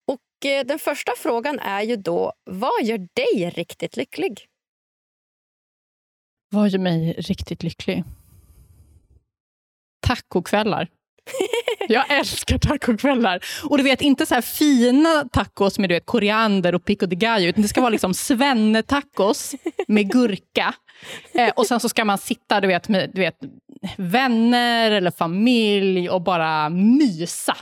Och 0.07 0.47
eh, 0.51 0.65
den 0.65 0.79
första 0.79 1.13
frågan 1.19 1.59
är 1.59 1.83
ju 1.83 1.97
då, 1.97 2.33
vad 2.45 2.83
gör 2.83 2.99
dig 2.99 3.51
riktigt 3.51 3.97
lycklig? 3.97 4.47
Vad 6.51 6.69
gör 6.69 6.79
mig 6.79 7.13
riktigt 7.13 7.63
lycklig? 7.63 8.05
Tacokvällar. 10.07 10.89
Jag 11.93 12.11
älskar 12.19 12.59
tacokvällar. 12.59 13.41
Och 13.65 13.79
du 13.79 13.85
vet, 13.85 14.01
inte 14.01 14.27
så 14.27 14.35
här 14.35 14.43
fina 14.43 15.25
tacos 15.33 15.79
med 15.79 15.89
du 15.89 15.95
vet, 15.95 16.07
koriander 16.07 16.75
och 16.75 16.85
pico 16.85 17.07
de 17.07 17.17
gallo, 17.17 17.47
utan 17.47 17.63
det 17.63 17.69
ska 17.69 17.81
vara 17.81 17.91
liksom 17.91 18.15
svennetacos 18.15 19.55
med 19.89 20.13
gurka. 20.13 20.75
Eh, 21.35 21.49
och 21.57 21.67
sen 21.67 21.81
så 21.81 21.89
ska 21.89 22.05
man 22.05 22.19
sitta 22.19 22.61
du 22.61 22.69
vet, 22.69 22.89
med 22.89 23.11
du 23.15 23.21
vet, 23.21 23.39
vänner 23.97 24.91
eller 24.91 25.11
familj 25.11 26.11
och 26.11 26.23
bara 26.23 26.69
mysa. 26.69 27.57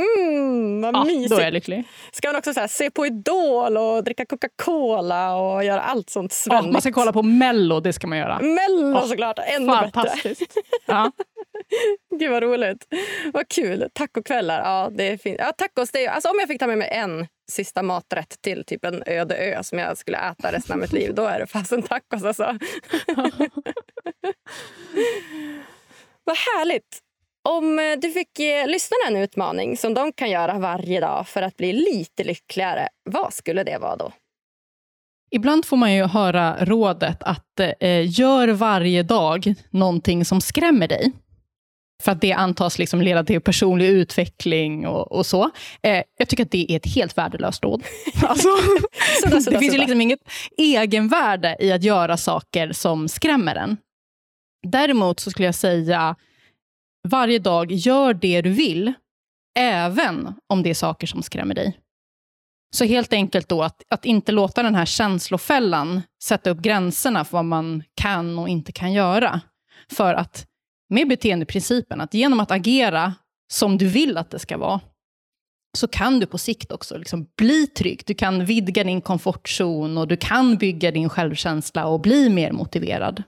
Mm, 0.00 0.80
vad 0.80 0.94
Ja, 0.94 1.04
mysigt. 1.04 1.30
då 1.30 1.36
är 1.36 1.44
jag 1.44 1.52
lycklig. 1.52 1.84
Ska 2.12 2.28
man 2.28 2.36
också 2.36 2.54
så 2.54 2.60
här, 2.60 2.68
se 2.68 2.90
på 2.90 3.06
Idol 3.06 3.76
och 3.76 4.04
dricka 4.04 4.26
Coca-Cola 4.26 5.36
och 5.36 5.64
göra 5.64 5.80
allt 5.80 6.10
sånt 6.10 6.32
Ja, 6.32 6.36
svennigt? 6.50 6.72
man 6.72 6.80
ska 6.82 6.92
kolla 6.92 7.12
på 7.12 7.22
Mello, 7.22 7.80
det 7.80 7.92
ska 7.92 8.06
man 8.06 8.18
göra. 8.18 8.38
Mello 8.40 8.90
Ja, 8.94 9.02
såklart, 9.06 9.38
ännu 9.38 9.66
bättre. 9.66 9.90
Fantastiskt. 9.94 10.54
Ja. 10.86 11.12
Gud 12.18 12.30
vad 12.30 12.42
roligt. 12.42 12.86
Vad 13.32 13.48
kul. 13.48 13.88
Tacokvällar. 13.94 14.58
Ja, 14.64 14.90
det 14.92 15.08
är 15.08 15.16
fint. 15.16 15.36
Ja, 15.38 15.52
tacos, 15.52 15.90
det 15.90 16.04
är, 16.06 16.10
alltså, 16.10 16.28
om 16.28 16.36
jag 16.40 16.48
fick 16.48 16.58
ta 16.60 16.66
med 16.66 16.78
mig 16.78 16.88
en 16.92 17.26
sista 17.52 17.82
maträtt 17.82 18.36
till 18.42 18.64
typ 18.64 18.84
en 18.84 19.02
öde 19.06 19.36
ö 19.36 19.62
som 19.62 19.78
jag 19.78 19.98
skulle 19.98 20.18
äta 20.18 20.52
resten 20.52 20.72
av 20.72 20.78
mitt 20.78 20.92
liv, 20.92 21.14
då 21.14 21.24
är 21.24 21.38
det 21.40 21.46
fasen 21.46 21.82
tacos 21.82 22.24
alltså. 22.24 22.44
vad 26.24 26.36
härligt. 26.36 26.98
Om 27.48 27.78
eh, 27.78 27.98
du 28.02 28.10
fick 28.10 28.38
ge 28.38 28.66
lyssnarna 28.66 29.06
en 29.08 29.16
utmaning 29.16 29.76
som 29.76 29.94
de 29.94 30.12
kan 30.12 30.30
göra 30.30 30.58
varje 30.58 31.00
dag 31.00 31.28
för 31.28 31.42
att 31.42 31.56
bli 31.56 31.72
lite 31.72 32.24
lyckligare, 32.24 32.88
vad 33.10 33.34
skulle 33.34 33.64
det 33.64 33.78
vara 33.78 33.96
då? 33.96 34.12
Ibland 35.30 35.64
får 35.64 35.76
man 35.76 35.94
ju 35.94 36.04
höra 36.04 36.64
rådet 36.64 37.22
att 37.22 37.60
eh, 37.80 38.20
gör 38.20 38.48
varje 38.48 39.02
dag 39.02 39.54
någonting 39.70 40.24
som 40.24 40.40
skrämmer 40.40 40.88
dig. 40.88 41.12
För 42.02 42.12
att 42.12 42.20
det 42.20 42.32
antas 42.32 42.78
liksom 42.78 43.00
leda 43.00 43.24
till 43.24 43.40
personlig 43.40 43.88
utveckling 43.88 44.86
och, 44.86 45.12
och 45.12 45.26
så. 45.26 45.50
Eh, 45.82 46.02
jag 46.18 46.28
tycker 46.28 46.44
att 46.44 46.50
det 46.50 46.72
är 46.72 46.76
ett 46.76 46.94
helt 46.94 47.18
värdelöst 47.18 47.64
råd. 47.64 47.82
Alltså, 48.22 49.50
det 49.50 49.58
finns 49.58 49.74
ju 49.74 49.78
liksom 49.78 50.00
inget 50.00 50.20
egenvärde 50.56 51.56
i 51.60 51.72
att 51.72 51.82
göra 51.82 52.16
saker 52.16 52.72
som 52.72 53.08
skrämmer 53.08 53.56
en. 53.56 53.76
Däremot 54.66 55.20
så 55.20 55.30
skulle 55.30 55.48
jag 55.48 55.54
säga, 55.54 56.16
varje 57.08 57.38
dag, 57.38 57.72
gör 57.72 58.14
det 58.14 58.42
du 58.42 58.50
vill, 58.50 58.92
även 59.58 60.34
om 60.46 60.62
det 60.62 60.70
är 60.70 60.74
saker 60.74 61.06
som 61.06 61.22
skrämmer 61.22 61.54
dig. 61.54 61.80
Så 62.76 62.84
helt 62.84 63.12
enkelt 63.12 63.48
då 63.48 63.62
att, 63.62 63.82
att 63.88 64.04
inte 64.04 64.32
låta 64.32 64.62
den 64.62 64.74
här 64.74 64.86
känslofällan 64.86 66.02
sätta 66.22 66.50
upp 66.50 66.58
gränserna 66.58 67.24
för 67.24 67.36
vad 67.36 67.44
man 67.44 67.82
kan 67.94 68.38
och 68.38 68.48
inte 68.48 68.72
kan 68.72 68.92
göra. 68.92 69.40
För 69.90 70.14
att 70.14 70.46
med 70.88 71.08
beteendeprincipen, 71.08 72.00
att 72.00 72.14
genom 72.14 72.40
att 72.40 72.50
agera 72.50 73.14
som 73.52 73.78
du 73.78 73.86
vill 73.86 74.16
att 74.16 74.30
det 74.30 74.38
ska 74.38 74.58
vara, 74.58 74.80
så 75.78 75.88
kan 75.88 76.20
du 76.20 76.26
på 76.26 76.38
sikt 76.38 76.72
också 76.72 76.98
liksom 76.98 77.26
bli 77.36 77.66
trygg. 77.66 78.02
Du 78.06 78.14
kan 78.14 78.44
vidga 78.44 78.84
din 78.84 79.00
komfortzon 79.00 79.98
och 79.98 80.08
du 80.08 80.16
kan 80.16 80.56
bygga 80.56 80.90
din 80.90 81.08
självkänsla 81.08 81.86
och 81.86 82.00
bli 82.00 82.28
mer 82.28 82.52
motiverad. 82.52 83.22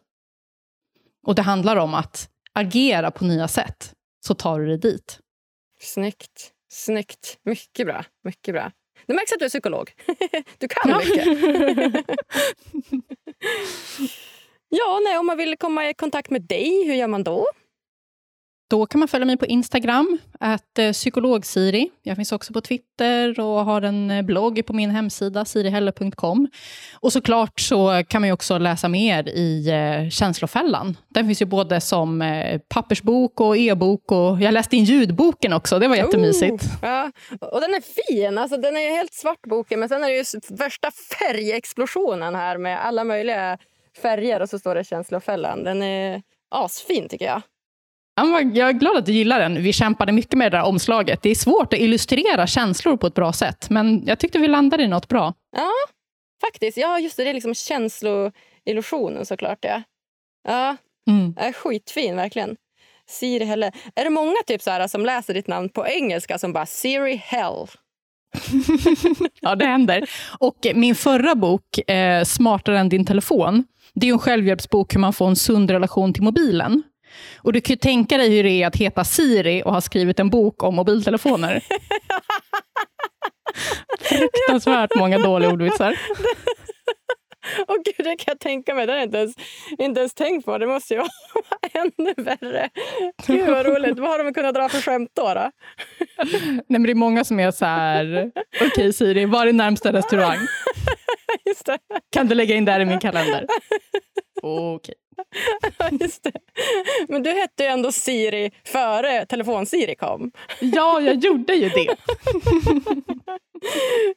Och 1.27 1.35
det 1.35 1.43
handlar 1.43 1.77
om 1.77 1.95
att 1.95 2.29
agera 2.55 3.11
på 3.11 3.25
nya 3.25 3.49
sätt, 3.49 3.93
så 4.27 4.35
tar 4.35 4.61
du 4.61 4.67
dig 4.67 4.79
dit. 4.79 5.19
Snyggt. 5.81 6.53
Snyggt. 6.73 7.39
Mycket 7.45 7.87
bra. 7.87 8.05
Mycket 8.25 8.55
bra. 8.55 8.73
Det 9.07 9.15
märks 9.15 9.33
att 9.33 9.39
du 9.39 9.45
är 9.45 9.49
psykolog. 9.49 9.93
Du 10.59 10.69
kan 10.69 10.91
Ja. 10.91 10.99
mycket. 10.99 11.27
ja, 14.69 15.01
nej, 15.05 15.19
om 15.19 15.27
man 15.27 15.37
vill 15.37 15.57
komma 15.57 15.89
i 15.89 15.95
kontakt 15.95 16.31
med 16.31 16.43
dig, 16.43 16.87
hur 16.87 16.95
gör 16.95 17.07
man 17.07 17.25
då? 17.25 17.47
Då 18.73 18.87
kan 18.87 18.99
man 18.99 19.09
följa 19.09 19.27
mig 19.27 19.37
på 19.37 19.47
Instagram, 19.47 20.19
att 20.41 20.79
eh, 20.79 20.93
psykologsiri. 20.93 21.91
Jag 22.03 22.17
finns 22.17 22.33
också 22.33 22.53
på 22.53 22.61
Twitter 22.61 23.41
och 23.41 23.65
har 23.65 23.83
en 23.83 24.11
eh, 24.11 24.23
blogg 24.23 24.67
på 24.67 24.73
min 24.73 24.91
hemsida, 24.91 25.45
sirihelle.com. 25.45 26.49
Och 27.01 27.13
såklart 27.13 27.61
så 27.61 28.03
kan 28.09 28.21
man 28.21 28.29
ju 28.29 28.33
också 28.33 28.59
läsa 28.59 28.89
mer 28.89 29.29
i 29.29 29.69
eh, 29.69 30.11
Känslofällan. 30.11 30.97
Den 31.09 31.27
finns 31.27 31.43
ju 31.43 31.47
både 31.47 31.81
som 31.81 32.25
pappersbok 32.69 33.41
och 33.41 33.57
e-bok. 33.57 34.13
Och 34.13 34.41
jag 34.41 34.55
läste 34.55 34.77
in 34.77 34.85
ljudboken 34.85 35.53
också, 35.53 35.79
det 35.79 35.89
var 35.89 35.97
jättemysigt. 35.97 36.65
Oh, 36.65 36.79
ja. 36.83 37.13
Och 37.41 37.61
den 37.61 37.75
är 37.75 38.09
fin. 38.09 38.39
Alltså, 38.39 38.57
den 38.57 38.77
är 38.77 38.97
helt 38.97 39.15
svart, 39.15 39.43
boken. 39.49 39.81
Men 39.81 39.89
sen 39.89 40.05
är 40.05 40.09
det 40.09 40.17
ju 40.17 40.57
värsta 40.57 40.91
färgexplosionen 41.19 42.35
här 42.35 42.59
med 42.59 42.87
alla 42.87 43.05
möjliga 43.05 43.59
färger. 44.03 44.43
Och 44.43 44.49
så 44.49 44.59
står 44.59 44.75
det 44.75 44.85
Känslofällan. 44.85 45.65
Den 45.65 45.83
är, 45.83 46.23
asfin 46.51 47.09
tycker 47.09 47.27
jag. 47.27 47.43
Jag 48.15 48.57
är 48.57 48.73
glad 48.73 48.97
att 48.97 49.07
du 49.07 49.13
gillar 49.13 49.41
den. 49.41 49.63
Vi 49.63 49.73
kämpade 49.73 50.13
mycket 50.13 50.39
med 50.39 50.53
det 50.53 50.59
där 50.59 50.65
omslaget. 50.65 51.23
Det 51.23 51.31
är 51.31 51.35
svårt 51.35 51.73
att 51.73 51.79
illustrera 51.79 52.47
känslor 52.47 52.97
på 52.97 53.07
ett 53.07 53.15
bra 53.15 53.33
sätt, 53.33 53.71
men 53.71 54.07
jag 54.07 54.19
tyckte 54.19 54.39
vi 54.39 54.49
landade 54.49 54.83
i 54.83 54.89
något 54.89 55.09
bra. 55.09 55.35
Ja, 55.57 55.71
faktiskt. 56.41 56.79
Ja, 56.79 56.99
just 56.99 57.17
det. 57.17 57.25
Det 57.25 57.31
är 57.31 57.35
liksom 57.35 57.55
känsloillusionen 57.55 59.27
såklart. 59.27 59.59
Ja, 59.61 59.83
ja 60.49 60.77
mm. 61.09 61.35
är 61.39 61.53
skitfin 61.53 62.17
verkligen. 62.17 62.57
Siri 63.07 63.45
Helle. 63.45 63.73
Är 63.95 64.05
det 64.05 64.11
många 64.11 64.37
typ 64.47 64.63
så 64.63 64.71
här, 64.71 64.89
som 64.89 65.07
läser 65.07 65.35
ditt 65.35 65.47
namn 65.47 65.69
på 65.69 65.87
engelska 65.87 66.39
som 66.39 66.53
bara 66.53 66.67
Siri 66.67 67.17
Hell? 67.17 67.67
ja, 69.41 69.55
det 69.55 69.67
händer. 69.67 70.11
Och 70.39 70.67
min 70.75 70.95
förra 70.95 71.35
bok, 71.35 71.91
eh, 71.91 72.25
Smartare 72.25 72.79
än 72.79 72.89
din 72.89 73.07
telefon, 73.07 73.65
det 73.95 74.09
är 74.09 74.13
en 74.13 74.19
självhjälpsbok 74.19 74.95
hur 74.95 75.01
man 75.01 75.13
får 75.13 75.29
en 75.29 75.37
sund 75.37 75.71
relation 75.71 76.15
till 76.15 76.23
mobilen. 76.23 76.83
Och 77.37 77.53
Du 77.53 77.61
kan 77.61 77.73
ju 77.73 77.79
tänka 77.79 78.17
dig 78.17 78.37
hur 78.37 78.45
det 78.45 78.51
är 78.51 78.67
att 78.67 78.77
heta 78.77 79.05
Siri 79.05 79.63
och 79.65 79.73
ha 79.73 79.81
skrivit 79.81 80.21
en 80.21 80.31
bok 80.31 80.63
om 80.63 80.75
mobiltelefoner. 80.75 81.65
Fruktansvärt 84.01 84.91
många 84.97 85.19
dåliga 85.19 85.51
ordvitsar. 85.51 85.99
Åh 87.69 87.77
gud, 87.85 88.07
det 88.07 88.17
kan 88.17 88.33
jag 88.33 88.41
tänka 88.41 88.75
mig. 88.75 88.87
Det 88.87 88.93
har 88.93 88.99
jag 88.99 89.07
inte 89.07 89.19
ens, 89.19 89.35
inte 89.79 90.01
ens 90.01 90.15
tänkt 90.15 90.45
på. 90.45 90.59
Det 90.59 90.67
måste 90.67 90.95
ju 90.95 91.01
vara 91.01 91.09
ännu 91.73 92.15
värre. 92.17 92.71
Gud 93.27 93.51
vad 93.51 93.67
roligt. 93.67 93.99
vad 93.99 94.11
har 94.11 94.25
de 94.25 94.35
kunnat 94.35 94.55
dra 94.55 94.69
för 94.69 94.81
skämt 94.81 95.11
då? 95.15 95.35
då? 95.35 95.51
Nej, 96.25 96.63
men 96.69 96.83
det 96.83 96.91
är 96.91 96.95
många 96.95 97.25
som 97.25 97.41
är 97.41 97.51
så 97.51 97.65
här, 97.65 98.31
okej 98.55 98.67
okay, 98.67 98.93
Siri, 98.93 99.25
var 99.25 99.47
är 99.47 99.53
närmsta 99.53 99.93
restaurang? 99.93 100.39
Kan 102.13 102.29
du 102.29 102.35
lägga 102.35 102.55
in 102.55 102.65
där 102.65 102.81
i 102.81 102.85
min 102.85 103.01
kalender? 103.01 103.47
Okej. 104.43 104.75
Okay. 104.75 104.95
Just 106.01 106.23
det. 106.23 106.33
Men 107.09 107.23
du 107.23 107.31
hette 107.31 107.63
ju 107.63 107.69
ändå 107.69 107.93
Siri 107.93 108.51
före 108.65 109.27
telefon-Siri 109.27 109.95
kom. 109.95 110.33
Ja, 110.61 111.01
jag 111.01 111.17
gjorde 111.17 111.55
ju 111.55 111.69
det. 111.69 111.97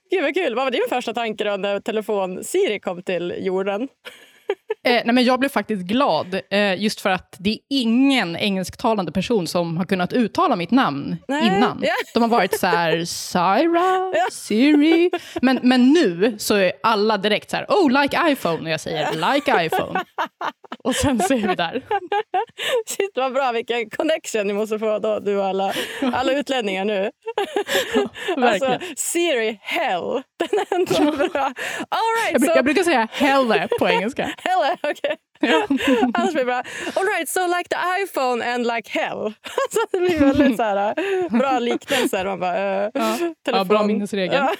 Gud 0.09 0.23
vad 0.23 0.33
kul. 0.33 0.55
Vad 0.55 0.65
var 0.65 0.71
din 0.71 0.85
första 0.89 1.13
tanke 1.13 1.43
då 1.43 1.57
när 1.57 1.79
telefon-Siri 1.79 2.79
kom 2.79 3.03
till 3.03 3.33
jorden? 3.37 3.87
Eh, 4.85 5.01
nej 5.05 5.13
men 5.13 5.23
jag 5.23 5.39
blev 5.39 5.49
faktiskt 5.49 5.81
glad, 5.81 6.41
eh, 6.51 6.81
just 6.81 7.01
för 7.01 7.09
att 7.09 7.35
det 7.39 7.49
är 7.49 7.57
ingen 7.69 8.35
engelsktalande 8.35 9.11
person 9.11 9.47
som 9.47 9.77
har 9.77 9.85
kunnat 9.85 10.13
uttala 10.13 10.55
mitt 10.55 10.71
namn 10.71 11.17
nej. 11.27 11.47
innan. 11.47 11.83
Yeah. 11.83 11.95
De 12.13 12.23
har 12.23 12.29
varit 12.29 12.59
så 12.59 12.67
här, 12.67 13.05
Syra, 13.05 14.11
yeah. 14.15 14.29
Siri. 14.31 15.11
Men, 15.41 15.59
men 15.63 15.93
nu 15.93 16.35
så 16.37 16.55
är 16.55 16.71
alla 16.83 17.17
direkt 17.17 17.49
så 17.49 17.57
här, 17.57 17.65
oh, 17.65 18.01
like 18.01 18.31
iPhone. 18.31 18.61
Och 18.61 18.69
jag 18.69 18.79
säger, 18.79 19.33
like 19.33 19.65
iPhone. 19.65 20.03
Och 20.83 20.95
sen 20.95 21.19
så 21.19 21.33
är 21.33 21.47
vi 21.47 21.55
där. 21.55 21.81
Shit 22.87 23.11
vad 23.15 23.33
bra, 23.33 23.51
vilken 23.51 23.89
connection 23.89 24.47
ni 24.47 24.53
måste 24.53 24.79
få 24.79 24.99
då, 24.99 25.19
du 25.19 25.37
och 25.37 25.45
alla, 25.45 25.73
alla 26.13 26.33
utlänningar 26.33 26.85
nu. 26.85 27.11
Ja, 28.35 28.49
alltså, 28.49 28.79
Siri, 28.97 29.59
hell. 29.61 30.21
Den 30.39 30.59
är 30.59 30.75
ändå 30.75 31.17
bra. 31.17 31.43
All 31.89 32.11
right, 32.23 32.31
jag, 32.31 32.41
so... 32.41 32.51
jag 32.55 32.65
brukar 32.65 32.83
säga 32.83 33.07
helle 33.11 33.67
på 33.79 33.89
engelska. 33.89 34.34
Helle, 34.37 34.77
okej. 34.83 34.93
Okay. 34.93 35.15
Annars 36.13 36.33
blir 36.33 36.41
det 36.41 36.45
bra. 36.45 36.63
All 36.95 37.05
right, 37.05 37.29
so 37.29 37.47
like 37.47 37.69
the 37.69 38.03
iPhone 38.03 38.53
and 38.53 38.67
like 38.67 38.99
hell. 38.99 39.17
Alltså, 39.65 39.79
det 39.91 39.99
blir 39.99 40.19
väldigt 40.19 40.57
så 40.57 40.63
här, 40.63 41.29
bra 41.29 41.59
liknelser. 41.59 42.25
Man 42.25 42.39
bara, 42.39 42.85
uh, 42.85 42.91
ja. 42.93 43.17
ja, 43.43 43.63
bra 43.63 43.83
minnesregel. 43.83 44.35
Ja. 44.35 44.53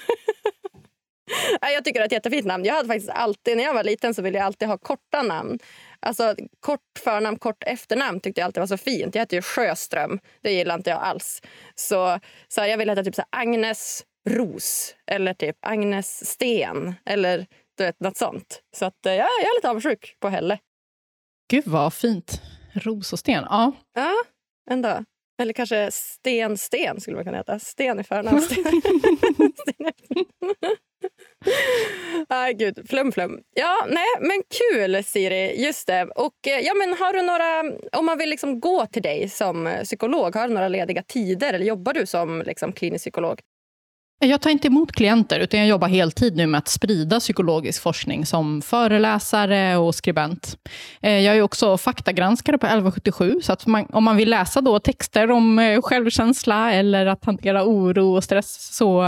Jag 1.60 1.84
tycker 1.84 2.00
det 2.00 2.04
är 2.04 2.06
ett 2.06 2.12
jättefint 2.12 2.46
namn. 2.46 2.64
Jag 2.64 2.74
hade 2.74 2.88
faktiskt 2.88 3.10
alltid, 3.10 3.56
när 3.56 3.64
jag 3.64 3.74
var 3.74 3.84
liten 3.84 4.14
så 4.14 4.22
ville 4.22 4.38
jag 4.38 4.46
alltid 4.46 4.68
ha 4.68 4.78
korta 4.78 5.22
namn. 5.22 5.58
Alltså, 6.00 6.34
kort 6.60 6.80
förnamn, 6.98 7.38
kort 7.38 7.64
efternamn 7.66 8.20
tyckte 8.20 8.40
jag 8.40 8.46
alltid 8.46 8.60
var 8.60 8.66
så 8.66 8.76
fint. 8.76 9.14
Jag 9.14 9.22
hette 9.22 9.36
ju 9.36 9.42
Sjöström. 9.42 10.18
Det 10.42 10.52
gillade 10.52 10.78
inte 10.78 10.90
jag 10.90 11.02
alls. 11.02 11.42
Så, 11.74 12.20
så 12.48 12.60
jag 12.60 12.78
ville 12.78 12.92
heta 12.92 13.04
typ 13.04 13.14
så 13.14 13.22
Agnes 13.30 14.04
Ros 14.28 14.94
eller 15.06 15.34
typ 15.34 15.56
Agnes 15.60 16.30
Sten 16.30 16.94
eller 17.06 17.46
du 17.76 17.84
vet, 17.84 18.00
något 18.00 18.16
sånt. 18.16 18.62
Så 18.76 18.84
att, 18.84 19.06
eh, 19.06 19.12
ja, 19.12 19.28
jag 19.40 19.50
är 19.50 19.56
lite 19.58 19.70
avundsjuk 19.70 20.16
på 20.20 20.28
Helle. 20.28 20.58
Gud 21.50 21.66
vad 21.66 21.94
fint. 21.94 22.40
Ros 22.74 23.12
och 23.12 23.18
sten. 23.18 23.44
Ja. 23.48 23.72
Ja, 23.94 24.14
ändå. 24.70 25.04
Eller 25.42 25.52
kanske 25.52 25.90
Sten 25.90 26.58
Sten 26.58 27.00
skulle 27.00 27.16
man 27.16 27.24
kunna 27.24 27.36
heta. 27.36 27.58
Sten 27.58 28.00
i 28.00 28.04
förnamn. 28.04 28.40
Nej, 32.28 32.54
gud. 32.54 32.86
Flum, 32.88 33.12
flum. 33.12 33.40
Ja, 33.54 33.86
nej, 33.88 34.06
men 34.20 34.42
kul, 34.58 35.04
Siri. 35.04 35.64
Just 35.64 35.86
det. 35.86 36.02
Och, 36.02 36.46
eh, 36.46 36.60
ja, 36.60 36.74
men 36.74 36.94
har 36.98 37.12
du 37.12 37.22
några, 37.22 37.76
om 37.98 38.06
man 38.06 38.18
vill 38.18 38.30
liksom 38.30 38.60
gå 38.60 38.86
till 38.86 39.02
dig 39.02 39.28
som 39.28 39.78
psykolog, 39.84 40.34
har 40.34 40.48
du 40.48 40.54
några 40.54 40.68
lediga 40.68 41.02
tider? 41.02 41.52
Eller 41.52 41.66
jobbar 41.66 41.92
du 41.92 42.06
som 42.06 42.42
liksom, 42.46 42.72
klinisk 42.72 43.02
psykolog? 43.02 43.40
Jag 44.18 44.40
tar 44.40 44.50
inte 44.50 44.68
emot 44.68 44.92
klienter, 44.92 45.40
utan 45.40 45.60
jag 45.60 45.68
jobbar 45.68 45.88
heltid 45.88 46.36
nu 46.36 46.46
med 46.46 46.58
att 46.58 46.68
sprida 46.68 47.20
psykologisk 47.20 47.82
forskning 47.82 48.26
som 48.26 48.62
föreläsare 48.62 49.76
och 49.76 49.94
skribent. 49.94 50.58
Eh, 51.02 51.20
jag 51.20 51.36
är 51.36 51.42
också 51.42 51.78
faktagranskare 51.78 52.58
på 52.58 52.66
1177, 52.66 53.40
så 53.42 53.52
att 53.52 53.66
man, 53.66 53.86
om 53.92 54.04
man 54.04 54.16
vill 54.16 54.30
läsa 54.30 54.60
då 54.60 54.78
texter 54.78 55.30
om 55.30 55.58
eh, 55.58 55.82
självkänsla 55.82 56.72
eller 56.72 57.06
att 57.06 57.24
hantera 57.24 57.64
oro 57.64 58.16
och 58.16 58.24
stress, 58.24 58.76
så 58.76 59.02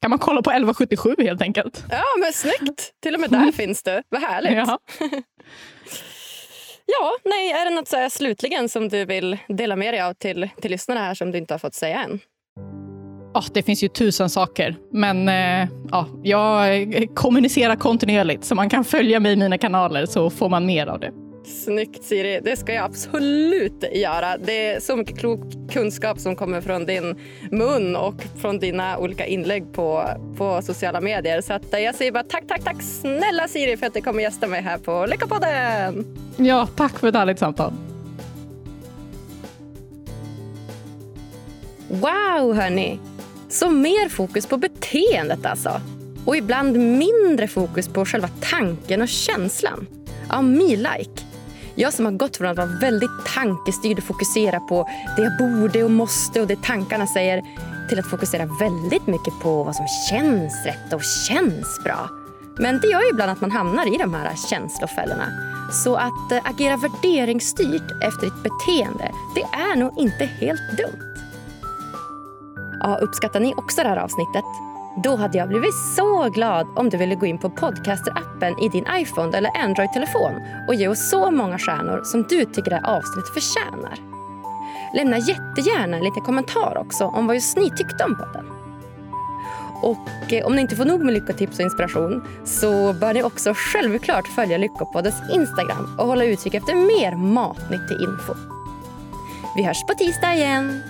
kan 0.00 0.10
man 0.10 0.18
kolla 0.18 0.42
på 0.42 0.50
1177 0.50 1.14
helt 1.18 1.42
enkelt. 1.42 1.84
Ja, 1.90 2.04
men 2.20 2.32
snyggt! 2.32 2.92
Till 3.02 3.14
och 3.14 3.20
med 3.20 3.30
där 3.30 3.38
mm. 3.38 3.52
finns 3.52 3.82
du. 3.82 4.02
Vad 4.08 4.20
härligt. 4.20 4.52
Ja. 4.52 4.78
ja, 6.86 7.12
nej, 7.24 7.52
är 7.52 7.64
det 7.64 7.70
något 7.70 7.88
så 7.88 8.10
slutligen 8.10 8.68
som 8.68 8.88
du 8.88 9.04
vill 9.04 9.38
dela 9.48 9.76
med 9.76 9.94
dig 9.94 10.00
av 10.00 10.14
till, 10.14 10.48
till 10.60 10.70
lyssnarna 10.70 11.00
här 11.00 11.14
som 11.14 11.30
du 11.30 11.38
inte 11.38 11.54
har 11.54 11.58
fått 11.58 11.74
säga 11.74 12.02
än? 12.02 12.20
Oh, 13.34 13.46
det 13.52 13.62
finns 13.62 13.82
ju 13.82 13.88
tusen 13.88 14.30
saker, 14.30 14.76
men 14.90 15.28
eh, 15.28 15.68
ja, 15.90 16.06
jag 16.22 17.06
kommunicerar 17.14 17.76
kontinuerligt 17.76 18.44
så 18.44 18.54
man 18.54 18.70
kan 18.70 18.84
följa 18.84 19.20
mig 19.20 19.32
i 19.32 19.36
mina 19.36 19.58
kanaler 19.58 20.06
så 20.06 20.30
får 20.30 20.48
man 20.48 20.66
mer 20.66 20.86
av 20.86 21.00
det. 21.00 21.12
Snyggt 21.64 22.04
Siri, 22.04 22.40
det 22.44 22.56
ska 22.56 22.72
jag 22.72 22.84
absolut 22.84 23.84
göra. 23.94 24.36
Det 24.38 24.66
är 24.66 24.80
så 24.80 24.96
mycket 24.96 25.18
klok 25.18 25.40
kunskap 25.72 26.18
som 26.18 26.36
kommer 26.36 26.60
från 26.60 26.86
din 26.86 27.16
mun 27.50 27.96
och 27.96 28.14
från 28.40 28.58
dina 28.58 28.98
olika 28.98 29.26
inlägg 29.26 29.72
på, 29.72 30.08
på 30.36 30.62
sociala 30.62 31.00
medier. 31.00 31.40
Så 31.40 31.52
att 31.52 31.64
jag 31.72 31.94
säger 31.94 32.12
bara 32.12 32.22
tack, 32.22 32.44
tack, 32.48 32.64
tack 32.64 32.82
snälla 32.82 33.48
Siri 33.48 33.76
för 33.76 33.86
att 33.86 33.94
du 33.94 34.00
kommer 34.00 34.22
gästa 34.22 34.46
mig 34.46 34.62
här 34.62 34.78
på 34.78 35.06
Lyckopodden. 35.06 36.16
Ja, 36.36 36.68
tack 36.76 36.98
för 36.98 37.08
ett 37.08 37.14
härligt 37.14 37.38
samtal. 37.38 37.72
Wow 41.88 42.54
hörni! 42.54 42.98
Så 43.52 43.70
mer 43.70 44.08
fokus 44.08 44.46
på 44.46 44.56
beteendet 44.56 45.46
alltså. 45.46 45.80
Och 46.24 46.36
ibland 46.36 46.76
mindre 46.76 47.48
fokus 47.48 47.88
på 47.88 48.04
själva 48.04 48.28
tanken 48.40 49.02
och 49.02 49.08
känslan. 49.08 49.86
Ja, 50.28 50.42
me 50.42 50.76
like. 50.76 51.22
Jag 51.74 51.92
som 51.92 52.04
har 52.04 52.12
gått 52.12 52.36
från 52.36 52.48
att 52.48 52.56
vara 52.56 52.78
väldigt 52.80 53.26
tankestyrd 53.34 53.98
och 53.98 54.04
fokusera 54.04 54.60
på 54.60 54.88
det 55.16 55.22
jag 55.22 55.38
borde 55.38 55.84
och 55.84 55.90
måste 55.90 56.40
och 56.40 56.46
det 56.46 56.62
tankarna 56.62 57.06
säger 57.06 57.42
till 57.88 57.98
att 57.98 58.10
fokusera 58.10 58.48
väldigt 58.60 59.06
mycket 59.06 59.40
på 59.42 59.64
vad 59.64 59.76
som 59.76 59.86
känns 60.10 60.66
rätt 60.66 60.92
och 60.92 61.02
känns 61.28 61.80
bra. 61.84 62.10
Men 62.58 62.80
det 62.80 62.86
gör 62.86 63.00
ju 63.00 63.08
ibland 63.10 63.30
att 63.30 63.40
man 63.40 63.50
hamnar 63.50 63.94
i 63.94 63.98
de 63.98 64.14
här 64.14 64.36
känslofällorna. 64.50 65.26
Så 65.84 65.96
att 65.96 66.32
eh, 66.32 66.40
agera 66.44 66.76
värderingsstyrt 66.76 67.90
efter 68.02 68.24
ditt 68.24 68.42
beteende, 68.42 69.10
det 69.34 69.42
är 69.42 69.76
nog 69.76 69.98
inte 69.98 70.24
helt 70.24 70.76
dumt. 70.76 71.11
Ja, 72.84 72.96
uppskattar 72.96 73.40
ni 73.40 73.54
också 73.56 73.82
det 73.82 73.88
här 73.88 73.96
avsnittet? 73.96 74.44
Då 74.96 75.16
hade 75.16 75.38
jag 75.38 75.48
blivit 75.48 75.74
så 75.96 76.28
glad 76.28 76.66
om 76.76 76.90
du 76.90 76.96
ville 76.96 77.14
gå 77.14 77.26
in 77.26 77.38
på 77.38 77.48
Podcaster-appen 77.48 78.64
i 78.64 78.68
din 78.68 78.86
iPhone 78.94 79.38
eller 79.38 79.50
Android-telefon 79.56 80.32
och 80.68 80.74
ge 80.74 80.88
oss 80.88 81.10
så 81.10 81.30
många 81.30 81.58
stjärnor 81.58 82.00
som 82.04 82.22
du 82.22 82.44
tycker 82.44 82.70
det 82.70 82.76
här 82.76 82.96
avsnittet 82.96 83.34
förtjänar. 83.34 83.98
Lämna 84.94 85.18
jättegärna 85.18 85.96
en 85.96 86.04
liten 86.04 86.22
kommentar 86.22 86.78
också 86.78 87.04
om 87.04 87.26
vad 87.26 87.36
just 87.36 87.56
ni 87.56 87.70
tyckte 87.70 88.04
om 88.04 88.16
podden. 88.16 88.46
Och 89.82 90.32
eh, 90.32 90.46
om 90.46 90.56
ni 90.56 90.60
inte 90.60 90.76
får 90.76 90.84
nog 90.84 91.04
med 91.04 91.14
lyckotips 91.14 91.58
och 91.58 91.64
inspiration 91.64 92.24
så 92.44 92.92
bör 92.92 93.14
ni 93.14 93.22
också 93.22 93.54
självklart 93.56 94.28
följa 94.28 94.58
Lyckopoddens 94.58 95.22
Instagram 95.32 95.96
och 95.98 96.06
hålla 96.06 96.24
utkik 96.24 96.54
efter 96.54 96.74
mer 96.74 97.16
matnyttig 97.16 98.00
info. 98.00 98.34
Vi 99.56 99.62
hörs 99.62 99.86
på 99.86 99.94
tisdag 99.94 100.34
igen. 100.34 100.82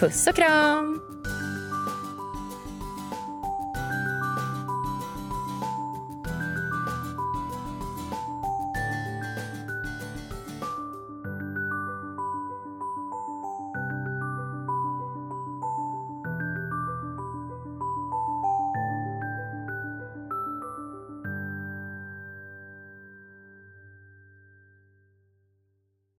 Puss 0.00 0.26
och 0.26 0.34
kram! 0.34 1.09